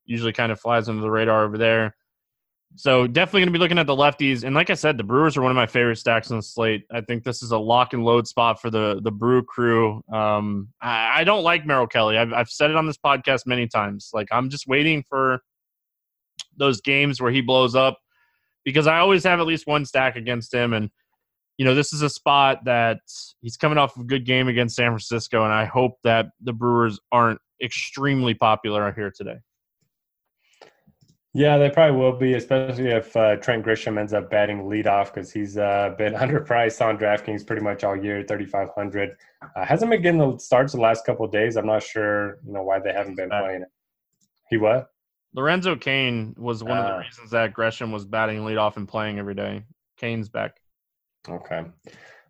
usually 0.06 0.32
kind 0.32 0.50
of 0.50 0.60
flies 0.60 0.88
under 0.88 1.02
the 1.02 1.10
radar 1.10 1.44
over 1.44 1.58
there. 1.58 1.94
So 2.76 3.06
definitely 3.06 3.42
going 3.42 3.52
to 3.52 3.58
be 3.58 3.58
looking 3.60 3.78
at 3.78 3.86
the 3.86 3.94
lefties, 3.94 4.42
and 4.42 4.54
like 4.54 4.68
I 4.68 4.74
said, 4.74 4.98
the 4.98 5.04
Brewers 5.04 5.36
are 5.36 5.42
one 5.42 5.52
of 5.52 5.56
my 5.56 5.66
favorite 5.66 5.96
stacks 5.96 6.30
on 6.32 6.38
the 6.38 6.42
slate. 6.42 6.84
I 6.90 7.02
think 7.02 7.22
this 7.22 7.40
is 7.40 7.52
a 7.52 7.58
lock 7.58 7.92
and 7.92 8.04
load 8.04 8.26
spot 8.26 8.60
for 8.60 8.68
the 8.68 9.00
the 9.00 9.12
Brew 9.12 9.44
crew. 9.44 10.02
Um, 10.12 10.68
I, 10.80 11.20
I, 11.20 11.24
don't 11.24 11.44
like 11.44 11.64
Merrill 11.64 11.86
Kelly. 11.86 12.18
I've, 12.18 12.32
I've 12.32 12.48
said 12.48 12.70
it 12.70 12.76
on 12.76 12.86
this 12.86 12.98
podcast 12.98 13.46
many 13.46 13.68
times. 13.68 14.10
Like 14.12 14.26
I'm 14.32 14.50
just 14.50 14.66
waiting 14.66 15.04
for 15.08 15.40
those 16.56 16.80
games 16.80 17.20
where 17.20 17.30
he 17.30 17.40
blows 17.42 17.76
up 17.76 17.98
because 18.64 18.88
I 18.88 18.98
always 18.98 19.22
have 19.22 19.38
at 19.38 19.46
least 19.46 19.68
one 19.68 19.84
stack 19.84 20.16
against 20.16 20.52
him, 20.52 20.72
and 20.72 20.90
you 21.58 21.64
know 21.64 21.76
this 21.76 21.92
is 21.92 22.02
a 22.02 22.10
spot 22.10 22.64
that 22.64 22.98
he's 23.40 23.56
coming 23.56 23.78
off 23.78 23.96
a 23.96 24.02
good 24.02 24.26
game 24.26 24.48
against 24.48 24.74
San 24.74 24.90
Francisco, 24.90 25.44
and 25.44 25.52
I 25.52 25.64
hope 25.64 25.98
that 26.02 26.26
the 26.40 26.52
Brewers 26.52 26.98
aren't 27.12 27.40
extremely 27.62 28.34
popular 28.34 28.92
here 28.92 29.12
today. 29.16 29.36
Yeah, 31.36 31.58
they 31.58 31.68
probably 31.68 31.98
will 31.98 32.12
be, 32.12 32.34
especially 32.34 32.90
if 32.90 33.14
uh, 33.16 33.34
Trent 33.36 33.66
Grisham 33.66 33.98
ends 33.98 34.12
up 34.12 34.30
batting 34.30 34.62
leadoff 34.62 35.12
because 35.12 35.32
he's 35.32 35.58
uh, 35.58 35.92
been 35.98 36.14
underpriced 36.14 36.80
on 36.80 36.96
DraftKings 36.96 37.44
pretty 37.44 37.60
much 37.60 37.82
all 37.82 37.96
year, 37.96 38.22
3,500. 38.22 39.16
Uh, 39.42 39.64
hasn't 39.64 39.90
been 39.90 40.00
getting 40.00 40.20
the 40.20 40.38
starts 40.38 40.74
the 40.74 40.80
last 40.80 41.04
couple 41.04 41.24
of 41.24 41.32
days. 41.32 41.56
I'm 41.56 41.66
not 41.66 41.82
sure, 41.82 42.38
you 42.46 42.52
know, 42.52 42.62
why 42.62 42.78
they 42.78 42.92
haven't 42.92 43.16
been 43.16 43.30
playing 43.30 43.62
it. 43.62 43.68
He 44.48 44.58
what? 44.58 44.92
Lorenzo 45.34 45.74
Cain 45.74 46.36
was 46.38 46.62
one 46.62 46.78
of 46.78 46.84
the 46.84 46.94
uh. 46.94 46.98
reasons 46.98 47.32
that 47.32 47.52
Grisham 47.52 47.92
was 47.92 48.04
batting 48.04 48.38
leadoff 48.42 48.76
and 48.76 48.86
playing 48.86 49.18
every 49.18 49.34
day. 49.34 49.64
Cain's 49.96 50.28
back. 50.28 50.60
Okay. 51.28 51.64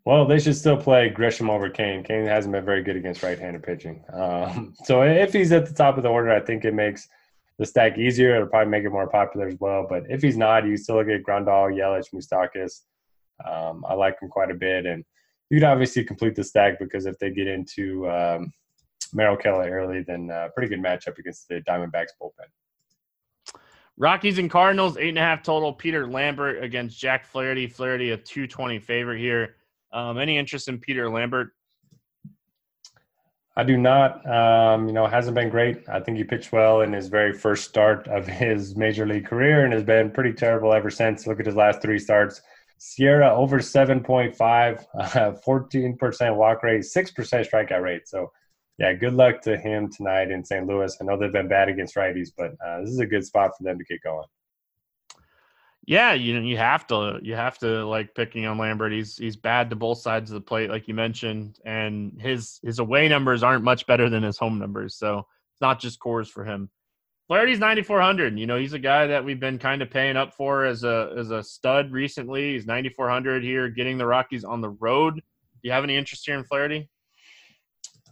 Well, 0.06 0.26
they 0.26 0.38
should 0.38 0.56
still 0.56 0.78
play 0.78 1.12
Grisham 1.14 1.50
over 1.50 1.68
Cain. 1.68 2.04
Cain 2.04 2.24
hasn't 2.24 2.52
been 2.52 2.64
very 2.64 2.82
good 2.82 2.96
against 2.96 3.22
right-handed 3.22 3.62
pitching. 3.62 4.02
Um, 4.14 4.74
so 4.84 5.02
if 5.02 5.34
he's 5.34 5.52
at 5.52 5.66
the 5.66 5.74
top 5.74 5.98
of 5.98 6.02
the 6.02 6.08
order, 6.08 6.30
I 6.30 6.40
think 6.40 6.64
it 6.64 6.72
makes– 6.72 7.06
the 7.58 7.66
stack 7.66 7.98
easier. 7.98 8.36
It'll 8.36 8.48
probably 8.48 8.70
make 8.70 8.84
it 8.84 8.90
more 8.90 9.08
popular 9.08 9.48
as 9.48 9.56
well. 9.60 9.86
But 9.88 10.04
if 10.08 10.22
he's 10.22 10.36
not, 10.36 10.66
you 10.66 10.76
still 10.76 11.00
at 11.00 11.06
Grandal, 11.06 11.72
Yelich, 11.72 12.12
Moustakas. 12.12 12.82
Um, 13.44 13.84
I 13.88 13.94
like 13.94 14.20
him 14.20 14.28
quite 14.28 14.50
a 14.50 14.54
bit. 14.54 14.86
And 14.86 15.04
you'd 15.50 15.64
obviously 15.64 16.04
complete 16.04 16.34
the 16.34 16.44
stack 16.44 16.78
because 16.78 17.06
if 17.06 17.18
they 17.18 17.30
get 17.30 17.46
into 17.46 18.08
um, 18.10 18.52
Merrill 19.12 19.36
Kelly 19.36 19.68
early, 19.68 20.02
then 20.02 20.30
uh, 20.30 20.48
pretty 20.54 20.68
good 20.68 20.82
matchup 20.82 21.18
against 21.18 21.48
the 21.48 21.60
Diamondbacks 21.62 22.12
bullpen. 22.20 22.48
Rockies 23.96 24.38
and 24.38 24.50
Cardinals, 24.50 24.96
eight 24.96 25.10
and 25.10 25.18
a 25.18 25.20
half 25.20 25.44
total. 25.44 25.72
Peter 25.72 26.08
Lambert 26.08 26.62
against 26.62 26.98
Jack 26.98 27.24
Flaherty. 27.24 27.68
Flaherty, 27.68 28.10
a 28.10 28.16
220 28.16 28.80
favorite 28.80 29.20
here. 29.20 29.54
Um, 29.92 30.18
any 30.18 30.36
interest 30.36 30.66
in 30.66 30.78
Peter 30.78 31.08
Lambert? 31.08 31.52
I 33.56 33.62
do 33.62 33.76
not. 33.76 34.26
Um, 34.28 34.88
you 34.88 34.92
know, 34.92 35.06
hasn't 35.06 35.36
been 35.36 35.48
great. 35.48 35.88
I 35.88 36.00
think 36.00 36.18
he 36.18 36.24
pitched 36.24 36.50
well 36.50 36.80
in 36.80 36.92
his 36.92 37.06
very 37.06 37.32
first 37.32 37.68
start 37.68 38.08
of 38.08 38.26
his 38.44 38.76
major 38.76 39.06
league 39.06 39.26
career 39.26 39.64
and 39.64 39.72
has 39.72 39.84
been 39.84 40.10
pretty 40.10 40.32
terrible 40.32 40.72
ever 40.72 40.90
since. 40.90 41.26
Look 41.26 41.40
at 41.40 41.46
his 41.46 41.54
last 41.56 41.80
three 41.80 41.98
starts. 41.98 42.40
SIERA 42.78 43.30
over 43.30 43.60
7.5, 43.60 44.84
uh, 44.98 45.32
14% 45.46 46.36
walk 46.36 46.62
rate, 46.62 46.82
6% 46.82 47.48
strikeout 47.48 47.82
rate. 47.82 48.08
So, 48.08 48.32
yeah, 48.78 48.92
good 48.92 49.14
luck 49.14 49.40
to 49.42 49.56
him 49.56 49.90
tonight 49.90 50.32
in 50.32 50.44
St. 50.44 50.66
Louis. 50.66 50.94
I 51.00 51.04
know 51.04 51.16
they've 51.16 51.32
been 51.32 51.48
bad 51.48 51.68
against 51.68 51.94
righties, 51.94 52.30
but 52.36 52.52
uh, 52.66 52.80
this 52.80 52.90
is 52.90 52.98
a 52.98 53.06
good 53.06 53.24
spot 53.24 53.52
for 53.56 53.62
them 53.62 53.78
to 53.78 53.84
get 53.84 54.02
going. 54.02 54.26
Yeah, 55.86 56.14
you 56.14 56.34
know 56.34 56.46
you 56.46 56.56
have 56.56 56.86
to 56.86 57.18
you 57.22 57.34
have 57.34 57.58
to 57.58 57.84
like 57.86 58.14
picking 58.14 58.46
on 58.46 58.56
Lambert. 58.56 58.92
He's 58.92 59.18
he's 59.18 59.36
bad 59.36 59.68
to 59.70 59.76
both 59.76 59.98
sides 59.98 60.30
of 60.30 60.34
the 60.34 60.40
plate, 60.40 60.70
like 60.70 60.88
you 60.88 60.94
mentioned, 60.94 61.58
and 61.64 62.18
his 62.18 62.58
his 62.62 62.78
away 62.78 63.06
numbers 63.06 63.42
aren't 63.42 63.64
much 63.64 63.86
better 63.86 64.08
than 64.08 64.22
his 64.22 64.38
home 64.38 64.58
numbers. 64.58 64.96
So 64.96 65.18
it's 65.18 65.60
not 65.60 65.80
just 65.80 66.00
Coors 66.00 66.28
for 66.28 66.44
him. 66.44 66.70
Flaherty's 67.28 67.58
ninety 67.58 67.82
four 67.82 68.00
hundred. 68.00 68.38
You 68.38 68.46
know 68.46 68.56
he's 68.56 68.72
a 68.72 68.78
guy 68.78 69.06
that 69.06 69.22
we've 69.22 69.40
been 69.40 69.58
kind 69.58 69.82
of 69.82 69.90
paying 69.90 70.16
up 70.16 70.32
for 70.34 70.64
as 70.64 70.84
a 70.84 71.12
as 71.18 71.30
a 71.30 71.42
stud 71.42 71.92
recently. 71.92 72.54
He's 72.54 72.66
ninety 72.66 72.88
four 72.88 73.10
hundred 73.10 73.42
here, 73.42 73.68
getting 73.68 73.98
the 73.98 74.06
Rockies 74.06 74.44
on 74.44 74.62
the 74.62 74.70
road. 74.70 75.16
Do 75.16 75.20
you 75.62 75.72
have 75.72 75.84
any 75.84 75.96
interest 75.96 76.24
here 76.24 76.38
in 76.38 76.44
Flaherty? 76.44 76.88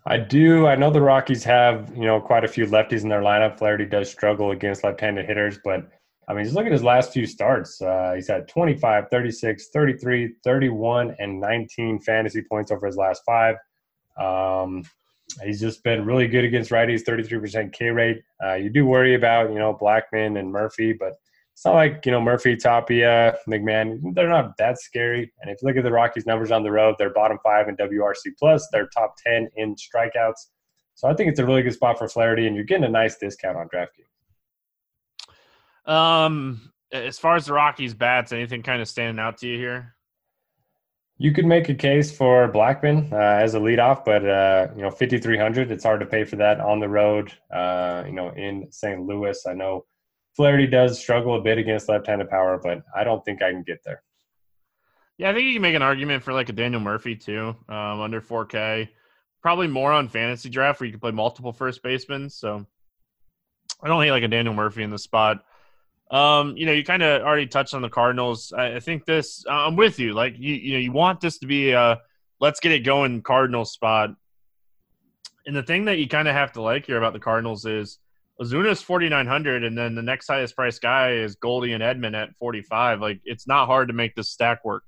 I 0.06 0.18
do. 0.18 0.66
I 0.66 0.76
know 0.76 0.90
the 0.90 1.00
Rockies 1.00 1.44
have 1.44 1.90
you 1.96 2.04
know 2.04 2.20
quite 2.20 2.44
a 2.44 2.48
few 2.48 2.66
lefties 2.66 3.02
in 3.02 3.08
their 3.08 3.22
lineup. 3.22 3.56
Flaherty 3.56 3.86
does 3.86 4.10
struggle 4.10 4.50
against 4.50 4.84
left-handed 4.84 5.24
hitters, 5.24 5.58
but 5.64 5.88
I 6.28 6.34
mean, 6.34 6.44
just 6.44 6.54
look 6.54 6.66
at 6.66 6.72
his 6.72 6.84
last 6.84 7.12
few 7.12 7.26
starts. 7.26 7.80
Uh, 7.82 8.12
he's 8.14 8.28
had 8.28 8.48
25, 8.48 9.06
36, 9.10 9.68
33, 9.68 10.34
31, 10.44 11.16
and 11.18 11.40
19 11.40 12.00
fantasy 12.00 12.42
points 12.42 12.70
over 12.70 12.86
his 12.86 12.96
last 12.96 13.22
five. 13.26 13.56
Um, 14.16 14.84
he's 15.42 15.60
just 15.60 15.82
been 15.82 16.04
really 16.04 16.28
good 16.28 16.44
against 16.44 16.70
righties, 16.70 17.02
33% 17.02 17.72
K 17.72 17.90
rate. 17.90 18.22
Uh, 18.44 18.54
you 18.54 18.70
do 18.70 18.86
worry 18.86 19.14
about, 19.14 19.50
you 19.50 19.58
know, 19.58 19.74
Blackmon 19.74 20.38
and 20.38 20.50
Murphy, 20.50 20.92
but 20.92 21.14
it's 21.52 21.64
not 21.64 21.74
like, 21.74 22.06
you 22.06 22.12
know, 22.12 22.20
Murphy, 22.20 22.56
Tapia, 22.56 23.36
McMahon, 23.48 24.14
they're 24.14 24.28
not 24.28 24.56
that 24.58 24.80
scary. 24.80 25.32
And 25.40 25.50
if 25.50 25.58
you 25.60 25.68
look 25.68 25.76
at 25.76 25.84
the 25.84 25.92
Rockies' 25.92 26.26
numbers 26.26 26.50
on 26.50 26.62
the 26.62 26.70
road, 26.70 26.94
they're 26.98 27.12
bottom 27.12 27.38
five 27.42 27.68
in 27.68 27.76
WRC 27.76 28.32
plus, 28.38 28.66
they're 28.72 28.88
top 28.88 29.14
10 29.26 29.48
in 29.56 29.74
strikeouts. 29.74 30.48
So 30.94 31.08
I 31.08 31.14
think 31.14 31.30
it's 31.30 31.40
a 31.40 31.46
really 31.46 31.62
good 31.62 31.74
spot 31.74 31.98
for 31.98 32.08
Flaherty, 32.08 32.46
and 32.46 32.54
you're 32.54 32.64
getting 32.64 32.84
a 32.84 32.88
nice 32.88 33.16
discount 33.16 33.56
on 33.56 33.68
DraftKings. 33.68 34.11
Um, 35.84 36.72
as 36.92 37.18
far 37.18 37.36
as 37.36 37.46
the 37.46 37.52
Rockies 37.52 37.94
bats, 37.94 38.32
anything 38.32 38.62
kind 38.62 38.82
of 38.82 38.88
standing 38.88 39.22
out 39.22 39.38
to 39.38 39.46
you 39.46 39.58
here? 39.58 39.94
You 41.18 41.32
could 41.32 41.46
make 41.46 41.68
a 41.68 41.74
case 41.74 42.14
for 42.14 42.50
Blackmon 42.50 43.12
uh, 43.12 43.16
as 43.16 43.54
a 43.54 43.58
leadoff, 43.58 44.04
but 44.04 44.26
uh, 44.26 44.68
you 44.74 44.82
know, 44.82 44.90
fifty 44.90 45.18
three 45.18 45.38
hundred. 45.38 45.70
It's 45.70 45.84
hard 45.84 46.00
to 46.00 46.06
pay 46.06 46.24
for 46.24 46.36
that 46.36 46.60
on 46.60 46.80
the 46.80 46.88
road. 46.88 47.32
Uh, 47.52 48.02
you 48.06 48.12
know, 48.12 48.30
in 48.30 48.66
St. 48.72 49.00
Louis, 49.00 49.38
I 49.46 49.54
know 49.54 49.84
Flaherty 50.34 50.66
does 50.66 50.98
struggle 50.98 51.36
a 51.36 51.42
bit 51.42 51.58
against 51.58 51.88
left-handed 51.88 52.30
power, 52.30 52.58
but 52.62 52.82
I 52.96 53.04
don't 53.04 53.24
think 53.24 53.42
I 53.42 53.50
can 53.50 53.62
get 53.62 53.84
there. 53.84 54.02
Yeah, 55.18 55.30
I 55.30 55.34
think 55.34 55.44
you 55.44 55.52
can 55.52 55.62
make 55.62 55.76
an 55.76 55.82
argument 55.82 56.22
for 56.22 56.32
like 56.32 56.48
a 56.48 56.52
Daniel 56.52 56.80
Murphy 56.80 57.14
too, 57.14 57.54
um, 57.68 58.00
under 58.00 58.20
4K. 58.20 58.88
Probably 59.42 59.68
more 59.68 59.92
on 59.92 60.08
fantasy 60.08 60.48
draft 60.48 60.80
where 60.80 60.86
you 60.86 60.92
can 60.92 61.00
play 61.00 61.10
multiple 61.10 61.52
first 61.52 61.82
basemen. 61.82 62.30
So 62.30 62.66
I 63.82 63.88
don't 63.88 64.02
hate 64.02 64.10
like 64.10 64.22
a 64.22 64.28
Daniel 64.28 64.54
Murphy 64.54 64.82
in 64.82 64.90
the 64.90 64.98
spot. 64.98 65.44
Um, 66.12 66.56
you 66.58 66.66
know, 66.66 66.72
you 66.72 66.84
kind 66.84 67.02
of 67.02 67.22
already 67.22 67.46
touched 67.46 67.72
on 67.72 67.80
the 67.80 67.88
Cardinals. 67.88 68.52
I, 68.56 68.76
I 68.76 68.80
think 68.80 69.06
this. 69.06 69.44
I'm 69.50 69.76
with 69.76 69.98
you. 69.98 70.12
Like 70.12 70.34
you, 70.38 70.54
you 70.54 70.72
know, 70.74 70.78
you 70.78 70.92
want 70.92 71.20
this 71.20 71.38
to 71.38 71.46
be 71.46 71.72
a 71.72 72.00
let's 72.38 72.60
get 72.60 72.72
it 72.72 72.80
going 72.80 73.22
Cardinals 73.22 73.72
spot. 73.72 74.10
And 75.46 75.56
the 75.56 75.62
thing 75.62 75.86
that 75.86 75.98
you 75.98 76.06
kind 76.06 76.28
of 76.28 76.34
have 76.34 76.52
to 76.52 76.62
like 76.62 76.86
here 76.86 76.98
about 76.98 77.14
the 77.14 77.18
Cardinals 77.18 77.64
is 77.64 77.98
Ozuna's 78.40 78.82
4,900, 78.82 79.64
and 79.64 79.76
then 79.76 79.94
the 79.94 80.02
next 80.02 80.26
highest 80.26 80.54
price 80.54 80.78
guy 80.78 81.12
is 81.12 81.34
Goldie 81.36 81.72
and 81.72 81.82
Edman 81.82 82.14
at 82.14 82.36
45. 82.36 83.00
Like 83.00 83.20
it's 83.24 83.46
not 83.46 83.66
hard 83.66 83.88
to 83.88 83.94
make 83.94 84.14
this 84.14 84.28
stack 84.28 84.64
work. 84.64 84.84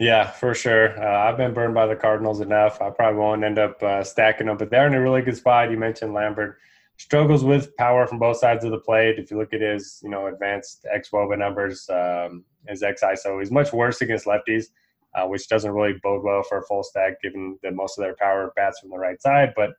Yeah, 0.00 0.30
for 0.30 0.54
sure. 0.54 0.98
Uh, 1.00 1.28
I've 1.28 1.36
been 1.36 1.52
burned 1.52 1.74
by 1.74 1.86
the 1.86 1.94
Cardinals 1.94 2.40
enough. 2.40 2.80
I 2.80 2.88
probably 2.88 3.20
won't 3.20 3.44
end 3.44 3.58
up 3.58 3.82
uh, 3.82 4.02
stacking 4.02 4.46
them, 4.46 4.56
but 4.56 4.70
they're 4.70 4.86
in 4.86 4.94
a 4.94 5.00
really 5.00 5.20
good 5.20 5.36
spot. 5.36 5.70
You 5.70 5.76
mentioned 5.76 6.14
Lambert 6.14 6.58
struggles 7.00 7.42
with 7.42 7.74
power 7.76 8.06
from 8.06 8.18
both 8.18 8.36
sides 8.36 8.62
of 8.62 8.70
the 8.70 8.78
plate. 8.78 9.18
If 9.18 9.30
you 9.30 9.38
look 9.38 9.54
at 9.54 9.62
his, 9.62 10.00
you 10.02 10.10
know, 10.10 10.26
advanced 10.26 10.86
xwOBA 10.94 11.38
numbers, 11.38 11.88
um, 11.88 12.44
his 12.68 12.82
xISO 12.82 13.42
is 13.42 13.50
much 13.50 13.72
worse 13.72 14.02
against 14.02 14.26
lefties, 14.26 14.66
uh, 15.14 15.26
which 15.26 15.48
doesn't 15.48 15.72
really 15.72 15.94
bode 16.02 16.22
well 16.22 16.42
for 16.42 16.58
a 16.58 16.62
full 16.66 16.82
stack, 16.82 17.14
given 17.22 17.58
that 17.62 17.74
most 17.74 17.98
of 17.98 18.02
their 18.02 18.14
power 18.20 18.52
bats 18.54 18.80
from 18.80 18.90
the 18.90 18.98
right 18.98 19.20
side. 19.22 19.54
But 19.56 19.70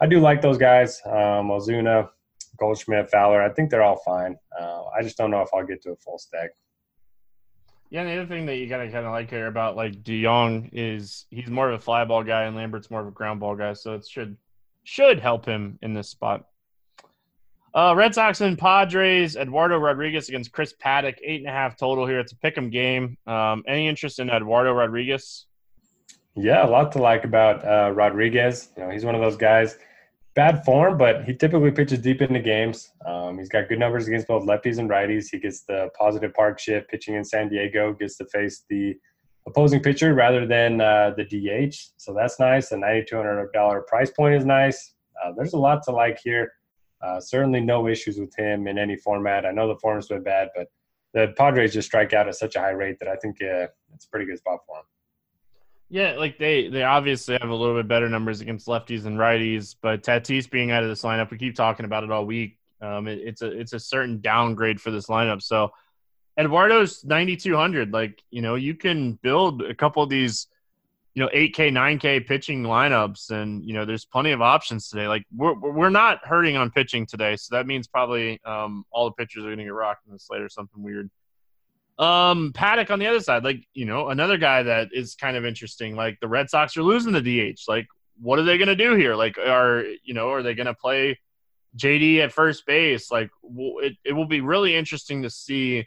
I 0.00 0.06
do 0.06 0.20
like 0.20 0.40
those 0.40 0.56
guys, 0.56 1.02
um, 1.04 1.50
Ozuna, 1.50 2.10
Goldschmidt, 2.58 3.10
Fowler. 3.10 3.42
I 3.42 3.52
think 3.52 3.70
they're 3.70 3.82
all 3.82 4.00
fine. 4.04 4.36
Uh, 4.58 4.84
I 4.96 5.02
just 5.02 5.16
don't 5.16 5.32
know 5.32 5.42
if 5.42 5.48
I'll 5.52 5.66
get 5.66 5.82
to 5.82 5.90
a 5.90 5.96
full 5.96 6.18
stack. 6.18 6.50
Yeah, 7.90 8.02
and 8.02 8.08
the 8.08 8.20
other 8.20 8.28
thing 8.28 8.46
that 8.46 8.58
you 8.58 8.68
gotta 8.68 8.88
kind 8.88 9.04
of 9.04 9.10
like 9.10 9.30
here 9.30 9.48
about 9.48 9.74
like 9.74 10.04
DeJong 10.04 10.70
is 10.72 11.26
he's 11.30 11.50
more 11.50 11.70
of 11.70 11.74
a 11.74 11.82
fly 11.82 12.04
ball 12.04 12.22
guy, 12.22 12.44
and 12.44 12.54
Lambert's 12.54 12.88
more 12.88 13.00
of 13.00 13.08
a 13.08 13.10
ground 13.10 13.40
ball 13.40 13.56
guy, 13.56 13.72
so 13.72 13.94
it 13.94 14.06
should 14.06 14.36
should 14.84 15.18
help 15.18 15.44
him 15.44 15.76
in 15.82 15.92
this 15.92 16.08
spot. 16.08 16.44
Uh, 17.74 17.94
Red 17.96 18.14
Sox 18.14 18.40
and 18.40 18.58
Padres. 18.58 19.36
Eduardo 19.36 19.78
Rodriguez 19.78 20.28
against 20.28 20.52
Chris 20.52 20.74
Paddack, 20.82 21.18
eight 21.22 21.40
and 21.40 21.48
a 21.48 21.52
half 21.52 21.76
total 21.76 22.06
here. 22.06 22.20
It's 22.20 22.32
a 22.32 22.36
pick'em 22.36 22.70
game. 22.70 23.16
Um, 23.26 23.62
any 23.68 23.88
interest 23.88 24.18
in 24.18 24.30
Eduardo 24.30 24.72
Rodriguez? 24.72 25.46
Yeah, 26.34 26.64
a 26.64 26.68
lot 26.68 26.92
to 26.92 26.98
like 26.98 27.24
about 27.24 27.64
uh, 27.64 27.92
Rodriguez. 27.92 28.70
You 28.76 28.84
know, 28.84 28.90
he's 28.90 29.04
one 29.04 29.14
of 29.14 29.20
those 29.20 29.36
guys 29.36 29.76
bad 30.38 30.64
form, 30.64 30.96
but 30.96 31.24
he 31.24 31.34
typically 31.34 31.72
pitches 31.72 31.98
deep 31.98 32.22
into 32.22 32.38
games. 32.38 32.92
Um, 33.04 33.38
he's 33.38 33.48
got 33.48 33.68
good 33.68 33.80
numbers 33.80 34.06
against 34.06 34.28
both 34.28 34.46
lefties 34.46 34.78
and 34.78 34.88
righties. 34.88 35.26
He 35.32 35.40
gets 35.40 35.62
the 35.62 35.90
positive 35.98 36.32
park 36.32 36.60
shift 36.60 36.88
pitching 36.88 37.16
in 37.16 37.24
San 37.24 37.48
Diego, 37.48 37.92
gets 37.92 38.16
to 38.18 38.24
face 38.26 38.64
the 38.70 38.94
opposing 39.48 39.82
pitcher 39.82 40.14
rather 40.14 40.46
than 40.46 40.80
uh, 40.80 41.12
the 41.16 41.24
DH. 41.24 41.74
So 41.96 42.14
that's 42.14 42.38
nice. 42.38 42.68
The 42.68 42.76
$9,200 42.76 43.86
price 43.88 44.12
point 44.12 44.36
is 44.36 44.44
nice. 44.44 44.94
Uh, 45.20 45.32
there's 45.36 45.54
a 45.54 45.58
lot 45.58 45.82
to 45.86 45.90
like 45.90 46.20
here. 46.22 46.52
Uh, 47.00 47.20
certainly 47.20 47.60
no 47.60 47.86
issues 47.86 48.18
with 48.18 48.34
him 48.36 48.66
in 48.66 48.78
any 48.78 48.96
format. 48.96 49.46
I 49.46 49.52
know 49.52 49.68
the 49.68 49.78
form's 49.78 50.08
been 50.08 50.22
bad, 50.22 50.48
but 50.54 50.68
the 51.14 51.32
Padres 51.36 51.72
just 51.72 51.88
strike 51.88 52.12
out 52.12 52.28
at 52.28 52.34
such 52.34 52.56
a 52.56 52.60
high 52.60 52.70
rate 52.70 52.98
that 52.98 53.08
I 53.08 53.16
think 53.16 53.36
uh, 53.42 53.68
it's 53.94 54.06
a 54.06 54.08
pretty 54.10 54.26
good 54.26 54.38
spot 54.38 54.60
for 54.66 54.78
him. 54.78 54.84
Yeah, 55.90 56.16
like 56.18 56.38
they 56.38 56.68
they 56.68 56.82
obviously 56.82 57.38
have 57.40 57.48
a 57.48 57.54
little 57.54 57.74
bit 57.74 57.88
better 57.88 58.08
numbers 58.10 58.42
against 58.42 58.66
lefties 58.66 59.06
and 59.06 59.16
righties, 59.16 59.74
but 59.80 60.02
Tatis 60.02 60.50
being 60.50 60.70
out 60.70 60.82
of 60.82 60.90
this 60.90 61.02
lineup, 61.02 61.30
we 61.30 61.38
keep 61.38 61.54
talking 61.54 61.86
about 61.86 62.04
it 62.04 62.10
all 62.10 62.26
week. 62.26 62.58
Um, 62.82 63.08
it, 63.08 63.20
it's 63.20 63.40
a 63.40 63.58
it's 63.58 63.72
a 63.72 63.80
certain 63.80 64.20
downgrade 64.20 64.80
for 64.80 64.90
this 64.90 65.06
lineup. 65.06 65.40
So 65.40 65.72
Eduardo's 66.38 67.04
ninety 67.04 67.36
two 67.36 67.56
hundred. 67.56 67.92
Like 67.92 68.22
you 68.30 68.42
know, 68.42 68.54
you 68.54 68.74
can 68.74 69.14
build 69.22 69.62
a 69.62 69.74
couple 69.74 70.02
of 70.02 70.10
these, 70.10 70.48
you 71.18 71.24
know, 71.24 71.30
eight 71.32 71.52
K 71.52 71.68
nine 71.68 71.98
K 71.98 72.20
pitching 72.20 72.62
lineups, 72.62 73.30
and 73.30 73.64
you 73.64 73.74
know, 73.74 73.84
there's 73.84 74.04
plenty 74.04 74.30
of 74.30 74.40
options 74.40 74.88
today. 74.88 75.08
Like 75.08 75.24
we're 75.34 75.58
we're 75.58 75.90
not 75.90 76.24
hurting 76.24 76.56
on 76.56 76.70
pitching 76.70 77.06
today, 77.06 77.34
so 77.34 77.56
that 77.56 77.66
means 77.66 77.88
probably 77.88 78.40
um, 78.44 78.84
all 78.92 79.06
the 79.06 79.14
pitchers 79.14 79.42
are 79.42 79.48
going 79.48 79.58
to 79.58 79.64
get 79.64 79.72
rocked 79.72 80.06
in 80.06 80.12
the 80.12 80.20
slate 80.20 80.42
or 80.42 80.48
something 80.48 80.80
weird. 80.80 81.10
Um, 81.98 82.52
Paddack 82.54 82.92
on 82.92 83.00
the 83.00 83.08
other 83.08 83.18
side, 83.18 83.42
like 83.42 83.64
you 83.74 83.84
know, 83.84 84.10
another 84.10 84.38
guy 84.38 84.62
that 84.62 84.90
is 84.92 85.16
kind 85.16 85.36
of 85.36 85.44
interesting. 85.44 85.96
Like 85.96 86.20
the 86.20 86.28
Red 86.28 86.50
Sox 86.50 86.76
are 86.76 86.84
losing 86.84 87.12
the 87.12 87.20
DH. 87.20 87.62
Like, 87.66 87.88
what 88.20 88.38
are 88.38 88.44
they 88.44 88.56
going 88.56 88.68
to 88.68 88.76
do 88.76 88.94
here? 88.94 89.16
Like, 89.16 89.38
are 89.38 89.82
you 90.04 90.14
know, 90.14 90.30
are 90.30 90.44
they 90.44 90.54
going 90.54 90.68
to 90.68 90.74
play 90.74 91.18
JD 91.76 92.20
at 92.20 92.30
first 92.30 92.64
base? 92.64 93.10
Like, 93.10 93.30
it 93.42 93.96
it 94.04 94.12
will 94.12 94.28
be 94.28 94.40
really 94.40 94.76
interesting 94.76 95.22
to 95.24 95.30
see 95.30 95.84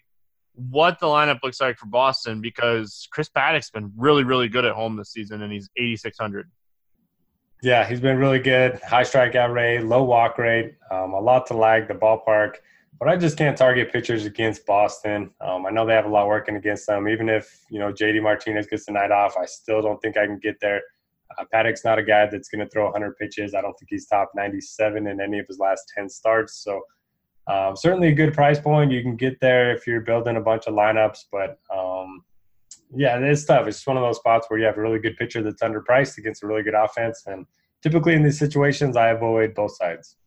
what 0.56 1.00
the 1.00 1.08
lineup 1.08 1.40
looks 1.44 1.62
like 1.62 1.78
for 1.78 1.86
Boston 1.88 2.42
because 2.42 3.08
Chris 3.12 3.30
Paddack's 3.30 3.70
been 3.70 3.92
really 3.96 4.24
really 4.24 4.50
good 4.50 4.66
at 4.66 4.74
home 4.74 4.96
this 4.98 5.12
season, 5.12 5.42
and 5.42 5.52
he's 5.52 5.70
eighty 5.78 5.96
six 5.96 6.18
hundred. 6.18 6.50
Yeah, 7.64 7.88
he's 7.88 8.00
been 8.00 8.18
really 8.18 8.40
good. 8.40 8.80
High 8.82 9.04
strikeout 9.04 9.54
rate, 9.54 9.82
low 9.82 10.04
walk 10.04 10.38
rate, 10.38 10.76
um, 10.90 11.14
a 11.14 11.20
lot 11.20 11.46
to 11.48 11.54
lag. 11.54 11.88
The 11.88 11.94
ballpark 11.94 12.56
but 13.02 13.10
I 13.10 13.18
just 13.18 13.36
can't 13.36 13.58
target 13.58 13.92
pitchers 13.92 14.28
against 14.28 14.64
Boston. 14.68 15.32
Um, 15.42 15.66
I 15.66 15.72
know 15.72 15.88
they 15.88 15.96
have 15.96 16.06
a 16.06 16.10
lot 16.10 16.28
working 16.28 16.56
against 16.56 16.86
them. 16.86 17.08
Even 17.08 17.30
if 17.30 17.66
you 17.72 17.80
know 17.80 17.92
JD 17.92 18.22
Martinez 18.22 18.68
gets 18.68 18.86
the 18.86 18.92
night 18.92 19.10
off, 19.10 19.36
I 19.42 19.46
still 19.48 19.82
don't 19.82 20.00
think 20.04 20.18
I 20.18 20.28
can 20.28 20.38
get 20.38 20.60
there. 20.62 20.84
Uh, 21.36 21.46
Paddack's 21.52 21.84
not 21.84 21.98
a 21.98 22.04
guy 22.04 22.28
that's 22.28 22.48
going 22.50 22.64
to 22.64 22.70
throw 22.70 22.84
100 22.84 23.18
pitches. 23.18 23.56
I 23.56 23.62
don't 23.62 23.74
think 23.80 23.90
he's 23.90 24.06
top 24.06 24.30
97 24.36 25.08
in 25.08 25.20
any 25.20 25.40
of 25.40 25.48
his 25.48 25.58
last 25.58 25.92
10 25.98 26.10
starts. 26.10 26.64
So 26.64 26.80
um, 27.48 27.76
certainly 27.76 28.10
a 28.10 28.14
good 28.14 28.34
price 28.34 28.60
point. 28.60 28.92
You 28.92 29.02
can 29.02 29.16
get 29.16 29.40
there 29.40 29.76
if 29.76 29.88
you're 29.88 30.02
building 30.02 30.38
a 30.38 30.42
bunch 30.42 30.68
of 30.68 30.74
lineups, 30.74 31.26
but 31.32 31.60
um, 31.76 32.24
yeah, 32.96 33.18
it's 33.18 33.46
tough. 33.46 33.68
It's 33.68 33.86
one 33.86 33.98
of 33.98 34.04
those 34.04 34.18
spots 34.18 34.48
where 34.50 34.60
you 34.60 34.66
have 34.66 34.78
a 34.78 34.82
really 34.82 35.00
good 35.00 35.18
pitcher 35.18 35.42
that's 35.42 35.62
underpriced 35.62 36.18
against 36.18 36.44
a 36.44 36.48
really 36.48 36.64
good 36.64 36.76
offense, 36.76 37.24
and 37.26 37.46
typically 37.82 38.14
in 38.14 38.24
these 38.24 38.38
situations, 38.40 38.96
I 38.96 39.10
avoid 39.10 39.54
both 39.56 39.76
sides. 39.76 40.18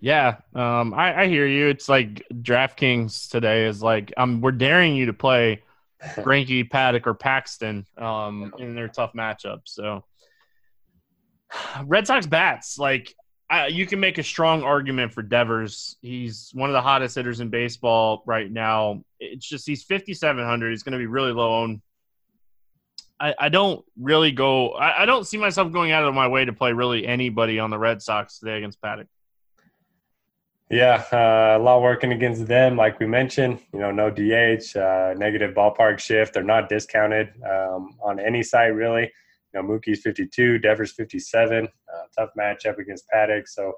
Yeah, 0.00 0.36
um, 0.54 0.92
I, 0.92 1.22
I, 1.22 1.26
hear 1.26 1.46
you. 1.46 1.68
It's 1.68 1.88
like 1.88 2.22
DraftKings 2.30 3.30
today 3.30 3.64
is 3.64 3.82
like 3.82 4.12
um, 4.18 4.42
we're 4.42 4.52
daring 4.52 4.94
you 4.94 5.06
to 5.06 5.14
play 5.14 5.62
Greinke, 6.02 6.68
Paddack 6.68 7.06
or 7.06 7.14
Paxton 7.14 7.86
um, 7.96 8.52
in 8.58 8.74
their 8.74 8.88
tough 8.88 9.14
matchup. 9.14 9.60
So, 9.64 10.04
Red 11.84 12.06
Sox 12.06 12.26
bats 12.26 12.78
like 12.78 13.14
You 13.68 13.86
can 13.86 14.00
make 14.00 14.18
a 14.18 14.22
strong 14.22 14.62
argument 14.62 15.12
for 15.12 15.22
Devers. 15.22 15.96
He's 16.02 16.50
one 16.52 16.68
of 16.68 16.74
the 16.74 16.82
hottest 16.82 17.14
hitters 17.14 17.40
in 17.40 17.48
baseball 17.48 18.22
right 18.26 18.50
now. 18.50 19.04
It's 19.20 19.46
just 19.46 19.66
he's 19.66 19.84
fifty 19.84 20.14
seven 20.14 20.44
hundred. 20.44 20.70
He's 20.70 20.82
going 20.82 20.94
to 20.94 20.98
be 20.98 21.06
really 21.06 21.32
low 21.32 21.62
owned. 21.62 21.80
I, 23.18 23.34
I 23.38 23.48
don't 23.48 23.84
really 23.98 24.32
go. 24.32 24.70
I, 24.70 25.02
I 25.02 25.06
don't 25.06 25.26
see 25.26 25.38
myself 25.38 25.72
going 25.72 25.92
out 25.92 26.04
of 26.04 26.12
my 26.14 26.28
way 26.28 26.44
to 26.44 26.52
play 26.52 26.72
really 26.72 27.06
anybody 27.06 27.58
on 27.58 27.70
the 27.70 27.78
Red 27.78 28.02
Sox 28.02 28.38
today 28.38 28.58
against 28.58 28.80
Paddack. 28.80 29.06
Yeah, 30.68 31.04
uh, 31.12 31.56
a 31.56 31.62
lot 31.62 31.80
working 31.80 32.10
against 32.10 32.46
them, 32.46 32.76
like 32.76 32.98
we 32.98 33.06
mentioned. 33.06 33.60
You 33.72 33.78
know, 33.78 33.92
no 33.92 34.10
DH, 34.10 34.76
uh, 34.76 35.14
negative 35.16 35.54
ballpark 35.54 36.00
shift. 36.00 36.34
They're 36.34 36.42
not 36.42 36.68
discounted 36.68 37.32
um, 37.44 37.96
on 38.02 38.18
any 38.18 38.42
site 38.42 38.74
really. 38.74 39.12
Know, 39.56 39.62
Mookie's 39.62 40.02
52, 40.02 40.58
Devers 40.58 40.92
57. 40.92 41.66
Uh, 41.66 42.02
tough 42.16 42.30
matchup 42.38 42.78
against 42.78 43.04
Paddack. 43.12 43.48
So, 43.48 43.74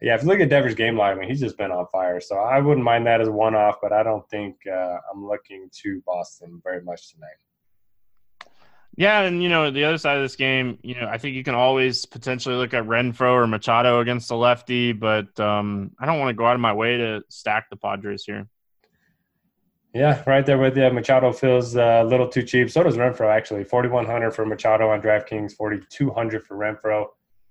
yeah, 0.00 0.14
if 0.14 0.22
you 0.22 0.28
look 0.28 0.40
at 0.40 0.48
Devers' 0.48 0.74
game 0.74 0.96
line, 0.96 1.16
I 1.16 1.20
mean, 1.20 1.28
he's 1.28 1.40
just 1.40 1.58
been 1.58 1.70
on 1.70 1.86
fire. 1.92 2.20
So 2.20 2.36
I 2.36 2.58
wouldn't 2.58 2.84
mind 2.84 3.06
that 3.06 3.20
as 3.20 3.28
a 3.28 3.32
one-off, 3.32 3.76
but 3.82 3.92
I 3.92 4.02
don't 4.02 4.28
think 4.30 4.56
uh, 4.66 4.98
I'm 5.12 5.26
looking 5.26 5.68
to 5.82 6.02
Boston 6.06 6.60
very 6.64 6.82
much 6.82 7.12
tonight. 7.12 7.36
Yeah, 8.96 9.20
and 9.20 9.42
you 9.42 9.48
know 9.48 9.70
the 9.70 9.84
other 9.84 9.98
side 9.98 10.16
of 10.16 10.22
this 10.22 10.36
game, 10.36 10.78
you 10.82 10.94
know, 10.94 11.06
I 11.06 11.16
think 11.16 11.34
you 11.34 11.44
can 11.44 11.54
always 11.54 12.04
potentially 12.06 12.56
look 12.56 12.74
at 12.74 12.84
Renfroe 12.84 13.32
or 13.32 13.46
Machado 13.46 14.00
against 14.00 14.28
the 14.28 14.36
lefty, 14.36 14.92
but 14.92 15.38
um, 15.38 15.92
I 15.98 16.06
don't 16.06 16.18
want 16.18 16.30
to 16.30 16.34
go 16.34 16.44
out 16.44 16.54
of 16.54 16.60
my 16.60 16.72
way 16.72 16.98
to 16.98 17.22
stack 17.28 17.70
the 17.70 17.76
Padres 17.76 18.24
here. 18.24 18.48
Yeah, 19.92 20.22
right 20.24 20.46
there 20.46 20.58
with 20.58 20.76
you. 20.76 20.88
Machado 20.90 21.32
feels 21.32 21.76
uh, 21.76 22.02
a 22.02 22.04
little 22.04 22.28
too 22.28 22.42
cheap. 22.42 22.70
So 22.70 22.84
does 22.84 22.96
Renfroe, 22.96 23.34
actually. 23.34 23.64
4100 23.64 24.30
for 24.30 24.46
Machado 24.46 24.90
on 24.90 25.02
DraftKings, 25.02 25.52
4200 25.56 26.46
for 26.46 26.56
Renfroe. 26.56 27.06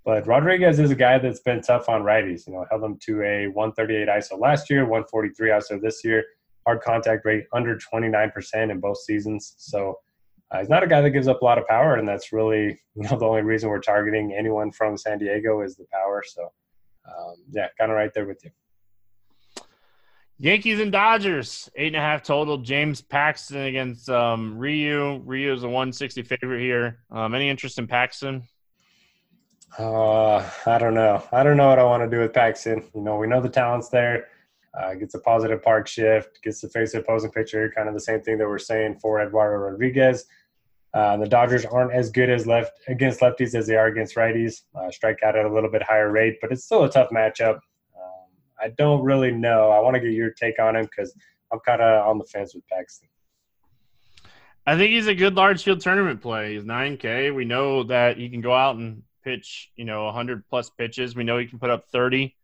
But 0.06 0.26
Rodriguez 0.26 0.80
is 0.80 0.90
a 0.92 0.96
guy 0.96 1.18
that's 1.18 1.42
been 1.42 1.62
tough 1.62 1.90
on 1.90 2.04
righties. 2.04 2.48
You 2.48 2.54
know, 2.54 2.66
held 2.70 2.82
them 2.82 2.98
to 3.02 3.22
a 3.24 3.48
138 3.48 4.08
ISO 4.08 4.40
last 4.40 4.70
year, 4.70 4.84
143 4.84 5.50
ISO 5.50 5.82
this 5.82 6.04
year. 6.06 6.24
Hard 6.66 6.82
contact 6.82 7.26
rate 7.26 7.46
under 7.54 7.78
29% 7.78 8.72
in 8.72 8.80
both 8.80 9.00
seasons. 9.00 9.56
So 9.58 10.00
uh, 10.52 10.60
he's 10.60 10.70
not 10.70 10.84
a 10.84 10.88
guy 10.88 11.02
that 11.02 11.12
gives 11.12 11.28
up 11.28 11.42
a 11.42 11.46
lot 11.46 11.58
of 11.58 11.68
power, 11.68 11.96
and 11.96 12.08
that's 12.08 12.32
really 12.32 12.80
you 12.96 13.04
know 13.04 13.10
the 13.20 13.26
only 13.26 13.42
reason 13.42 13.70
we're 13.70 13.80
targeting 13.80 14.34
anyone 14.34 14.72
from 14.72 14.98
San 14.98 15.20
Diego 15.20 15.62
is 15.62 15.76
the 15.76 15.86
power. 15.92 16.24
So, 16.26 16.44
um, 17.06 17.36
yeah, 17.52 17.68
kind 17.78 17.92
of 17.92 17.98
right 17.98 18.12
there 18.14 18.26
with 18.26 18.44
you. 18.44 18.52
Yankees 20.42 20.80
and 20.80 20.90
Dodgers, 20.90 21.70
eight 21.76 21.88
and 21.88 21.98
a 21.98 22.00
half 22.00 22.24
total. 22.24 22.58
James 22.58 23.02
Paxton 23.02 23.60
against 23.64 24.10
um, 24.10 24.58
Ryu. 24.58 25.22
Ryu 25.26 25.52
is 25.52 25.64
a 25.64 25.68
160 25.68 26.22
favorite 26.24 26.62
here. 26.62 27.00
Um, 27.12 27.36
any 27.36 27.50
interest 27.50 27.78
in 27.78 27.88
Paxton? 27.88 28.44
Uh, 29.78 30.50
I 30.66 30.78
don't 30.78 30.94
know. 30.94 31.22
I 31.34 31.44
don't 31.44 31.58
know 31.58 31.68
what 31.68 31.78
I 31.78 31.84
want 31.84 32.10
to 32.10 32.10
do 32.10 32.22
with 32.22 32.32
Paxton. 32.32 32.86
You 32.96 33.02
know, 33.02 33.18
we 33.18 33.28
know 33.28 33.42
the 33.42 33.50
talent's 33.50 33.90
there. 33.90 34.28
Uh, 34.74 34.94
gets 34.94 35.14
a 35.14 35.20
positive 35.20 35.62
park 35.62 35.88
shift, 35.88 36.42
gets 36.42 36.62
to 36.62 36.70
face 36.70 36.94
the 36.94 37.00
opposing 37.00 37.32
pitcher. 37.32 37.70
Kind 37.76 37.90
of 37.90 37.94
the 37.94 38.00
same 38.00 38.22
thing 38.22 38.38
that 38.38 38.48
we're 38.48 38.60
saying 38.60 39.00
for 39.02 39.20
Eduardo 39.20 39.58
Rodriguez. 39.58 40.26
Uh, 40.94 41.18
the 41.18 41.28
Dodgers 41.28 41.66
aren't 41.66 41.92
as 41.92 42.12
good 42.12 42.30
as 42.30 42.48
left 42.48 42.80
against 42.88 43.20
lefties 43.20 43.56
as 43.56 43.68
they 43.68 43.76
are 43.76 43.88
against 43.88 44.16
righties. 44.16 44.62
Uh, 44.74 44.90
strike 44.90 45.22
out 45.22 45.36
at 45.36 45.44
a 45.44 45.54
little 45.54 45.70
bit 45.70 45.84
higher 45.84 46.10
rate, 46.10 46.38
but 46.42 46.50
it's 46.52 46.64
still 46.64 46.86
a 46.86 46.90
tough 46.90 47.10
matchup. 47.10 47.60
I 48.62 48.70
don't 48.78 49.04
really 49.04 49.32
know. 49.32 49.70
I 49.70 49.80
want 49.80 49.96
to 49.96 50.00
get 50.00 50.12
your 50.12 50.32
take 50.32 50.60
on 50.60 50.76
him 50.76 50.86
because 50.86 51.14
I'm 51.52 51.60
kind 51.60 51.82
of 51.82 52.08
on 52.08 52.18
the 52.18 52.26
fence 52.26 52.54
with 52.54 52.68
Paxton. 52.68 53.10
I 54.66 54.78
think 54.78 54.92
he's 54.92 55.08
a 55.08 55.16
good 55.16 55.36
large 55.36 55.64
field 55.64 55.82
tournament 55.82 56.22
play. 56.22 56.54
He's 56.54 56.64
9K. 56.64 57.34
We 57.34 57.46
know 57.46 57.84
that 57.84 58.18
he 58.18 58.30
can 58.30 58.42
go 58.42 58.54
out 58.54 58.76
and 58.76 59.04
pitch, 59.24 59.72
you 59.76 59.86
know, 59.86 60.06
100 60.06 60.48
plus 60.48 60.70
pitches. 60.70 61.16
We 61.16 61.24
know 61.24 61.38
he 61.38 61.48
can 61.48 61.60
put 61.60 61.70
up 61.70 61.88
30. 61.92 62.36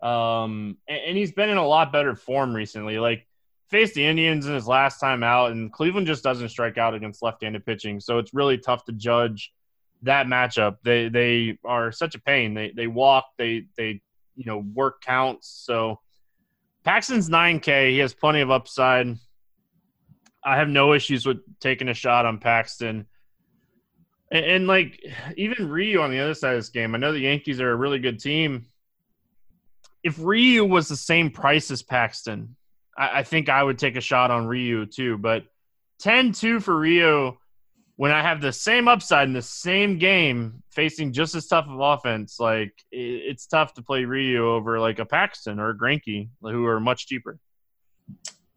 Um, 0.00 0.78
and, 0.88 1.00
and 1.08 1.16
he's 1.16 1.32
been 1.32 1.50
in 1.50 1.56
a 1.56 1.66
lot 1.66 1.92
better 1.92 2.14
form 2.14 2.54
recently. 2.54 2.98
Like 2.98 3.26
faced 3.70 3.94
the 3.94 4.06
Indians 4.06 4.46
in 4.46 4.54
his 4.54 4.66
last 4.66 5.00
time 5.00 5.22
out, 5.22 5.52
and 5.52 5.72
Cleveland 5.72 6.06
just 6.06 6.22
doesn't 6.22 6.50
strike 6.50 6.78
out 6.78 6.94
against 6.94 7.22
left-handed 7.22 7.64
pitching, 7.66 8.00
so 8.00 8.18
it's 8.18 8.34
really 8.34 8.58
tough 8.58 8.84
to 8.84 8.92
judge 8.92 9.52
that 10.02 10.26
matchup. 10.26 10.76
They 10.84 11.08
they 11.08 11.58
are 11.64 11.90
such 11.90 12.14
a 12.14 12.20
pain. 12.20 12.54
They 12.54 12.72
they 12.74 12.86
walk. 12.86 13.24
They 13.38 13.64
they 13.76 14.02
you 14.36 14.44
know 14.46 14.58
work 14.58 15.02
counts. 15.02 15.48
So 15.48 16.00
Paxton's 16.84 17.30
9K. 17.30 17.90
He 17.90 17.98
has 17.98 18.14
plenty 18.14 18.40
of 18.40 18.50
upside. 18.50 19.16
I 20.44 20.56
have 20.56 20.68
no 20.68 20.92
issues 20.92 21.24
with 21.24 21.38
taking 21.60 21.88
a 21.88 21.94
shot 21.94 22.26
on 22.26 22.38
Paxton. 22.38 23.06
And, 24.30 24.44
and 24.44 24.66
like 24.66 25.00
even 25.36 25.70
Ryu 25.70 26.00
on 26.00 26.10
the 26.10 26.20
other 26.20 26.34
side 26.34 26.54
of 26.54 26.58
this 26.58 26.68
game, 26.68 26.94
I 26.94 26.98
know 26.98 27.12
the 27.12 27.20
Yankees 27.20 27.60
are 27.60 27.72
a 27.72 27.76
really 27.76 27.98
good 27.98 28.20
team. 28.20 28.66
If 30.02 30.18
Ryu 30.18 30.64
was 30.64 30.88
the 30.88 30.96
same 30.96 31.30
price 31.30 31.70
as 31.70 31.82
Paxton, 31.82 32.56
I, 32.96 33.20
I 33.20 33.22
think 33.22 33.48
I 33.48 33.62
would 33.62 33.78
take 33.78 33.96
a 33.96 34.02
shot 34.02 34.30
on 34.30 34.46
Ryu 34.46 34.84
too. 34.84 35.16
But 35.16 35.44
10-2 36.02 36.62
for 36.62 36.76
Ryu 36.76 37.38
when 37.96 38.10
I 38.10 38.22
have 38.22 38.40
the 38.40 38.52
same 38.52 38.88
upside 38.88 39.28
in 39.28 39.34
the 39.34 39.42
same 39.42 39.98
game 39.98 40.62
facing 40.70 41.12
just 41.12 41.34
as 41.34 41.46
tough 41.46 41.66
of 41.68 41.78
offense, 41.80 42.40
like 42.40 42.72
it's 42.90 43.46
tough 43.46 43.74
to 43.74 43.82
play 43.82 44.04
Ryu 44.04 44.46
over 44.46 44.80
like 44.80 44.98
a 44.98 45.04
Paxton 45.04 45.60
or 45.60 45.70
a 45.70 45.78
Greinke, 45.78 46.28
who 46.42 46.66
are 46.66 46.80
much 46.80 47.06
cheaper. 47.06 47.38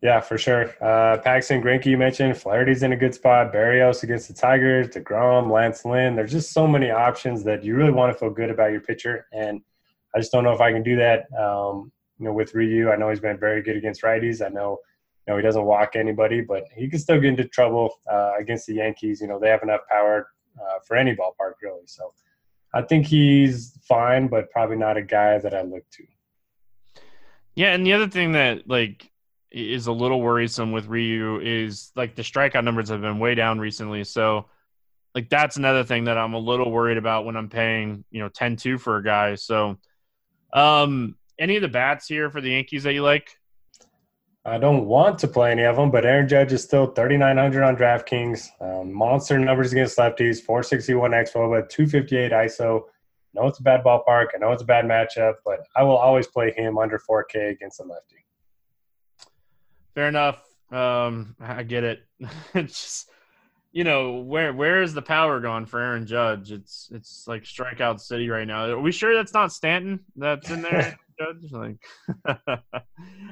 Yeah, 0.01 0.19
for 0.21 0.37
sure. 0.37 0.75
Uh, 0.81 1.17
Paxton, 1.17 1.61
Greinke, 1.61 1.85
you 1.87 1.97
mentioned. 1.97 2.37
Flaherty's 2.37 2.83
in 2.83 2.93
a 2.93 2.95
good 2.95 3.15
spot. 3.15 3.51
Berrios 3.51 4.03
against 4.03 4.27
the 4.27 4.33
Tigers. 4.33 4.89
DeGrom, 4.89 5.51
Lance 5.51 5.85
Lynn. 5.85 6.15
There's 6.15 6.31
just 6.31 6.51
so 6.51 6.67
many 6.67 6.91
options 6.91 7.43
that 7.45 7.63
you 7.63 7.75
really 7.75 7.91
want 7.91 8.13
to 8.13 8.17
feel 8.17 8.29
good 8.29 8.51
about 8.51 8.71
your 8.71 8.81
pitcher. 8.81 9.25
And 9.33 9.61
I 10.15 10.19
just 10.19 10.31
don't 10.31 10.43
know 10.43 10.53
if 10.53 10.61
I 10.61 10.71
can 10.71 10.83
do 10.83 10.95
that. 10.97 11.25
Um, 11.33 11.91
you 12.19 12.25
know, 12.25 12.33
with 12.33 12.53
Ryu, 12.53 12.91
I 12.91 12.95
know 12.95 13.09
he's 13.09 13.19
been 13.19 13.39
very 13.39 13.61
good 13.61 13.75
against 13.75 14.03
righties. 14.03 14.45
I 14.45 14.49
know, 14.49 14.79
know, 15.27 15.37
he 15.37 15.43
doesn't 15.43 15.65
walk 15.65 15.95
anybody, 15.95 16.41
but 16.41 16.65
he 16.75 16.89
can 16.89 16.99
still 16.99 17.19
get 17.19 17.29
into 17.29 17.45
trouble 17.45 17.93
uh, 18.11 18.33
against 18.39 18.67
the 18.67 18.75
Yankees. 18.75 19.21
You 19.21 19.27
know, 19.27 19.39
they 19.39 19.49
have 19.49 19.63
enough 19.63 19.81
power 19.89 20.29
uh, 20.59 20.79
for 20.85 20.95
any 20.95 21.15
ballpark, 21.15 21.53
really. 21.61 21.85
So 21.85 22.13
I 22.73 22.81
think 22.81 23.05
he's 23.05 23.77
fine, 23.87 24.27
but 24.27 24.49
probably 24.51 24.77
not 24.77 24.97
a 24.97 25.01
guy 25.01 25.37
that 25.39 25.53
I 25.53 25.61
look 25.61 25.83
to. 25.91 26.03
Yeah, 27.55 27.73
and 27.73 27.85
the 27.85 27.93
other 27.93 28.07
thing 28.07 28.33
that 28.33 28.69
like 28.69 29.09
is 29.51 29.87
a 29.87 29.91
little 29.91 30.21
worrisome 30.21 30.71
with 30.71 30.87
Ryu 30.87 31.39
is 31.39 31.91
like 31.95 32.15
the 32.15 32.21
strikeout 32.21 32.63
numbers 32.63 32.89
have 32.89 33.01
been 33.01 33.19
way 33.19 33.33
down 33.33 33.59
recently. 33.59 34.03
So 34.03 34.45
like 35.15 35.29
that's 35.29 35.57
another 35.57 35.83
thing 35.83 36.03
that 36.03 36.17
I'm 36.17 36.33
a 36.33 36.39
little 36.39 36.69
worried 36.69 36.97
about 36.97 37.25
when 37.25 37.35
I'm 37.35 37.49
paying, 37.49 38.03
you 38.11 38.21
know, 38.21 38.29
10-2 38.29 38.79
for 38.79 38.97
a 38.97 39.03
guy. 39.03 39.35
So 39.35 39.77
um 40.53 41.15
any 41.39 41.55
of 41.55 41.61
the 41.61 41.67
bats 41.67 42.07
here 42.07 42.29
for 42.29 42.41
the 42.41 42.51
Yankees 42.51 42.83
that 42.83 42.93
you 42.93 43.03
like? 43.03 43.37
I 44.47 44.57
don't 44.57 44.85
want 44.85 45.19
to 45.19 45.27
play 45.27 45.51
any 45.51 45.63
of 45.63 45.75
them, 45.75 45.91
but 45.91 46.05
Aaron 46.05 46.27
Judge 46.27 46.53
is 46.53 46.63
still 46.63 46.87
3,900 46.87 47.63
on 47.63 47.75
DraftKings. 47.75 48.47
Um, 48.61 48.93
monster 48.93 49.37
numbers 49.37 49.73
against 49.73 49.97
lefties, 49.97 50.41
461 50.41 51.11
xwOBA, 51.11 51.69
258 51.69 52.31
ISO. 52.31 52.81
I 52.81 53.41
know 53.41 53.47
it's 53.47 53.59
a 53.59 53.63
bad 53.63 53.83
ballpark. 53.83 54.27
I 54.33 54.39
know 54.39 54.51
it's 54.53 54.63
a 54.63 54.65
bad 54.65 54.85
matchup, 54.85 55.35
but 55.45 55.59
I 55.75 55.83
will 55.83 55.97
always 55.97 56.27
play 56.27 56.51
him 56.51 56.77
under 56.77 56.97
4K 56.97 57.51
against 57.51 57.79
a 57.81 57.83
lefty 57.83 58.17
fair 59.97 60.09
enough. 60.09 60.39
Um, 60.71 61.35
I 61.39 61.63
get 61.63 61.83
it. 61.83 62.03
it's 62.53 62.83
just 62.83 63.09
you 63.71 63.83
know 63.83 64.19
where 64.19 64.53
where 64.53 64.83
is 64.83 64.93
the 64.93 65.01
power 65.01 65.39
gone 65.39 65.65
for 65.65 65.79
Aaron 65.79 66.05
Judge? 66.05 66.51
It's 66.51 66.87
it's 66.93 67.27
like 67.27 67.45
strikeout 67.45 67.99
city 67.99 68.29
right 68.29 68.45
now. 68.45 68.69
Are 68.69 68.79
we 68.79 68.91
sure 68.91 69.15
that's 69.15 69.33
not 69.33 69.51
Stanton 69.51 70.01
that's 70.15 70.51
in 70.51 70.61
there? 70.61 70.99
Judge 71.19 71.51
like, 71.51 71.77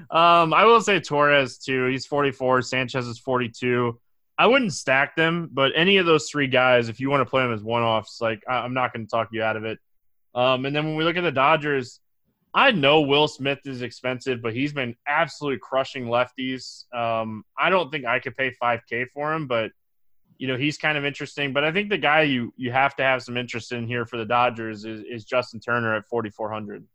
um, 0.09 0.53
I 0.53 0.65
will 0.65 0.81
say 0.81 0.99
Torres 0.99 1.57
too. 1.57 1.86
He's 1.88 2.05
44. 2.05 2.61
Sanchez 2.61 3.07
is 3.07 3.19
42. 3.19 3.99
I 4.38 4.47
wouldn't 4.47 4.73
stack 4.73 5.15
them, 5.15 5.49
but 5.53 5.71
any 5.75 5.97
of 5.97 6.05
those 6.05 6.29
three 6.29 6.47
guys, 6.47 6.89
if 6.89 6.99
you 6.99 7.09
want 7.09 7.21
to 7.21 7.29
play 7.29 7.43
them 7.43 7.53
as 7.53 7.63
one 7.63 7.83
offs, 7.83 8.19
like 8.19 8.43
I, 8.49 8.65
am 8.65 8.73
not 8.73 8.93
going 8.93 9.05
to 9.05 9.09
talk 9.09 9.29
you 9.31 9.43
out 9.43 9.55
of 9.55 9.63
it. 9.63 9.79
Um, 10.33 10.65
and 10.65 10.75
then 10.75 10.86
when 10.86 10.95
we 10.95 11.05
look 11.05 11.15
at 11.15 11.21
the 11.21 11.31
Dodgers, 11.31 12.01
I 12.53 12.71
know 12.71 13.01
Will 13.01 13.27
Smith 13.27 13.59
is 13.65 13.81
expensive, 13.81 14.41
but 14.41 14.53
he's 14.53 14.73
been 14.73 14.95
absolutely 15.07 15.59
crushing 15.59 16.05
lefties. 16.05 16.86
Um, 16.93 17.43
I 17.57 17.69
don't 17.69 17.91
think 17.91 18.05
I 18.05 18.19
could 18.19 18.36
pay 18.36 18.53
5K 18.61 19.07
for 19.13 19.33
him, 19.33 19.47
but 19.47 19.71
you 20.38 20.47
know 20.47 20.57
he's 20.57 20.77
kind 20.77 20.97
of 20.97 21.05
interesting. 21.05 21.53
But 21.53 21.63
I 21.63 21.71
think 21.71 21.89
the 21.89 21.97
guy 21.97 22.23
you 22.23 22.53
you 22.57 22.71
have 22.71 22.95
to 22.97 23.03
have 23.03 23.23
some 23.23 23.38
interest 23.38 23.71
in 23.71 23.88
here 23.88 24.05
for 24.05 24.17
the 24.17 24.25
Dodgers 24.25 24.86
is, 24.86 25.03
is 25.09 25.25
Justin 25.25 25.59
Turner 25.59 25.95
at 25.95 26.07
4,400. 26.07 26.86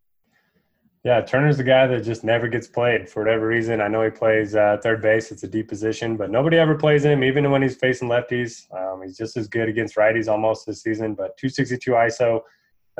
Yeah, 1.02 1.22
Turner's 1.22 1.56
the 1.56 1.64
guy 1.64 1.86
that 1.86 2.04
just 2.04 2.24
never 2.24 2.46
gets 2.46 2.66
played 2.66 3.08
for 3.08 3.22
whatever 3.22 3.46
reason. 3.46 3.80
I 3.80 3.88
know 3.88 4.02
he 4.02 4.10
plays 4.10 4.54
uh, 4.54 4.76
third 4.82 5.00
base; 5.00 5.32
it's 5.32 5.42
a 5.44 5.48
deep 5.48 5.68
position, 5.68 6.16
but 6.16 6.30
nobody 6.30 6.58
ever 6.58 6.74
plays 6.74 7.04
him, 7.04 7.24
even 7.24 7.50
when 7.50 7.62
he's 7.62 7.76
facing 7.76 8.08
lefties. 8.08 8.70
Um, 8.74 9.02
he's 9.02 9.16
just 9.16 9.36
as 9.38 9.48
good 9.48 9.68
against 9.68 9.96
righties 9.96 10.28
almost 10.28 10.66
this 10.66 10.82
season. 10.82 11.14
But 11.14 11.38
262 11.38 11.92
ISO 11.92 12.42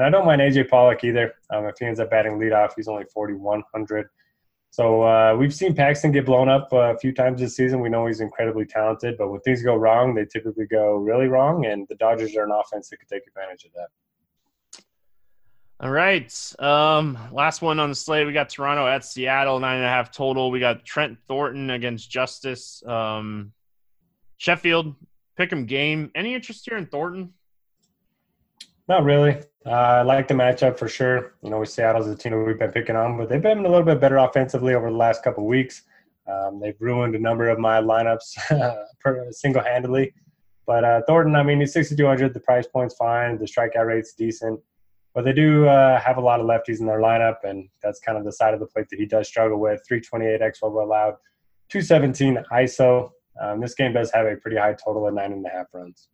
and 0.01 0.07
I 0.07 0.11
don't 0.11 0.25
mind 0.25 0.41
AJ 0.41 0.71
Pollock 0.71 1.05
either. 1.05 1.35
Um, 1.51 1.67
if 1.67 1.75
he 1.79 1.85
ends 1.85 2.01
up 2.01 2.11
batting 2.11 2.39
leadoff, 2.39 2.71
he's 2.75 2.89
only 2.89 3.05
4,100. 3.13 4.09
So 4.71 5.03
uh, 5.03 5.37
we've 5.37 5.53
seen 5.53 5.75
Paxton 5.75 6.11
get 6.11 6.25
blown 6.25 6.49
up 6.49 6.69
a 6.73 6.97
few 6.99 7.13
times 7.13 7.41
this 7.41 7.55
season. 7.55 7.81
We 7.81 7.91
know 7.91 8.07
he's 8.07 8.21
incredibly 8.21 8.65
talented, 8.65 9.17
but 9.19 9.29
when 9.29 9.41
things 9.41 9.63
go 9.63 9.75
wrong, 9.75 10.15
they 10.15 10.25
typically 10.25 10.67
go 10.67 10.95
really 10.95 11.27
wrong, 11.27 11.67
and 11.67 11.87
the 11.89 11.97
Dodgers 11.97 12.35
are 12.35 12.45
an 12.45 12.53
offense 12.53 12.89
that 12.89 12.99
could 12.99 13.09
take 13.09 13.27
advantage 13.27 13.65
of 13.65 13.73
that. 13.73 13.89
All 15.83 15.91
right. 15.91 16.55
Um, 16.59 17.17
last 17.33 17.63
one 17.63 17.81
on 17.81 17.89
the 17.89 17.95
slate. 17.95 18.27
We 18.27 18.35
got 18.35 18.51
Toronto 18.51 18.87
at 18.87 19.03
Seattle, 19.03 19.59
nine 19.61 19.77
and 19.77 19.87
a 19.87 19.89
half 19.89 20.13
total. 20.13 20.51
We 20.51 20.61
got 20.61 20.85
Trent 20.85 21.17
Thornton 21.27 21.71
against 21.71 22.11
Justice. 22.11 22.83
Um, 22.87 23.53
Sheffield, 24.37 24.95
pick 25.39 25.51
'em 25.53 25.65
game. 25.65 26.11
Any 26.15 26.35
interest 26.35 26.67
here 26.69 26.77
in 26.77 26.85
Thornton? 26.85 27.33
Not 28.89 29.05
really. 29.05 29.39
Uh, 29.65 29.71
I 29.71 30.03
like 30.03 30.29
the 30.29 30.35
matchup 30.35 30.79
for 30.79 30.87
sure. 30.87 31.37
You 31.43 31.49
know, 31.49 31.65
Seattle's 31.65 32.09
a 32.09 32.15
team 32.15 32.33
that 32.33 32.45
we've 32.45 32.59
been 32.59 32.73
picking 32.73 32.97
on, 32.97 33.17
but 33.17 33.31
they've 33.31 33.41
been 33.41 33.61
a 33.61 33.69
little 33.69 33.83
bit 33.83 34.01
better 34.01 34.19
offensively 34.19 34.75
over 34.75 34.91
the 34.91 34.97
last 34.97 35.25
couple 35.25 35.47
weeks. 35.47 35.85
Um, 36.27 36.61
they've 36.61 36.77
ruined 36.79 37.15
a 37.15 37.19
number 37.19 37.49
of 37.49 37.59
my 37.59 37.81
lineups 37.81 38.37
single 39.33 39.63
handedly. 39.63 40.13
But 40.67 40.85
uh, 40.85 41.01
Thornton, 41.07 41.37
I 41.37 41.43
mean, 41.43 41.61
he's 41.61 41.73
6,200. 41.73 42.35
The 42.35 42.41
price 42.41 42.67
point's 42.67 42.97
fine. 42.97 43.39
The 43.39 43.47
strikeout 43.47 43.87
rate's 43.87 44.13
decent. 44.13 44.61
But 45.15 45.25
they 45.25 45.33
do 45.33 45.67
uh, 45.67 46.01
have 46.01 46.19
a 46.19 46.21
lot 46.21 46.41
of 46.41 46.47
lefties 46.47 46.81
in 46.81 46.87
their 46.87 47.01
lineup, 47.01 47.39
and 47.43 47.69
that's 47.83 47.99
kind 47.99 48.17
of 48.17 48.25
the 48.25 48.33
side 48.33 48.55
of 48.55 48.61
the 48.61 48.67
plate 48.67 48.89
that 48.91 48.99
he 48.99 49.07
does 49.07 49.27
struggle 49.27 49.59
with. 49.59 49.83
328 49.87 50.41
xwOBA 50.41 50.85
allowed, 50.85 51.17
217 51.69 52.45
ISO. 52.53 53.11
Um, 53.41 53.61
this 53.61 53.75
game 53.75 53.93
does 53.93 54.11
have 54.13 54.27
a 54.27 54.37
pretty 54.37 54.57
high 54.57 54.75
total 54.75 55.09
of 55.09 55.15
nine 55.15 55.33
and 55.33 55.45
a 55.45 55.49
half 55.49 55.67
runs. 55.73 56.09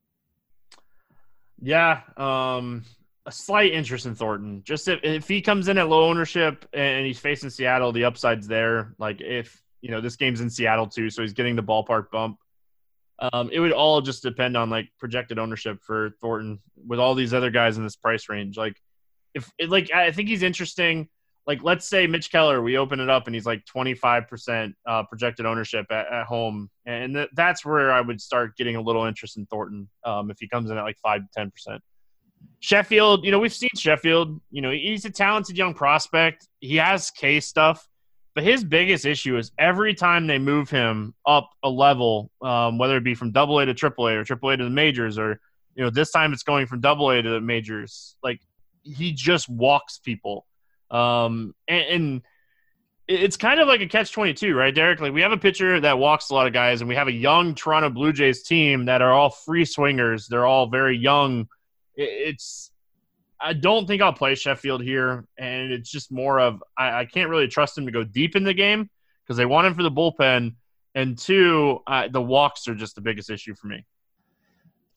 Yeah, 1.61 2.01
um, 2.17 2.85
a 3.27 3.33
slight 3.33 3.73
interest 3.73 4.07
in 4.07 4.15
Thornton. 4.15 4.63
Just 4.65 4.89
if, 4.89 5.01
if 5.03 5.29
he 5.29 5.41
comes 5.43 5.69
in 5.69 5.79
at 5.79 5.89
low 5.89 6.09
ownership 6.09 6.67
and 6.73 7.07
he's 7.07 7.19
facing 7.19 7.51
Seattle, 7.51 7.93
the 7.93 8.05
upside's 8.05 8.47
there. 8.47 8.95
Like 8.99 9.21
if 9.21 9.63
you 9.81 9.91
know 9.91 10.01
this 10.01 10.17
game's 10.17 10.41
in 10.41 10.51
Seattle 10.51 10.87
too, 10.87 11.11
so 11.11 11.23
he's 11.23 11.33
getting 11.33 11.57
the 11.57 11.63
ballpark 11.63 12.11
bump. 12.11 12.39
Um, 13.19 13.49
it 13.51 13.61
would 13.61 13.73
all 13.73 14.03
just 14.03 14.23
depend 14.23 14.57
on 14.57 14.69
like 14.69 14.91
projected 14.99 15.39
ownership 15.39 15.83
for 15.83 16.11
Thornton 16.21 16.61
with 16.87 17.01
all 17.01 17.15
these 17.15 17.33
other 17.33 17.51
guys 17.51 17.79
in 17.79 17.85
this 17.85 17.97
price 17.97 18.29
range. 18.29 18.57
Like 18.59 18.81
if 19.37 19.71
like 19.71 19.93
I 19.93 20.11
think 20.11 20.29
he's 20.29 20.43
interesting 20.43 21.09
like 21.47 21.63
let's 21.63 21.89
say 21.89 22.07
Mitch 22.07 22.31
Keller, 22.31 22.61
we 22.61 22.77
open 22.77 22.99
it 22.99 23.09
up 23.09 23.27
and 23.27 23.35
he's 23.35 23.47
like 23.47 23.65
25% 23.67 24.75
uh, 24.85 25.03
projected 25.05 25.47
ownership 25.47 25.87
at, 25.91 26.13
at 26.13 26.27
home. 26.27 26.69
And 26.87 27.15
th- 27.15 27.29
that's 27.35 27.65
where 27.65 27.93
I 27.93 28.01
would 28.01 28.21
start 28.21 28.57
getting 28.57 28.77
a 28.77 28.81
little 28.81 29.05
interest 29.05 29.37
in 29.37 29.47
Thornton 29.47 29.89
um, 30.05 30.31
if 30.31 30.39
he 30.41 30.49
comes 30.49 30.71
in 30.71 30.77
at 30.77 30.83
like 30.83 30.99
5 30.99 31.23
to 31.37 31.51
10%. 31.71 31.79
Sheffield, 32.61 33.25
you 33.25 33.31
know, 33.31 33.39
we've 33.39 33.55
seen 33.55 33.71
Sheffield, 33.77 34.41
you 34.51 34.61
know, 34.61 34.71
he's 34.71 35.05
a 35.05 35.11
talented 35.11 35.57
young 35.57 35.73
prospect. 35.73 36.49
He 36.61 36.77
has 36.77 37.11
K 37.13 37.39
stuff, 37.39 37.89
but 38.35 38.43
his 38.43 38.65
biggest 38.65 39.07
issue 39.07 39.39
is 39.39 39.53
every 39.57 39.95
time 39.95 40.27
they 40.27 40.39
move 40.39 40.69
him 40.69 41.15
up 41.27 41.51
a 41.63 41.71
level, 41.71 42.31
um, 42.43 42.77
whether 42.77 42.97
it 42.97 43.05
be 43.05 43.15
from 43.15 43.31
double 43.31 43.61
A 43.61 43.67
to 43.67 43.75
triple 43.75 44.09
A 44.09 44.17
or 44.17 44.25
triple 44.25 44.51
A 44.51 44.57
to 44.57 44.65
the 44.65 44.71
majors, 44.71 45.17
or, 45.17 45.41
you 45.77 45.85
know, 45.85 45.91
this 45.91 46.11
time 46.11 46.33
it's 46.33 46.43
going 46.43 46.67
from 46.67 46.81
double 46.81 47.11
A 47.11 47.23
to 47.23 47.31
the 47.31 47.41
majors, 47.41 48.17
like 48.23 48.41
he 48.87 49.13
just 49.13 49.49
walks 49.49 49.99
people 49.99 50.47
um, 50.91 51.55
and, 51.69 51.85
and 51.85 52.23
it's 53.09 53.37
kind 53.37 53.61
of 53.61 53.69
like 53.69 53.81
a 53.81 53.87
catch 53.87 54.13
22, 54.13 54.55
right, 54.55 54.75
Derek? 54.75 55.01
Like 55.01 55.13
we 55.13 55.23
have 55.23 55.33
a 55.33 55.37
pitcher 55.37 55.81
that 55.81 55.99
walks 55.99 56.31
a 56.31 56.35
lot 56.35 56.47
of 56.47 56.53
guys, 56.53 56.81
and 56.81 56.89
we 56.89 56.97
have 56.97 57.09
a 57.09 57.13
young 57.13 57.55
Toronto 57.55 57.91
Blue 57.91 58.13
Jays 58.13 58.43
team 58.43 58.87
that 58.87 59.03
are 59.03 59.13
all 59.13 59.31
free 59.31 59.65
swingers. 59.65 60.27
They're 60.29 60.47
all 60.47 60.67
very 60.67 60.97
young. 60.97 61.49
It's 61.95 62.71
I 63.41 63.53
don't 63.53 63.87
think 63.87 64.03
I'll 64.03 64.13
play 64.13 64.35
Sheffield 64.35 64.83
here, 64.83 65.25
and 65.39 65.73
it's 65.73 65.91
just 65.91 66.11
more 66.11 66.41
of 66.41 66.63
I, 66.77 67.01
I 67.01 67.05
can't 67.05 67.31
really 67.31 67.49
trust 67.49 67.79
him 67.79 67.87
to 67.87 67.93
go 67.93 68.03
deep 68.03 68.35
in 68.35 68.45
the 68.45 68.55
game 68.55 68.91
because 69.25 69.37
they 69.37 69.47
want 69.47 69.67
him 69.67 69.75
for 69.75 69.83
the 69.83 69.91
bullpen, 69.91 70.57
and 70.95 71.17
two, 71.17 71.81
the 72.11 72.23
walks 72.23 72.67
are 72.67 72.75
just 72.75 72.97
the 72.97 73.03
biggest 73.03 73.31
issue 73.31 73.55
for 73.55 73.69
me. 73.69 73.85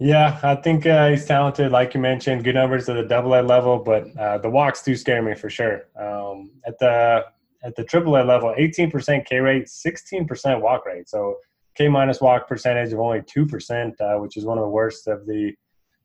Yeah, 0.02 0.39
I 0.43 0.56
think 0.56 0.86
uh, 0.86 1.10
he's 1.10 1.26
talented, 1.26 1.74
like 1.74 1.93
you 1.93 2.00
mentioned, 2.00 2.45
good 2.45 2.56
numbers 2.56 2.88
at 2.88 2.95
the 2.95 3.04
double 3.04 3.34
A 3.38 3.41
level, 3.41 3.78
but 3.80 4.16
uh, 4.18 4.38
the 4.38 4.50
walks 4.50 4.82
do 4.82 4.95
scare 4.95 5.22
me 5.22 5.36
for 5.36 5.50
sure. 5.50 5.88
Um, 6.00 6.52
at 6.66 6.80
the 6.80 7.26
at 7.64 7.76
the 7.76 7.84
triple 7.84 8.16
A 8.16 8.24
level, 8.24 8.56
18% 8.58 9.26
K 9.26 9.39
rate, 9.39 9.66
16% 9.66 10.62
walk 10.62 10.86
rate. 10.86 11.10
So 11.10 11.36
K 11.76 11.89
minus 11.89 12.22
walk 12.22 12.47
percentage 12.47 12.93
of 12.93 13.00
only 13.00 13.20
2%, 13.20 13.91
uh, 14.00 14.20
which 14.20 14.38
is 14.38 14.45
one 14.45 14.58
of 14.58 14.64
the 14.64 14.70
worst 14.70 15.08
of 15.10 15.26
the 15.26 15.52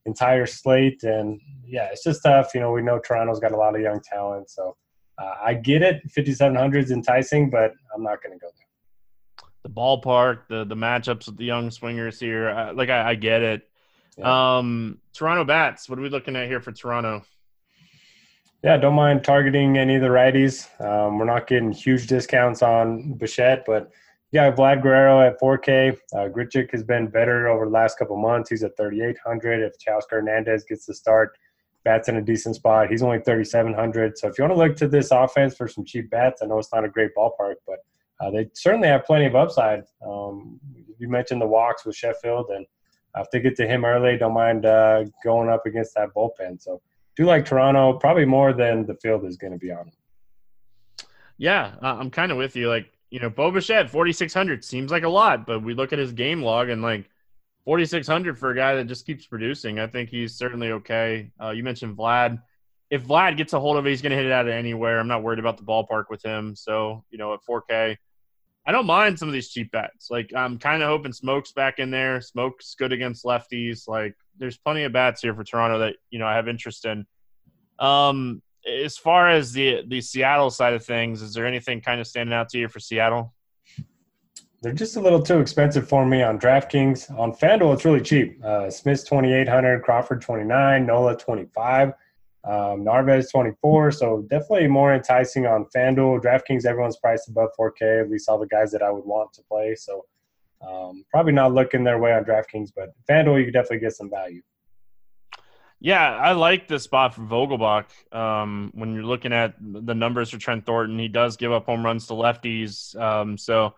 entire 0.07 0.47
slate. 0.47 1.05
And 1.05 1.41
yeah, 1.65 1.89
it's 1.93 2.03
just 2.03 2.25
tough. 2.25 2.53
You 2.53 2.61
know, 2.61 2.73
we 2.73 2.83
know 2.83 2.99
Toronto's 2.99 3.39
got 3.39 3.53
a 3.53 3.57
lot 3.57 3.77
of 3.77 3.81
young 3.81 4.01
talent. 4.01 4.51
So 4.51 4.77
uh, 5.19 5.35
I 5.45 5.55
get 5.55 5.83
it. 5.83 6.03
5,700 6.11 6.85
is 6.85 6.91
enticing, 6.91 7.49
but 7.49 7.71
I'm 7.95 8.03
not 8.03 8.21
going 8.21 8.37
to 8.37 8.41
go 8.41 8.49
there. 8.49 9.49
The 9.63 9.71
ballpark, 9.71 10.49
the 10.49 10.65
the 10.65 10.75
matchups 10.75 11.27
with 11.27 11.39
the 11.39 11.45
young 11.45 11.71
swingers 11.71 12.21
here, 12.21 12.51
uh, 12.51 12.75
like 12.75 12.91
I, 12.91 13.11
I 13.11 13.15
get 13.15 13.41
it. 13.43 13.63
Yeah. 14.17 14.59
Um, 14.59 14.99
Toronto 15.12 15.45
bats. 15.45 15.89
What 15.89 15.99
are 15.99 16.03
we 16.03 16.09
looking 16.09 16.37
at 16.37 16.49
here 16.49 16.61
for 16.61 16.73
Toronto? 16.73 17.25
Yeah, 18.62 18.77
don't 18.79 18.95
mind 18.95 19.25
targeting 19.25 19.77
any 19.77 19.97
of 19.97 20.03
the 20.03 20.09
righties. 20.09 20.69
Um, 20.81 21.19
we're 21.19 21.27
not 21.27 21.47
getting 21.47 21.71
huge 21.71 22.07
discounts 22.07 22.62
on 22.62 23.12
Bichette, 23.15 23.65
but 23.67 23.91
yeah, 24.33 24.51
Vlad 24.51 24.83
Guerrero 24.83 25.21
at 25.21 25.39
4K. 25.39 25.97
Uh, 26.12 26.29
Grichuk 26.29 26.71
has 26.73 26.83
been 26.83 27.09
better 27.09 27.47
over 27.49 27.67
the 27.67 27.71
last 27.71 27.99
couple 27.99 28.17
months. 28.17 28.51
He's 28.51 28.65
at 28.65 28.77
3,800. 28.77 29.62
If 29.62 29.75
Teoscar 29.79 30.11
Hernandez 30.12 30.65
gets 30.65 30.87
the 30.87 30.95
start, 30.95 31.37
bats 31.85 32.09
in 32.09 32.17
a 32.17 32.23
decent 32.23 32.57
spot. 32.57 32.91
He's 32.91 33.03
only 33.03 33.19
3,700. 33.19 34.19
So 34.19 34.29
if 34.29 34.39
you 34.39 34.45
want 34.45 34.55
to 34.55 34.59
look 34.59 34.77
to 34.77 34.89
this 34.89 35.11
offense 35.11 35.55
for 35.55 35.69
some 35.69 35.85
cheap 35.85 36.11
bats, 36.11 36.41
I 36.43 36.47
know 36.47 36.59
it's 36.59 36.73
not 36.73 36.85
a 36.85 36.89
great 36.89 37.11
ballpark, 37.17 37.57
but 37.67 37.79
uh, 38.21 38.31
they 38.31 38.49
certainly 38.55 38.89
have 38.89 39.05
plenty 39.05 39.27
of 39.27 39.37
upside. 39.37 39.85
Um, 40.05 40.59
you 40.99 41.09
mentioned 41.09 41.41
the 41.41 41.47
walks 41.47 41.85
with 41.85 41.95
Sheffield, 41.97 42.47
and 42.49 42.65
if 43.17 43.31
they 43.31 43.41
get 43.41 43.57
to 43.57 43.67
him 43.67 43.85
early, 43.85 44.17
don't 44.17 44.35
mind 44.35 44.67
uh, 44.67 45.05
going 45.23 45.49
up 45.49 45.67
against 45.67 45.95
that 45.95 46.11
bullpen. 46.15 46.61
So 46.61 46.81
do 47.17 47.27
like 47.27 47.45
Toronto, 47.45 47.95
probably 47.95 48.25
more 48.25 48.53
than 48.53 48.87
the 48.87 48.95
field 48.95 49.25
is 49.25 49.37
going 49.37 49.53
to 49.53 49.59
be 49.59 49.71
on. 49.71 49.91
Yeah, 51.39 51.75
uh, 51.83 51.97
I'm 51.99 52.11
kind 52.11 52.33
of 52.33 52.39
with 52.39 52.57
you. 52.57 52.69
Like, 52.69 52.91
you 53.11 53.21
know, 53.21 53.31
Bo 53.31 53.51
Bichette, 53.51 53.91
4,600 53.91 54.65
seems 54.65 54.91
like 54.91 55.05
a 55.05 55.09
lot, 55.09 55.47
but 55.47 55.62
we 55.62 55.75
look 55.75 55.93
at 55.93 55.99
his 55.99 56.12
game 56.12 56.43
log 56.43 56.69
and 56.69 56.83
like 56.83 57.09
4,600 57.65 58.39
for 58.39 58.51
a 58.51 58.57
guy 58.57 58.75
that 58.75 58.87
just 58.87 59.07
keeps 59.07 59.27
producing. 59.27 59.79
I 59.79 59.87
think 59.87 60.11
he's 60.11 60.35
certainly 60.35 60.73
okay. 60.73 61.31
Uh, 61.41 61.51
you 61.51 61.62
mentioned 61.62 61.97
Vlad. 61.97 62.43
If 62.91 63.07
Vlad 63.07 63.37
gets 63.37 63.53
a 63.53 63.61
hold 63.61 63.77
of 63.77 63.87
it, 63.87 63.91
he's 63.91 64.03
going 64.03 64.11
to 64.11 64.17
hit 64.17 64.27
it 64.27 64.33
out 64.33 64.47
of 64.47 64.53
anywhere. 64.53 64.99
I'm 64.99 65.09
not 65.09 65.23
worried 65.23 65.39
about 65.39 65.57
the 65.57 65.62
ballpark 65.65 66.05
with 66.11 66.23
him. 66.23 66.55
So, 66.55 67.05
you 67.11 67.19
know, 67.19 67.33
at 67.35 67.41
4K, 67.49 67.97
I 68.67 68.73
don't 68.73 68.87
mind 68.87 69.19
some 69.19 69.29
of 69.29 69.35
these 69.35 69.51
cheap 69.51 69.71
bats. 69.73 70.11
Like, 70.11 70.33
I'm 70.35 70.59
kind 70.59 70.83
of 70.83 70.89
hoping 70.89 71.12
Smoak's 71.12 71.53
back 71.53 71.79
in 71.79 71.91
there. 71.91 72.21
Smoak's 72.21 72.75
good 72.75 72.93
against 72.93 73.25
lefties. 73.25 73.87
Like, 73.87 74.15
there's 74.39 74.57
plenty 74.57 74.85
of 74.85 74.93
bats 74.93 75.21
here 75.21 75.35
for 75.35 75.45
Toronto 75.45 75.79
that, 75.81 75.97
you 76.11 76.19
know, 76.19 76.27
I 76.27 76.35
have 76.35 76.49
interest 76.49 76.85
in. 76.87 77.07
Um, 77.79 78.43
as 78.67 78.97
far 78.97 79.29
as 79.29 79.53
the 79.53 79.83
the 79.89 80.01
Seattle 80.01 80.51
side 80.51 80.73
of 80.73 80.83
things, 80.85 81.21
is 81.21 81.35
there 81.35 81.47
anything 81.47 81.83
kind 81.83 82.01
of 82.01 82.07
standing 82.07 82.33
out 82.33 82.49
to 82.51 82.59
you 82.59 82.69
for 82.69 82.81
Seattle? 82.81 83.35
They're 84.62 84.73
just 84.73 84.97
a 84.97 85.01
little 85.01 85.21
too 85.21 85.41
expensive 85.41 85.87
for 85.87 86.07
me 86.07 86.23
on 86.23 86.39
DraftKings. 86.39 87.11
On 87.19 87.35
FanDuel, 87.35 87.75
it's 87.75 87.85
really 87.85 88.01
cheap. 88.01 88.43
Uh, 88.43 88.71
Smith's 88.71 89.05
twenty 89.05 89.35
eight 89.35 89.49
hundred, 89.49 89.83
Crawford 89.83 90.23
twenty 90.23 90.45
nine, 90.45 90.87
Nola 90.87 91.15
twenty 91.15 91.45
five, 91.55 91.93
um, 92.45 92.85
twenty 92.85 93.53
four. 93.61 93.91
So 93.91 94.27
definitely 94.29 94.69
more 94.69 94.95
enticing 94.95 95.47
on 95.47 95.67
FanDuel. 95.75 96.23
DraftKings, 96.23 96.65
everyone's 96.65 96.97
priced 96.99 97.29
above 97.29 97.51
four 97.57 97.71
K. 97.73 98.01
At 98.01 98.11
least 98.11 98.29
all 98.29 98.39
the 98.39 98.47
guys 98.47 98.71
that 98.73 98.83
I 98.83 98.91
would 98.91 99.05
want 99.05 99.33
to 99.35 99.43
play. 99.43 99.75
So 99.75 100.05
um, 100.67 101.05
probably 101.11 101.33
not 101.33 101.53
looking 101.53 101.85
their 101.85 101.99
way 101.99 102.13
on 102.13 102.25
DraftKings, 102.25 102.71
but 102.75 102.91
FanDuel, 103.09 103.45
you 103.45 103.51
definitely 103.51 103.81
get 103.81 103.93
some 103.93 104.11
value. 104.11 104.43
Yeah, 105.81 106.17
I 106.17 106.33
like 106.33 106.67
the 106.67 106.79
spot 106.79 107.15
for 107.15 107.21
Vogelbach. 107.21 107.87
Um, 108.15 108.71
when 108.75 108.95
you're 108.95 109.05
looking 109.05 109.35
at 109.35 109.55
the 109.61 109.95
numbers 109.95 110.31
for 110.31 110.39
Trent 110.39 110.65
Thornton, 110.65 110.99
he 110.99 111.09
does 111.09 111.37
give 111.37 111.53
up 111.53 111.67
home 111.67 111.85
runs 111.85 112.07
to 112.07 112.15
lefties. 112.15 112.99
Um, 112.99 113.37
so 113.37 113.75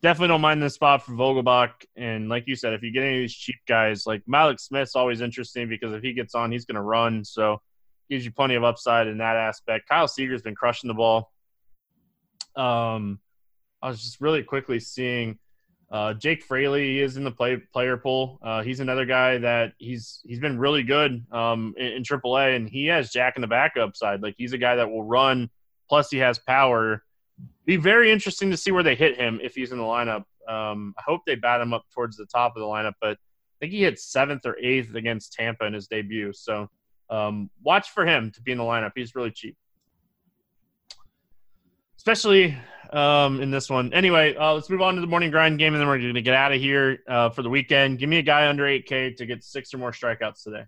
definitely 0.00 0.28
don't 0.28 0.40
mind 0.40 0.62
the 0.62 0.70
spot 0.70 1.04
for 1.04 1.12
Vogelbach. 1.12 1.72
And 1.96 2.30
like 2.30 2.44
you 2.46 2.56
said, 2.56 2.72
if 2.72 2.82
you 2.82 2.90
get 2.90 3.02
any 3.02 3.16
of 3.16 3.22
these 3.22 3.34
cheap 3.34 3.56
guys, 3.68 4.06
like 4.06 4.22
Mallex 4.24 4.60
Smith's 4.60 4.96
always 4.96 5.20
interesting 5.20 5.68
because 5.68 5.92
if 5.92 6.02
he 6.02 6.14
gets 6.14 6.34
on, 6.34 6.50
he's 6.50 6.64
going 6.64 6.76
to 6.76 6.82
run. 6.82 7.24
So 7.26 7.60
gives 8.10 8.24
you 8.24 8.32
plenty 8.32 8.56
of 8.56 8.64
upside 8.64 9.06
in 9.06 9.18
that 9.18 9.36
aspect. 9.36 9.88
Kyle 9.88 10.08
Seager's 10.08 10.42
been 10.42 10.54
crushing 10.54 10.88
the 10.88 10.94
ball. 10.94 11.32
Um, 12.56 13.20
I 13.80 13.88
was 13.88 14.02
just 14.02 14.20
really 14.20 14.42
quickly 14.42 14.80
seeing– 14.80 15.38
uh, 15.90 16.14
Jake 16.14 16.44
Fraley 16.44 17.00
is 17.00 17.16
in 17.16 17.24
the 17.24 17.32
play, 17.32 17.56
player 17.56 17.96
pool. 17.96 18.38
Uh, 18.42 18.62
he's 18.62 18.78
another 18.78 19.04
guy 19.04 19.38
that 19.38 19.72
he's 19.78 20.20
he's 20.24 20.38
been 20.38 20.56
really 20.56 20.84
good 20.84 21.24
um, 21.32 21.74
in, 21.76 21.86
in 21.86 22.02
AAA, 22.04 22.54
and 22.54 22.68
he 22.68 22.86
has 22.86 23.10
Jack 23.10 23.34
in 23.36 23.40
the 23.40 23.48
backup 23.48 23.96
side. 23.96 24.22
Like 24.22 24.36
he's 24.38 24.52
a 24.52 24.58
guy 24.58 24.76
that 24.76 24.88
will 24.88 25.02
run, 25.02 25.50
plus 25.88 26.08
he 26.08 26.18
has 26.18 26.38
power. 26.38 27.02
Be 27.64 27.76
very 27.76 28.12
interesting 28.12 28.52
to 28.52 28.56
see 28.56 28.70
where 28.70 28.84
they 28.84 28.94
hit 28.94 29.16
him 29.16 29.40
if 29.42 29.56
he's 29.56 29.72
in 29.72 29.78
the 29.78 29.84
lineup. 29.84 30.24
Um, 30.48 30.94
I 30.96 31.02
hope 31.04 31.22
they 31.26 31.34
bat 31.34 31.60
him 31.60 31.74
up 31.74 31.84
towards 31.92 32.16
the 32.16 32.26
top 32.26 32.54
of 32.54 32.60
the 32.60 32.66
lineup, 32.66 32.94
but 33.00 33.12
I 33.12 33.56
think 33.58 33.72
he 33.72 33.82
hit 33.82 33.98
seventh 33.98 34.46
or 34.46 34.56
eighth 34.58 34.94
against 34.94 35.32
Tampa 35.32 35.64
in 35.64 35.72
his 35.72 35.88
debut. 35.88 36.32
So 36.32 36.68
um, 37.10 37.50
watch 37.62 37.90
for 37.90 38.06
him 38.06 38.30
to 38.32 38.42
be 38.42 38.52
in 38.52 38.58
the 38.58 38.64
lineup. 38.64 38.92
He's 38.94 39.14
really 39.14 39.30
cheap, 39.30 39.56
especially 41.98 42.56
um, 42.92 43.40
in 43.40 43.50
this 43.50 43.68
one. 43.68 43.92
Anyway, 43.92 44.34
uh, 44.36 44.54
let's 44.54 44.70
move 44.70 44.82
on 44.82 44.94
to 44.94 45.00
the 45.00 45.06
morning 45.06 45.30
grind 45.30 45.58
game, 45.58 45.74
and 45.74 45.80
then 45.80 45.88
we're 45.88 45.98
going 45.98 46.14
to 46.14 46.22
get 46.22 46.34
out 46.34 46.52
of 46.52 46.60
here 46.60 47.00
uh, 47.08 47.30
for 47.30 47.42
the 47.42 47.50
weekend. 47.50 47.98
Give 47.98 48.08
me 48.08 48.18
a 48.18 48.22
guy 48.22 48.48
under 48.48 48.64
8K 48.64 49.16
to 49.16 49.26
get 49.26 49.44
six 49.44 49.74
or 49.74 49.78
more 49.78 49.92
strikeouts 49.92 50.44
today. 50.44 50.64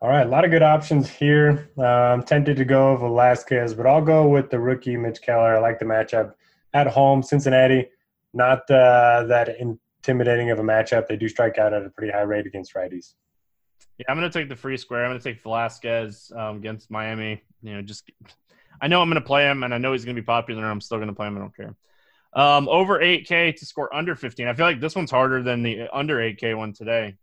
All 0.00 0.08
right, 0.08 0.26
a 0.26 0.28
lot 0.28 0.44
of 0.44 0.50
good 0.50 0.64
options 0.64 1.08
here. 1.08 1.70
Uh, 1.78 1.84
I'm 1.84 2.24
tempted 2.24 2.56
to 2.56 2.64
go 2.64 2.96
Velasquez, 2.96 3.72
but 3.72 3.86
I'll 3.86 4.02
go 4.02 4.26
with 4.26 4.50
the 4.50 4.58
rookie 4.58 4.96
Mitch 4.96 5.22
Keller. 5.22 5.56
I 5.56 5.60
like 5.60 5.78
the 5.78 5.84
matchup 5.84 6.34
at 6.74 6.88
home, 6.88 7.22
Cincinnati. 7.22 7.88
Not 8.34 8.68
uh, 8.68 9.24
that 9.28 9.56
intimidating 9.60 10.50
of 10.50 10.58
a 10.58 10.62
matchup. 10.62 11.06
They 11.06 11.16
do 11.16 11.28
strike 11.28 11.58
out 11.58 11.72
at 11.72 11.84
a 11.84 11.90
pretty 11.90 12.12
high 12.12 12.22
rate 12.22 12.46
against 12.46 12.74
righties. 12.74 13.14
Yeah, 13.98 14.06
I'm 14.08 14.18
going 14.18 14.30
to 14.30 14.38
take 14.38 14.48
the 14.48 14.56
free 14.56 14.76
square. 14.76 15.04
I'm 15.04 15.10
going 15.10 15.20
to 15.20 15.24
take 15.24 15.42
Velasquez 15.42 16.32
um, 16.34 16.56
against 16.56 16.90
Miami. 16.90 17.42
You 17.62 17.74
know, 17.74 17.82
just 17.82 18.10
I 18.80 18.88
know 18.88 19.00
I'm 19.00 19.08
going 19.08 19.20
to 19.20 19.26
play 19.26 19.44
him, 19.44 19.62
and 19.62 19.72
I 19.72 19.78
know 19.78 19.92
he's 19.92 20.04
going 20.04 20.16
to 20.16 20.22
be 20.22 20.26
popular, 20.26 20.62
and 20.62 20.70
I'm 20.70 20.80
still 20.80 20.98
going 20.98 21.08
to 21.08 21.14
play 21.14 21.28
him. 21.28 21.36
I 21.36 21.40
don't 21.40 21.56
care. 21.56 21.76
Um, 22.34 22.68
over 22.68 22.98
8K 22.98 23.54
to 23.56 23.66
score 23.66 23.94
under 23.94 24.16
15. 24.16 24.48
I 24.48 24.54
feel 24.54 24.66
like 24.66 24.80
this 24.80 24.96
one's 24.96 25.10
harder 25.10 25.42
than 25.42 25.62
the 25.62 25.88
under 25.92 26.16
8K 26.16 26.56
one 26.56 26.72
today. 26.72 27.16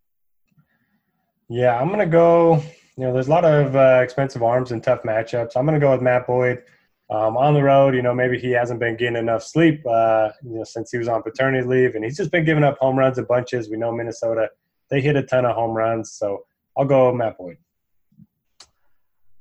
Yeah, 1.50 1.80
I'm 1.80 1.88
going 1.88 2.00
to 2.00 2.06
go. 2.06 2.64
You 2.96 3.06
know, 3.06 3.14
there's 3.14 3.28
a 3.28 3.32
lot 3.32 3.46
of 3.46 3.76
uh, 3.76 4.02
expensive 4.04 4.44
arms 4.44 4.72
and 4.72 4.84
tough 4.84 5.02
matchups. 5.04 5.52
I'm 5.56 5.66
going 5.66 5.80
to 5.80 5.84
go 5.84 5.92
with 5.92 6.02
Matt 6.02 6.28
Boyd. 6.28 6.64
Um, 7.12 7.38
on 7.38 7.56
the 7.56 7.64
road, 7.64 7.96
you 7.96 8.04
know, 8.04 8.14
maybe 8.14 8.38
he 8.38 8.52
hasn't 8.52 8.80
been 8.80 8.96
getting 8.96 9.16
enough 9.16 9.42
sleep, 9.42 9.82
uh, 9.90 10.30
you 10.44 10.60
know, 10.60 10.64
since 10.64 10.92
he 10.92 11.00
was 11.00 11.08
on 11.08 11.24
paternity 11.24 11.68
leave, 11.68 11.96
and 11.96 12.04
he's 12.04 12.18
just 12.18 12.30
been 12.30 12.46
giving 12.46 12.64
up 12.64 12.78
home 12.78 13.00
runs 13.00 13.18
in 13.18 13.26
bunches. 13.26 13.68
We 13.68 13.78
know 13.78 13.92
Minnesota; 13.92 14.52
they 14.92 15.02
hit 15.02 15.16
a 15.16 15.24
ton 15.24 15.44
of 15.44 15.56
home 15.56 15.72
runs, 15.72 16.12
so 16.12 16.46
I'll 16.80 16.86
go 16.86 17.14
Matt 17.14 17.38
Boyd. 17.38 17.58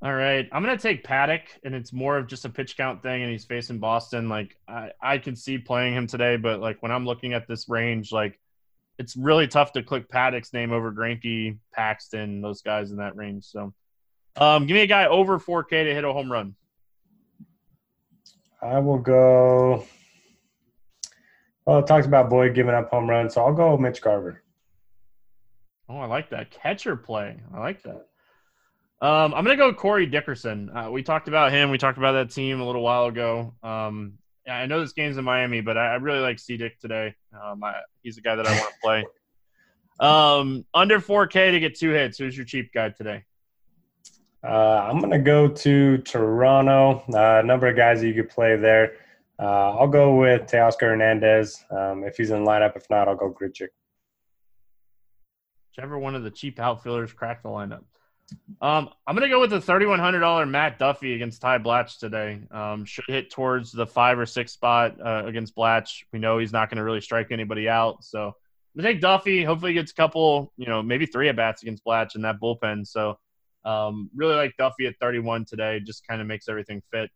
All 0.02 0.12
right, 0.12 0.48
I'm 0.50 0.64
gonna 0.64 0.76
take 0.76 1.04
Paddack, 1.04 1.42
and 1.62 1.72
it's 1.72 1.92
more 1.92 2.18
of 2.18 2.26
just 2.26 2.44
a 2.44 2.48
pitch 2.48 2.76
count 2.76 3.00
thing, 3.00 3.22
and 3.22 3.30
he's 3.30 3.44
facing 3.44 3.78
Boston. 3.78 4.28
Like 4.28 4.56
I, 4.66 4.90
I 5.00 5.18
can 5.18 5.36
see 5.36 5.56
playing 5.56 5.94
him 5.94 6.08
today, 6.08 6.36
but 6.36 6.58
like 6.58 6.82
when 6.82 6.90
I'm 6.90 7.06
looking 7.06 7.34
at 7.34 7.46
this 7.46 7.68
range, 7.68 8.10
like 8.10 8.40
it's 8.98 9.16
really 9.16 9.46
tough 9.46 9.70
to 9.72 9.84
click 9.84 10.08
Paddack's 10.08 10.52
name 10.52 10.72
over 10.72 10.92
Greinke, 10.92 11.58
Paxton, 11.72 12.40
those 12.40 12.62
guys 12.62 12.90
in 12.90 12.96
that 12.96 13.14
range. 13.14 13.44
So, 13.44 13.72
um, 14.36 14.66
give 14.66 14.74
me 14.74 14.80
a 14.80 14.88
guy 14.88 15.06
over 15.06 15.38
4K 15.38 15.84
to 15.84 15.94
hit 15.94 16.02
a 16.02 16.12
home 16.12 16.32
run. 16.32 16.56
I 18.60 18.80
will 18.80 18.98
go. 18.98 19.84
Well, 21.64 21.78
it 21.78 21.86
talks 21.86 22.06
about 22.06 22.30
Boyd 22.30 22.54
giving 22.56 22.74
up 22.74 22.90
home 22.90 23.08
runs, 23.08 23.34
so 23.34 23.44
I'll 23.44 23.54
go 23.54 23.76
Mitch 23.78 24.02
Garver. 24.02 24.42
Oh, 25.88 25.98
I 25.98 26.06
like 26.06 26.30
that 26.30 26.50
catcher 26.50 26.96
play. 26.96 27.36
I 27.54 27.60
like 27.60 27.82
that. 27.82 28.06
Um, 29.00 29.32
I'm 29.32 29.44
gonna 29.44 29.56
go 29.56 29.72
Corey 29.72 30.06
Dickerson. 30.06 30.70
Uh, 30.70 30.90
we 30.90 31.02
talked 31.02 31.28
about 31.28 31.52
him. 31.52 31.70
We 31.70 31.78
talked 31.78 31.98
about 31.98 32.12
that 32.12 32.30
team 32.30 32.60
a 32.60 32.66
little 32.66 32.82
while 32.82 33.06
ago. 33.06 33.54
Um, 33.62 34.14
I 34.48 34.66
know 34.66 34.80
this 34.80 34.92
game's 34.92 35.16
in 35.16 35.24
Miami, 35.24 35.60
but 35.60 35.78
I, 35.78 35.92
I 35.92 35.94
really 35.96 36.20
like 36.20 36.38
C 36.38 36.56
Dick 36.56 36.78
today. 36.80 37.14
Um, 37.32 37.62
I, 37.62 37.74
he's 38.02 38.18
a 38.18 38.20
guy 38.20 38.34
that 38.34 38.46
I 38.46 38.50
want 38.50 38.68
to 38.68 38.80
play. 38.82 39.04
Um, 40.00 40.64
under 40.74 41.00
4K 41.00 41.52
to 41.52 41.60
get 41.60 41.76
two 41.76 41.90
hits. 41.90 42.18
Who's 42.18 42.36
your 42.36 42.46
cheap 42.46 42.72
guy 42.72 42.90
today? 42.90 43.24
Uh, 44.42 44.86
I'm 44.88 45.00
gonna 45.00 45.18
go 45.18 45.48
to 45.48 45.98
Toronto. 45.98 47.02
Uh, 47.12 47.40
a 47.40 47.42
number 47.42 47.66
of 47.68 47.76
guys 47.76 48.02
you 48.02 48.14
could 48.14 48.30
play 48.30 48.56
there. 48.56 48.94
Uh, 49.40 49.76
I'll 49.76 49.88
go 49.88 50.16
with 50.16 50.42
Teoscar 50.50 50.80
Hernandez 50.82 51.64
um, 51.70 52.02
if 52.04 52.16
he's 52.16 52.30
in 52.30 52.44
lineup. 52.44 52.76
If 52.76 52.88
not, 52.90 53.08
I'll 53.08 53.16
go 53.16 53.32
Grichuk. 53.32 53.68
Whichever 55.78 55.96
one 55.96 56.16
of 56.16 56.24
the 56.24 56.30
cheap 56.32 56.58
outfielders 56.58 57.12
cracked 57.12 57.44
the 57.44 57.50
lineup. 57.50 57.84
Um, 58.60 58.88
I'm 59.06 59.14
going 59.14 59.22
to 59.22 59.28
go 59.28 59.38
with 59.38 59.50
the 59.50 59.60
$3,100 59.60 60.50
Matt 60.50 60.76
Duffy 60.76 61.14
against 61.14 61.40
Ty 61.40 61.58
Blach 61.58 62.00
today. 62.00 62.40
Um, 62.50 62.84
should 62.84 63.04
hit 63.06 63.30
towards 63.30 63.70
the 63.70 63.86
five 63.86 64.18
or 64.18 64.26
six 64.26 64.50
spot 64.50 64.96
uh, 65.00 65.22
against 65.24 65.54
Blach. 65.54 66.02
We 66.12 66.18
know 66.18 66.38
he's 66.38 66.52
not 66.52 66.68
going 66.68 66.78
to 66.78 66.82
really 66.82 67.00
strike 67.00 67.30
anybody 67.30 67.68
out. 67.68 68.02
So 68.02 68.26
I'm 68.26 68.82
going 68.82 68.86
to 68.86 68.92
take 68.94 69.00
Duffy. 69.00 69.44
Hopefully, 69.44 69.72
gets 69.72 69.92
a 69.92 69.94
couple, 69.94 70.52
you 70.56 70.66
know, 70.66 70.82
maybe 70.82 71.06
three 71.06 71.28
at 71.28 71.36
bats 71.36 71.62
against 71.62 71.84
Blach 71.84 72.16
in 72.16 72.22
that 72.22 72.40
bullpen. 72.42 72.84
So 72.84 73.16
um, 73.64 74.10
really 74.16 74.34
like 74.34 74.56
Duffy 74.58 74.86
at 74.86 74.96
31 75.00 75.44
today. 75.44 75.78
Just 75.78 76.04
kind 76.08 76.20
of 76.20 76.26
makes 76.26 76.48
everything 76.48 76.82
fit. 76.90 77.08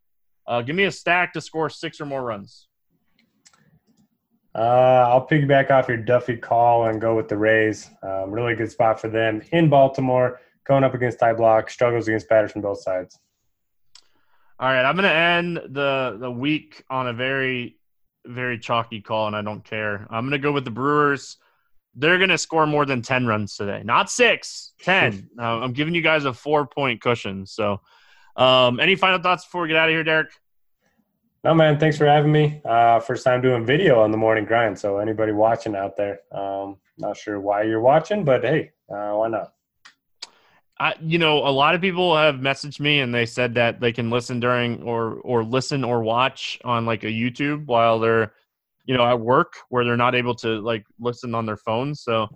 Uh, 0.47 0.63
give 0.63 0.77
me 0.77 0.85
a 0.85 0.93
stack 0.93 1.33
to 1.33 1.41
score 1.41 1.69
six 1.69 2.01
or 2.01 2.07
more 2.07 2.23
runs. 2.23 2.69
Uh, 4.55 5.07
I'll 5.09 5.27
piggyback 5.27 5.71
off 5.71 5.89
your 5.89 5.97
Duffy 5.97 6.37
call 6.37 6.87
and 6.87 7.01
go 7.01 7.17
with 7.17 7.29
the 7.29 7.37
Rays. 7.39 7.89
Um, 8.03 8.31
really 8.31 8.55
good 8.55 8.71
spot 8.71 9.01
for 9.01 9.09
them 9.09 9.43
in 9.53 9.69
Baltimore 9.69 10.41
going 10.65 10.85
up 10.85 10.95
against 10.95 11.19
Ty 11.19 11.35
Blach, 11.35 11.71
struggles 11.71 12.07
against 12.07 12.29
batters 12.29 12.53
from 12.53 12.63
both 12.63 12.81
sides. 12.83 13.19
All 14.61 14.69
right, 14.69 14.85
I'm 14.85 14.95
going 14.95 15.09
to 15.09 15.15
end 15.15 15.57
the 15.75 16.17
the 16.21 16.31
week 16.31 16.85
on 16.91 17.09
a 17.09 17.13
very 17.13 17.79
very 18.27 18.59
chalky 18.59 19.01
call, 19.01 19.27
and 19.27 19.35
I 19.35 19.43
don't 19.43 19.65
care. 19.65 20.07
I'm 20.11 20.25
going 20.25 20.33
to 20.33 20.39
go 20.39 20.53
with 20.53 20.65
the 20.65 20.71
Brewers. 20.71 21.39
They're 21.95 22.19
going 22.19 22.31
to 22.31 22.39
score 22.39 22.67
more 22.67 22.87
than 22.87 23.03
10 23.03 23.27
runs 23.27 23.57
today. 23.57 23.83
Not 23.85 24.11
six, 24.11 24.73
10. 24.81 25.31
uh, 25.39 25.43
I'm 25.43 25.73
giving 25.73 25.95
you 25.95 26.01
guys 26.03 26.25
a 26.25 26.33
four 26.33 26.67
point 26.67 27.01
cushion. 27.01 27.47
So 27.47 27.81
Um, 28.37 28.81
any 28.81 28.95
final 28.97 29.21
thoughts 29.21 29.45
before 29.45 29.63
we 29.63 29.69
get 29.69 29.77
out 29.77 29.89
of 29.89 29.93
here, 29.93 30.05
Derek? 30.05 30.31
No, 31.45 31.55
man. 31.55 31.79
Thanks 31.79 31.99
for 31.99 32.07
having 32.07 32.31
me. 32.31 32.61
Uh, 32.65 33.01
first 33.01 33.25
time 33.25 33.41
doing 33.41 33.67
video 33.67 34.01
on 34.01 34.13
the 34.13 34.17
morning 34.17 34.45
grind. 34.45 34.79
So 34.79 34.99
anybody 34.99 35.33
watching 35.33 35.75
out 35.75 35.97
there, 35.97 36.21
um, 36.31 36.77
not 36.99 37.17
sure 37.17 37.41
why 37.41 37.63
you're 37.63 37.81
watching, 37.81 38.25
but 38.25 38.45
hey, 38.45 38.71
uh, 38.89 39.13
why 39.15 39.29
not? 39.29 39.53
I, 40.79 40.95
you 41.01 41.19
know, 41.19 41.39
a 41.39 41.51
lot 41.51 41.75
of 41.75 41.81
people 41.81 42.17
have 42.17 42.37
messaged 42.37 42.79
me 42.81 43.01
and 43.01 43.13
they 43.15 43.27
said 43.27 43.55
that 43.55 43.81
they 43.81 43.93
can 43.93 44.09
listen 44.11 44.39
during 44.41 44.83
or 44.83 45.15
or 45.17 45.45
listen 45.45 45.85
or 45.85 46.03
watch 46.03 46.59
on 46.65 46.87
like 46.87 47.03
a 47.05 47.09
YouTube 47.09 47.67
while 47.67 47.99
they're, 47.99 48.33
you 48.85 48.97
know, 48.97 49.05
at 49.05 49.19
work 49.21 49.55
where 49.69 49.85
they're 49.85 49.97
not 49.97 50.15
able 50.15 50.35
to 50.37 50.61
like 50.61 50.85
listen 51.01 51.35
on 51.35 51.45
their 51.47 51.57
phone. 51.57 51.95
So 51.95 52.29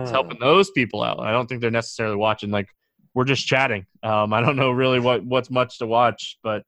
it's 0.00 0.10
helping 0.10 0.38
Ah. 0.40 0.46
those 0.46 0.70
people 0.70 1.02
out. 1.02 1.20
I 1.20 1.30
don't 1.30 1.46
think 1.46 1.60
they're 1.60 1.70
necessarily 1.70 2.16
watching. 2.16 2.50
Like 2.50 2.68
we're 3.14 3.24
just 3.24 3.46
chatting. 3.46 3.86
Um, 4.02 4.32
I 4.32 4.40
don't 4.40 4.56
know 4.56 4.70
really 4.70 5.00
what 5.00 5.24
what's 5.24 5.50
much 5.50 5.78
to 5.78 5.86
watch, 5.86 6.38
but 6.42 6.64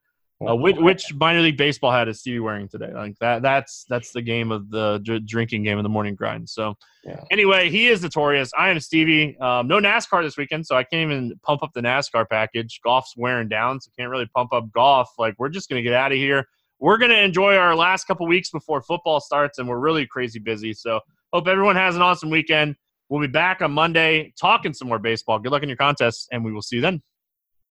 uh, 0.47 0.55
which, 0.55 0.77
which 0.77 1.15
minor 1.15 1.41
league 1.41 1.57
baseball 1.57 1.91
hat 1.91 2.07
is 2.09 2.21
Stevie 2.21 2.39
wearing 2.41 2.69
today? 2.69 2.93
Like 2.93 3.19
that. 3.19 3.43
That's 3.43 3.85
that's 3.89 4.13
the 4.13 4.23
game 4.23 4.53
of 4.53 4.71
the 4.71 5.01
dr- 5.03 5.27
drinking 5.27 5.65
game 5.65 5.79
of 5.79 5.83
the 5.83 5.89
morning 5.89 6.15
grind. 6.15 6.49
So 6.49 6.75
Yeah. 7.05 7.25
anyway, 7.31 7.71
he 7.71 7.89
is 7.89 8.03
notorious. 8.03 8.51
I 8.57 8.69
am 8.71 8.79
Stevie. 8.79 9.37
Um, 9.39 9.67
no 9.67 9.81
NASCAR 9.81 10.23
this 10.23 10.37
weekend, 10.37 10.67
so 10.67 10.77
I 10.77 10.85
can't 10.85 11.11
even 11.11 11.33
pump 11.43 11.63
up 11.63 11.71
the 11.75 11.81
NASCAR 11.81 12.29
package. 12.29 12.81
Golf's 12.85 13.15
wearing 13.17 13.49
down, 13.49 13.81
so 13.81 13.91
can't 13.99 14.11
really 14.11 14.27
pump 14.35 14.53
up 14.53 14.71
golf. 14.73 15.11
Like 15.19 15.35
we're 15.39 15.49
just 15.49 15.69
gonna 15.69 15.83
get 15.83 15.95
out 15.95 16.13
of 16.13 16.19
here. 16.19 16.47
We're 16.79 16.99
gonna 16.99 17.15
enjoy 17.15 17.57
our 17.57 17.75
last 17.75 18.05
couple 18.07 18.27
weeks 18.29 18.51
before 18.51 18.81
football 18.83 19.21
starts, 19.21 19.59
and 19.59 19.69
we're 19.69 19.81
really 19.81 20.07
crazy 20.07 20.39
busy. 20.39 20.73
So 20.73 21.01
hope 21.33 21.49
everyone 21.49 21.75
has 21.77 21.97
an 21.97 22.03
awesome 22.03 22.31
weekend. 22.31 22.77
We'll 23.09 23.21
be 23.23 23.27
back 23.27 23.63
on 23.63 23.73
Monday 23.73 24.33
talking 24.39 24.73
some 24.75 24.87
more 24.87 24.99
baseball. 25.01 25.39
Good 25.41 25.51
luck 25.51 25.63
in 25.65 25.69
your 25.69 25.77
contests, 25.79 26.29
and 26.31 26.45
we 26.45 26.53
will 26.53 26.63
see 26.63 26.77
you 26.77 26.83
then. 26.83 27.03